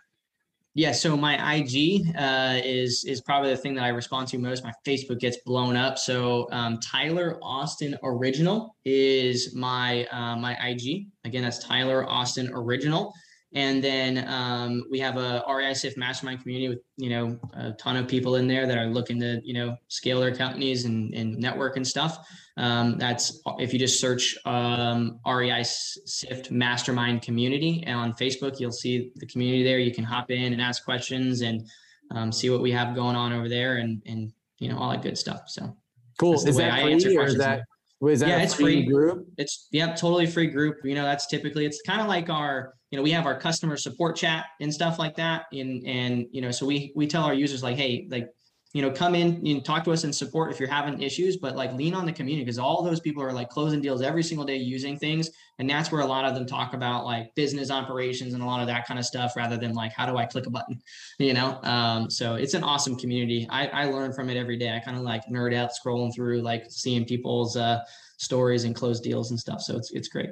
Yeah, 0.74 0.94
so 0.94 1.18
my 1.18 1.56
IG 1.56 2.16
uh, 2.18 2.62
is 2.64 3.04
is 3.04 3.20
probably 3.20 3.50
the 3.50 3.58
thing 3.58 3.76
that 3.76 3.84
I 3.84 3.90
respond 3.90 4.30
to 4.30 4.38
most. 4.38 4.64
My 4.64 4.72
Facebook 4.86 5.20
gets 5.20 5.38
blown 5.46 5.76
up. 5.76 5.98
So 5.98 6.48
um, 6.52 6.80
Tyler 6.80 7.38
Austin 7.42 7.98
Original 8.04 8.78
is 8.86 9.54
my 9.54 10.06
uh, 10.06 10.38
my 10.38 10.56
IG. 10.66 11.08
Again, 11.26 11.44
that's 11.44 11.60
Tyler 11.60 12.10
Austin 12.10 12.50
Original. 12.54 13.14
And 13.54 13.84
then 13.84 14.28
um, 14.30 14.86
we 14.90 15.00
have 15.00 15.18
a 15.18 15.44
REI 15.48 15.74
Sift 15.74 15.98
mastermind 15.98 16.42
community 16.42 16.70
with, 16.70 16.80
you 16.96 17.10
know, 17.10 17.40
a 17.54 17.74
ton 17.74 17.98
of 17.98 18.08
people 18.08 18.36
in 18.36 18.48
there 18.48 18.66
that 18.66 18.78
are 18.78 18.86
looking 18.86 19.20
to, 19.20 19.42
you 19.44 19.54
know, 19.54 19.76
scale 19.90 20.22
their 20.22 20.34
companies 20.34 20.86
and, 20.86 21.14
and 21.14 21.38
network 21.38 21.76
and 21.76 21.86
stuff. 21.86 22.26
Um, 22.56 22.98
that's 22.98 23.42
if 23.60 23.74
you 23.74 23.80
just 23.80 24.00
search 24.00 24.38
um, 24.46 25.20
REI 25.28 25.64
Sift 25.64 26.50
mastermind 26.52 27.24
community 27.24 27.84
on 27.88 28.14
Facebook, 28.14 28.60
you'll 28.60 28.72
see 28.72 29.12
the 29.16 29.26
community 29.26 29.64
there. 29.64 29.80
You 29.80 29.94
can 29.94 30.06
hop 30.06 30.32
in 30.32 30.54
and 30.54 30.62
ask 30.62 30.86
questions 30.86 31.42
and 31.42 31.68
um, 32.12 32.32
see 32.32 32.50
what 32.50 32.62
we 32.62 32.72
have 32.72 32.96
going 32.96 33.18
on 33.18 33.34
over 33.34 33.50
there 33.50 33.78
and, 33.78 34.02
and, 34.06 34.32
you 34.60 34.70
know, 34.70 34.78
all 34.78 34.92
that 34.92 35.02
good 35.02 35.18
stuff. 35.18 35.42
So 35.48 35.76
cool. 36.18 36.36
Is 36.36 36.56
that 36.56 36.82
free 36.82 37.18
or 37.18 37.26
is 37.26 37.38
that, 37.38 37.64
is 38.10 38.22
that 38.22 38.30
yeah, 38.30 38.40
it's 38.40 38.54
free 38.54 38.84
group? 38.84 39.28
It's 39.38 39.68
yep, 39.72 39.96
totally 39.96 40.26
free 40.26 40.48
group. 40.48 40.78
You 40.84 40.96
know, 40.96 41.04
that's 41.04 41.28
typically, 41.28 41.66
it's 41.66 41.82
kind 41.84 42.02
of 42.02 42.08
like 42.08 42.30
our, 42.30 42.74
you 42.92 42.98
know 42.98 43.04
we 43.04 43.12
have 43.12 43.26
our 43.26 43.40
customer 43.40 43.78
support 43.78 44.16
chat 44.16 44.46
and 44.60 44.72
stuff 44.72 45.00
like 45.00 45.16
that 45.16 45.46
and 45.54 45.86
and 45.88 46.28
you 46.32 46.42
know 46.42 46.52
so 46.52 46.66
we 46.66 46.92
we 46.96 47.08
tell 47.08 47.24
our 47.24 47.34
users 47.34 47.64
like 47.64 47.78
hey 47.78 48.08
like 48.12 48.30
you 48.74 48.82
know 48.82 48.92
come 48.92 49.16
in 49.16 49.46
and 49.48 49.66
talk 49.66 49.84
to 49.86 49.92
us 49.92 50.04
and 50.04 50.14
support 50.14 50.52
if 50.52 50.60
you're 50.60 50.70
having 50.70 51.02
issues 51.02 51.38
but 51.38 51.56
like 51.56 51.74
lean 51.74 51.94
on 51.94 52.06
the 52.06 52.12
community 52.12 52.44
because 52.44 52.60
all 52.60 52.84
those 52.84 53.00
people 53.00 53.24
are 53.24 53.34
like 53.34 53.50
closing 53.50 53.82
deals 53.82 54.02
every 54.02 54.24
single 54.24 54.46
day 54.46 54.58
using 54.58 54.98
things 54.98 55.30
and 55.62 55.70
that's 55.70 55.92
where 55.92 56.02
a 56.02 56.06
lot 56.06 56.26
of 56.26 56.34
them 56.36 56.46
talk 56.46 56.74
about 56.74 57.06
like 57.06 57.34
business 57.36 57.72
operations 57.72 58.34
and 58.34 58.42
a 58.44 58.46
lot 58.46 58.60
of 58.60 58.68
that 58.68 58.86
kind 58.86 59.00
of 59.00 59.06
stuff 59.06 59.36
rather 59.38 59.56
than 59.56 59.74
like 59.74 59.94
how 59.94 60.06
do 60.06 60.18
i 60.18 60.26
click 60.26 60.48
a 60.48 60.50
button 60.50 60.82
you 61.20 61.34
know? 61.34 61.60
Um, 61.64 62.10
so 62.10 62.36
it's 62.36 62.54
an 62.54 62.64
awesome 62.64 62.96
community. 62.96 63.48
I 63.50 63.68
i 63.68 63.86
learn 63.86 64.12
from 64.12 64.30
it 64.30 64.38
every 64.38 64.58
day. 64.58 64.76
I 64.76 64.80
kind 64.80 64.98
of 64.98 65.04
like 65.04 65.26
nerd 65.28 65.54
out 65.54 65.72
scrolling 65.72 66.14
through 66.14 66.42
like 66.42 66.66
seeing 66.70 67.06
people's 67.06 67.56
uh, 67.56 67.84
stories 68.18 68.64
and 68.64 68.76
close 68.76 69.00
deals 69.00 69.32
and 69.32 69.40
stuff. 69.40 69.62
So 69.62 69.78
it's 69.78 69.92
it's 69.92 70.08
great 70.08 70.32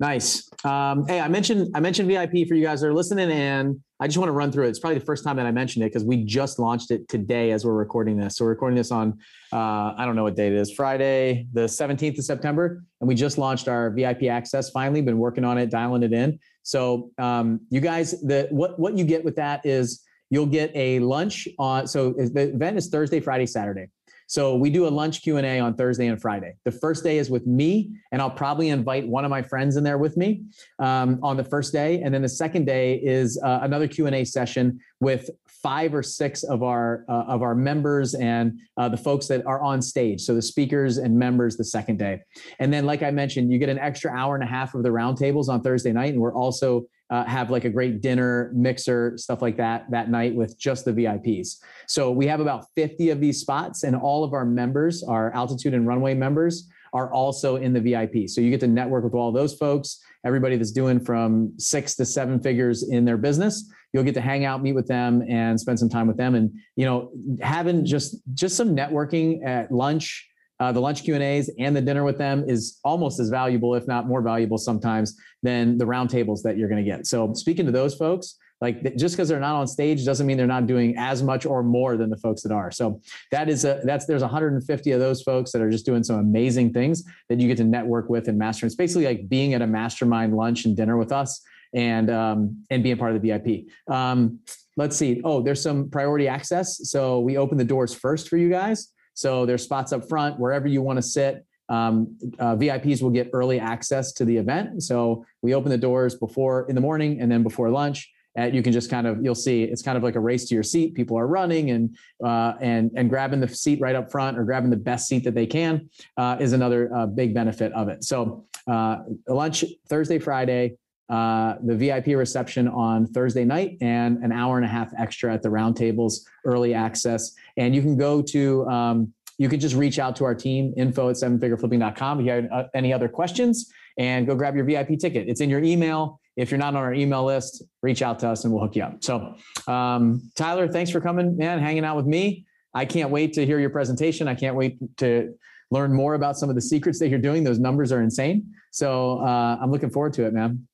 Nice. 0.00 0.48
Um, 0.64 1.06
hey, 1.08 1.20
I 1.20 1.26
mentioned 1.26 1.72
I 1.74 1.80
mentioned 1.80 2.08
VIP 2.08 2.46
for 2.46 2.54
you 2.54 2.62
guys 2.62 2.80
that 2.80 2.86
are 2.86 2.94
listening, 2.94 3.32
and 3.32 3.80
I 3.98 4.06
just 4.06 4.16
want 4.16 4.28
to 4.28 4.32
run 4.32 4.52
through 4.52 4.66
it. 4.66 4.68
It's 4.68 4.78
probably 4.78 5.00
the 5.00 5.04
first 5.04 5.24
time 5.24 5.36
that 5.36 5.46
I 5.46 5.50
mentioned 5.50 5.84
it 5.84 5.88
because 5.88 6.04
we 6.04 6.24
just 6.24 6.60
launched 6.60 6.92
it 6.92 7.08
today 7.08 7.50
as 7.50 7.64
we're 7.64 7.74
recording 7.74 8.16
this. 8.16 8.36
So 8.36 8.44
we're 8.44 8.50
recording 8.50 8.76
this 8.76 8.92
on 8.92 9.18
uh, 9.52 9.94
I 9.96 10.04
don't 10.04 10.14
know 10.14 10.22
what 10.22 10.36
date 10.36 10.52
it 10.52 10.58
is, 10.58 10.72
Friday, 10.72 11.48
the 11.52 11.62
17th 11.62 12.18
of 12.18 12.24
September, 12.24 12.84
and 13.00 13.08
we 13.08 13.16
just 13.16 13.38
launched 13.38 13.66
our 13.66 13.90
VIP 13.90 14.24
access. 14.24 14.70
Finally, 14.70 15.02
been 15.02 15.18
working 15.18 15.44
on 15.44 15.58
it, 15.58 15.68
dialing 15.68 16.04
it 16.04 16.12
in. 16.12 16.38
So 16.62 17.10
um, 17.18 17.60
you 17.70 17.80
guys, 17.80 18.12
the 18.20 18.46
what 18.50 18.78
what 18.78 18.96
you 18.96 19.04
get 19.04 19.24
with 19.24 19.34
that 19.34 19.66
is 19.66 20.04
you'll 20.30 20.46
get 20.46 20.70
a 20.76 21.00
lunch 21.00 21.48
on. 21.58 21.88
So 21.88 22.12
the 22.12 22.54
event 22.54 22.78
is 22.78 22.88
Thursday, 22.88 23.18
Friday, 23.18 23.46
Saturday. 23.46 23.88
So 24.28 24.54
we 24.56 24.68
do 24.68 24.86
a 24.86 24.90
lunch 24.90 25.22
Q 25.22 25.38
and 25.38 25.46
A 25.46 25.58
on 25.58 25.74
Thursday 25.74 26.06
and 26.06 26.20
Friday. 26.20 26.54
The 26.64 26.70
first 26.70 27.02
day 27.02 27.16
is 27.16 27.30
with 27.30 27.46
me, 27.46 27.90
and 28.12 28.20
I'll 28.20 28.30
probably 28.30 28.68
invite 28.68 29.08
one 29.08 29.24
of 29.24 29.30
my 29.30 29.40
friends 29.40 29.76
in 29.76 29.82
there 29.82 29.96
with 29.96 30.18
me 30.18 30.42
um, 30.78 31.18
on 31.22 31.38
the 31.38 31.44
first 31.44 31.72
day, 31.72 32.02
and 32.02 32.12
then 32.12 32.20
the 32.20 32.28
second 32.28 32.66
day 32.66 32.96
is 32.96 33.40
uh, 33.42 33.60
another 33.62 33.88
Q 33.88 34.06
and 34.06 34.14
A 34.14 34.24
session 34.24 34.78
with 35.00 35.30
five 35.46 35.94
or 35.94 36.02
six 36.02 36.42
of 36.42 36.62
our 36.62 37.06
uh, 37.08 37.24
of 37.26 37.40
our 37.40 37.54
members 37.54 38.14
and 38.14 38.58
uh, 38.76 38.86
the 38.86 38.98
folks 38.98 39.28
that 39.28 39.44
are 39.46 39.62
on 39.62 39.80
stage. 39.80 40.20
So 40.20 40.34
the 40.34 40.42
speakers 40.42 40.98
and 40.98 41.18
members 41.18 41.56
the 41.56 41.64
second 41.64 41.98
day, 41.98 42.20
and 42.58 42.70
then 42.70 42.84
like 42.84 43.02
I 43.02 43.10
mentioned, 43.10 43.50
you 43.50 43.58
get 43.58 43.70
an 43.70 43.78
extra 43.78 44.12
hour 44.12 44.34
and 44.34 44.44
a 44.44 44.46
half 44.46 44.74
of 44.74 44.82
the 44.82 44.90
roundtables 44.90 45.48
on 45.48 45.62
Thursday 45.62 45.92
night, 45.92 46.12
and 46.12 46.20
we're 46.20 46.34
also 46.34 46.84
uh, 47.10 47.24
have 47.24 47.50
like 47.50 47.64
a 47.64 47.70
great 47.70 48.00
dinner 48.00 48.50
mixer 48.54 49.16
stuff 49.16 49.40
like 49.40 49.56
that 49.56 49.90
that 49.90 50.10
night 50.10 50.34
with 50.34 50.58
just 50.58 50.84
the 50.84 50.92
VIPs. 50.92 51.56
So 51.86 52.10
we 52.10 52.26
have 52.26 52.40
about 52.40 52.66
50 52.74 53.10
of 53.10 53.20
these 53.20 53.40
spots, 53.40 53.84
and 53.84 53.96
all 53.96 54.24
of 54.24 54.32
our 54.32 54.44
members, 54.44 55.02
our 55.02 55.32
altitude 55.34 55.74
and 55.74 55.86
runway 55.86 56.14
members, 56.14 56.68
are 56.92 57.12
also 57.12 57.56
in 57.56 57.72
the 57.72 57.80
VIP. 57.80 58.28
So 58.28 58.40
you 58.40 58.50
get 58.50 58.60
to 58.60 58.66
network 58.66 59.04
with 59.04 59.14
all 59.14 59.32
those 59.32 59.54
folks, 59.54 60.00
everybody 60.24 60.56
that's 60.56 60.72
doing 60.72 61.00
from 61.00 61.52
six 61.58 61.94
to 61.96 62.04
seven 62.04 62.40
figures 62.40 62.88
in 62.88 63.04
their 63.04 63.16
business. 63.16 63.70
You'll 63.92 64.04
get 64.04 64.14
to 64.14 64.20
hang 64.20 64.44
out, 64.44 64.62
meet 64.62 64.74
with 64.74 64.86
them, 64.86 65.22
and 65.28 65.58
spend 65.58 65.78
some 65.78 65.88
time 65.88 66.06
with 66.06 66.16
them. 66.16 66.34
And 66.34 66.52
you 66.76 66.84
know, 66.84 67.10
having 67.40 67.84
just 67.84 68.16
just 68.34 68.56
some 68.56 68.76
networking 68.76 69.44
at 69.46 69.72
lunch 69.72 70.27
uh, 70.60 70.72
the 70.72 70.80
lunch 70.80 71.04
Q 71.04 71.14
and 71.14 71.22
A's 71.22 71.50
and 71.58 71.74
the 71.74 71.80
dinner 71.80 72.04
with 72.04 72.18
them 72.18 72.44
is 72.48 72.78
almost 72.84 73.20
as 73.20 73.28
valuable, 73.28 73.74
if 73.74 73.86
not 73.86 74.06
more 74.06 74.22
valuable, 74.22 74.58
sometimes 74.58 75.16
than 75.42 75.78
the 75.78 75.84
roundtables 75.84 76.42
that 76.42 76.56
you're 76.56 76.68
going 76.68 76.84
to 76.84 76.90
get. 76.90 77.06
So 77.06 77.32
speaking 77.34 77.66
to 77.66 77.72
those 77.72 77.94
folks, 77.94 78.36
like 78.60 78.96
just 78.96 79.14
because 79.14 79.28
they're 79.28 79.38
not 79.38 79.54
on 79.54 79.66
stage 79.68 80.04
doesn't 80.04 80.26
mean 80.26 80.36
they're 80.36 80.46
not 80.46 80.66
doing 80.66 80.96
as 80.96 81.22
much 81.22 81.46
or 81.46 81.62
more 81.62 81.96
than 81.96 82.10
the 82.10 82.16
folks 82.16 82.42
that 82.42 82.50
are. 82.50 82.72
So 82.72 83.00
that 83.30 83.48
is 83.48 83.64
a 83.64 83.80
that's 83.84 84.06
there's 84.06 84.22
150 84.22 84.90
of 84.92 85.00
those 85.00 85.22
folks 85.22 85.52
that 85.52 85.62
are 85.62 85.70
just 85.70 85.86
doing 85.86 86.02
some 86.02 86.18
amazing 86.18 86.72
things 86.72 87.04
that 87.28 87.38
you 87.38 87.46
get 87.46 87.56
to 87.58 87.64
network 87.64 88.08
with 88.08 88.26
and 88.26 88.36
master. 88.36 88.66
It's 88.66 88.74
basically 88.74 89.06
like 89.06 89.28
being 89.28 89.54
at 89.54 89.62
a 89.62 89.66
mastermind 89.66 90.34
lunch 90.34 90.64
and 90.64 90.76
dinner 90.76 90.96
with 90.96 91.12
us 91.12 91.40
and 91.72 92.10
um, 92.10 92.64
and 92.70 92.82
being 92.82 92.96
part 92.96 93.14
of 93.14 93.22
the 93.22 93.28
VIP. 93.28 93.66
Um, 93.92 94.40
let's 94.76 94.96
see. 94.96 95.20
Oh, 95.24 95.40
there's 95.40 95.62
some 95.62 95.88
priority 95.88 96.26
access. 96.26 96.90
So 96.90 97.20
we 97.20 97.36
open 97.36 97.58
the 97.58 97.64
doors 97.64 97.94
first 97.94 98.28
for 98.28 98.36
you 98.36 98.50
guys. 98.50 98.92
So 99.18 99.44
there's 99.44 99.64
spots 99.64 99.92
up 99.92 100.08
front 100.08 100.38
wherever 100.38 100.68
you 100.68 100.80
want 100.80 100.96
to 100.98 101.02
sit. 101.02 101.44
Um, 101.68 102.16
uh, 102.38 102.54
VIPs 102.54 103.02
will 103.02 103.10
get 103.10 103.30
early 103.32 103.58
access 103.58 104.12
to 104.12 104.24
the 104.24 104.36
event. 104.36 104.80
So 104.84 105.26
we 105.42 105.54
open 105.54 105.70
the 105.70 105.78
doors 105.78 106.14
before 106.14 106.66
in 106.68 106.76
the 106.76 106.80
morning 106.80 107.20
and 107.20 107.30
then 107.30 107.42
before 107.42 107.68
lunch. 107.68 108.12
And 108.36 108.54
you 108.54 108.62
can 108.62 108.72
just 108.72 108.88
kind 108.88 109.08
of 109.08 109.20
you'll 109.24 109.34
see 109.34 109.64
it's 109.64 109.82
kind 109.82 109.96
of 109.96 110.04
like 110.04 110.14
a 110.14 110.20
race 110.20 110.44
to 110.44 110.54
your 110.54 110.62
seat. 110.62 110.94
People 110.94 111.18
are 111.18 111.26
running 111.26 111.72
and 111.72 111.96
uh, 112.24 112.52
and 112.60 112.92
and 112.94 113.10
grabbing 113.10 113.40
the 113.40 113.48
seat 113.48 113.80
right 113.80 113.96
up 113.96 114.08
front 114.08 114.38
or 114.38 114.44
grabbing 114.44 114.70
the 114.70 114.76
best 114.76 115.08
seat 115.08 115.24
that 115.24 115.34
they 115.34 115.46
can 115.46 115.90
uh, 116.16 116.36
is 116.38 116.52
another 116.52 116.94
uh, 116.94 117.06
big 117.06 117.34
benefit 117.34 117.72
of 117.72 117.88
it. 117.88 118.04
So 118.04 118.46
uh, 118.68 118.98
lunch 119.26 119.64
Thursday, 119.88 120.20
Friday, 120.20 120.76
uh, 121.08 121.54
the 121.64 121.74
VIP 121.74 122.08
reception 122.08 122.68
on 122.68 123.06
Thursday 123.06 123.44
night 123.44 123.78
and 123.80 124.22
an 124.22 124.30
hour 124.30 124.56
and 124.56 124.64
a 124.64 124.68
half 124.68 124.92
extra 124.98 125.32
at 125.32 125.42
the 125.42 125.48
roundtables 125.48 126.20
early 126.44 126.74
access. 126.74 127.32
And 127.56 127.74
you 127.74 127.80
can 127.80 127.96
go 127.96 128.20
to, 128.22 128.68
um, 128.68 129.12
you 129.38 129.48
can 129.48 129.58
just 129.58 129.74
reach 129.74 129.98
out 129.98 130.16
to 130.16 130.24
our 130.24 130.34
team, 130.34 130.74
info 130.76 131.08
at 131.08 131.16
sevenfigureflipping.com 131.16 132.20
if 132.20 132.26
you 132.26 132.32
have 132.32 132.44
uh, 132.52 132.64
any 132.74 132.92
other 132.92 133.08
questions 133.08 133.72
and 133.96 134.26
go 134.26 134.34
grab 134.34 134.54
your 134.54 134.64
VIP 134.64 134.98
ticket. 134.98 135.28
It's 135.28 135.40
in 135.40 135.48
your 135.48 135.62
email. 135.62 136.20
If 136.36 136.50
you're 136.50 136.58
not 136.58 136.74
on 136.74 136.76
our 136.76 136.94
email 136.94 137.24
list, 137.24 137.64
reach 137.82 138.02
out 138.02 138.18
to 138.20 138.28
us 138.28 138.44
and 138.44 138.52
we'll 138.52 138.62
hook 138.62 138.76
you 138.76 138.82
up. 138.82 139.02
So, 139.02 139.34
um, 139.66 140.30
Tyler, 140.36 140.68
thanks 140.68 140.90
for 140.90 141.00
coming, 141.00 141.36
man, 141.36 141.58
hanging 141.58 141.84
out 141.84 141.96
with 141.96 142.06
me. 142.06 142.44
I 142.74 142.84
can't 142.84 143.10
wait 143.10 143.32
to 143.32 143.46
hear 143.46 143.58
your 143.58 143.70
presentation. 143.70 144.28
I 144.28 144.34
can't 144.34 144.54
wait 144.54 144.76
to 144.98 145.34
learn 145.70 145.92
more 145.92 146.14
about 146.14 146.36
some 146.36 146.48
of 146.48 146.54
the 146.54 146.60
secrets 146.60 146.98
that 146.98 147.08
you're 147.08 147.18
doing. 147.18 147.44
Those 147.44 147.58
numbers 147.58 147.92
are 147.92 148.02
insane. 148.02 148.52
So 148.70 149.20
uh, 149.20 149.58
I'm 149.60 149.72
looking 149.72 149.90
forward 149.90 150.12
to 150.14 150.26
it, 150.26 150.34
man 150.34 150.68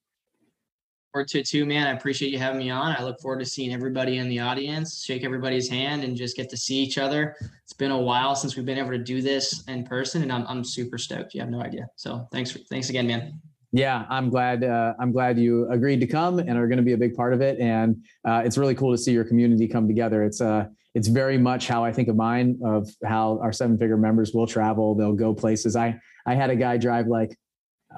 forward 1.15 1.29
to 1.29 1.45
too, 1.45 1.65
man. 1.65 1.87
I 1.87 1.93
appreciate 1.93 2.33
you 2.33 2.41
having 2.41 2.59
me 2.59 2.71
on. 2.71 2.97
I 2.99 3.05
look 3.05 3.21
forward 3.21 3.39
to 3.39 3.47
seeing 3.47 3.73
everybody 3.73 4.19
in 4.19 4.29
the 4.29 4.41
audience, 4.41 5.05
shake 5.05 5.23
everybody's 5.23 5.69
hand, 5.69 6.03
and 6.03 6.17
just 6.17 6.37
get 6.37 6.51
to 6.51 6.57
see 6.57 6.75
each 6.75 6.99
other. 6.99 7.37
It's 7.63 7.73
been 7.73 7.93
a 7.93 7.99
while 7.99 8.35
since 8.35 8.57
we've 8.57 8.67
been 8.67 8.79
able 8.79 8.91
to 8.91 8.99
do 8.99 9.23
this 9.23 9.63
in 9.69 9.85
person, 9.85 10.23
and 10.23 10.33
I'm 10.33 10.45
I'm 10.49 10.65
super 10.65 10.99
stoked. 10.99 11.33
You 11.33 11.41
have 11.41 11.51
no 11.51 11.61
idea. 11.61 11.87
So 11.95 12.27
thanks 12.33 12.51
for 12.51 12.59
thanks 12.69 12.91
again, 12.91 13.07
man. 13.07 13.41
Yeah, 13.71 14.07
I'm 14.11 14.29
glad. 14.29 14.65
Uh, 14.65 14.95
I'm 14.99 15.13
glad 15.13 15.39
you 15.39 15.71
agreed 15.71 16.01
to 16.01 16.07
come 16.09 16.41
and 16.41 16.59
are 16.59 16.67
going 16.67 16.79
to 16.79 16.85
be 16.85 16.95
a 16.95 16.99
big 16.99 17.15
part 17.15 17.33
of 17.33 17.41
it. 17.41 17.61
And 17.61 18.05
uh, 18.25 18.43
it's 18.45 18.59
really 18.59 18.75
cool 18.75 18.91
to 18.91 18.99
see 18.99 19.13
your 19.13 19.25
community 19.25 19.69
come 19.69 19.87
together. 19.87 20.25
It's 20.25 20.41
uh, 20.41 20.67
it's 20.97 21.07
very 21.07 21.39
much 21.39 21.69
how 21.69 21.85
I 21.85 21.93
think 21.93 22.09
of 22.09 22.17
mine 22.17 22.59
of 22.65 22.89
how 23.05 23.39
our 23.41 23.53
seven 23.53 23.79
figure 23.79 23.97
members 23.97 24.33
will 24.35 24.49
travel. 24.49 24.97
They'll 24.97 25.13
go 25.13 25.33
places. 25.33 25.77
I 25.77 25.97
I 26.27 26.35
had 26.35 26.51
a 26.51 26.57
guy 26.57 26.77
drive 26.77 27.07
like 27.07 27.39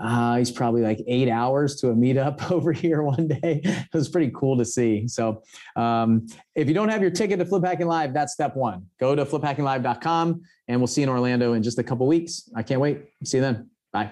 uh, 0.01 0.37
he's 0.37 0.51
probably 0.51 0.83
like 0.83 1.01
eight 1.07 1.29
hours 1.29 1.77
to 1.77 1.91
a 1.91 1.95
meetup 1.95 2.51
over 2.51 2.73
here 2.73 3.03
one 3.03 3.29
day. 3.29 3.61
It 3.65 3.95
was 3.95 4.09
pretty 4.09 4.33
cool 4.35 4.57
to 4.59 4.65
see. 4.65 5.09
So, 5.09 5.43
um, 5.77 6.27
if 6.55 6.69
you 6.69 6.75
don't 6.75 6.89
have 6.89 7.03
your 7.03 7.11
ticket 7.11 7.39
to 7.39 7.45
Flip 7.45 7.65
Hacking 7.65 7.87
Live, 7.87 8.13
that's 8.13 8.33
step 8.33 8.57
one. 8.57 8.87
Go 9.01 9.15
to 9.15 9.25
fliphackinglive.com 9.25 10.43
and 10.69 10.81
we'll 10.81 10.87
see 10.87 11.03
you 11.03 11.07
in 11.07 11.11
Orlando 11.11 11.55
in 11.55 11.63
just 11.63 11.79
a 11.79 11.83
couple 11.83 12.07
weeks. 12.07 12.51
I 12.55 12.63
can't 12.63 12.81
wait. 12.81 13.03
See 13.25 13.39
you 13.39 13.43
then. 13.43 13.71
Bye. 13.93 14.11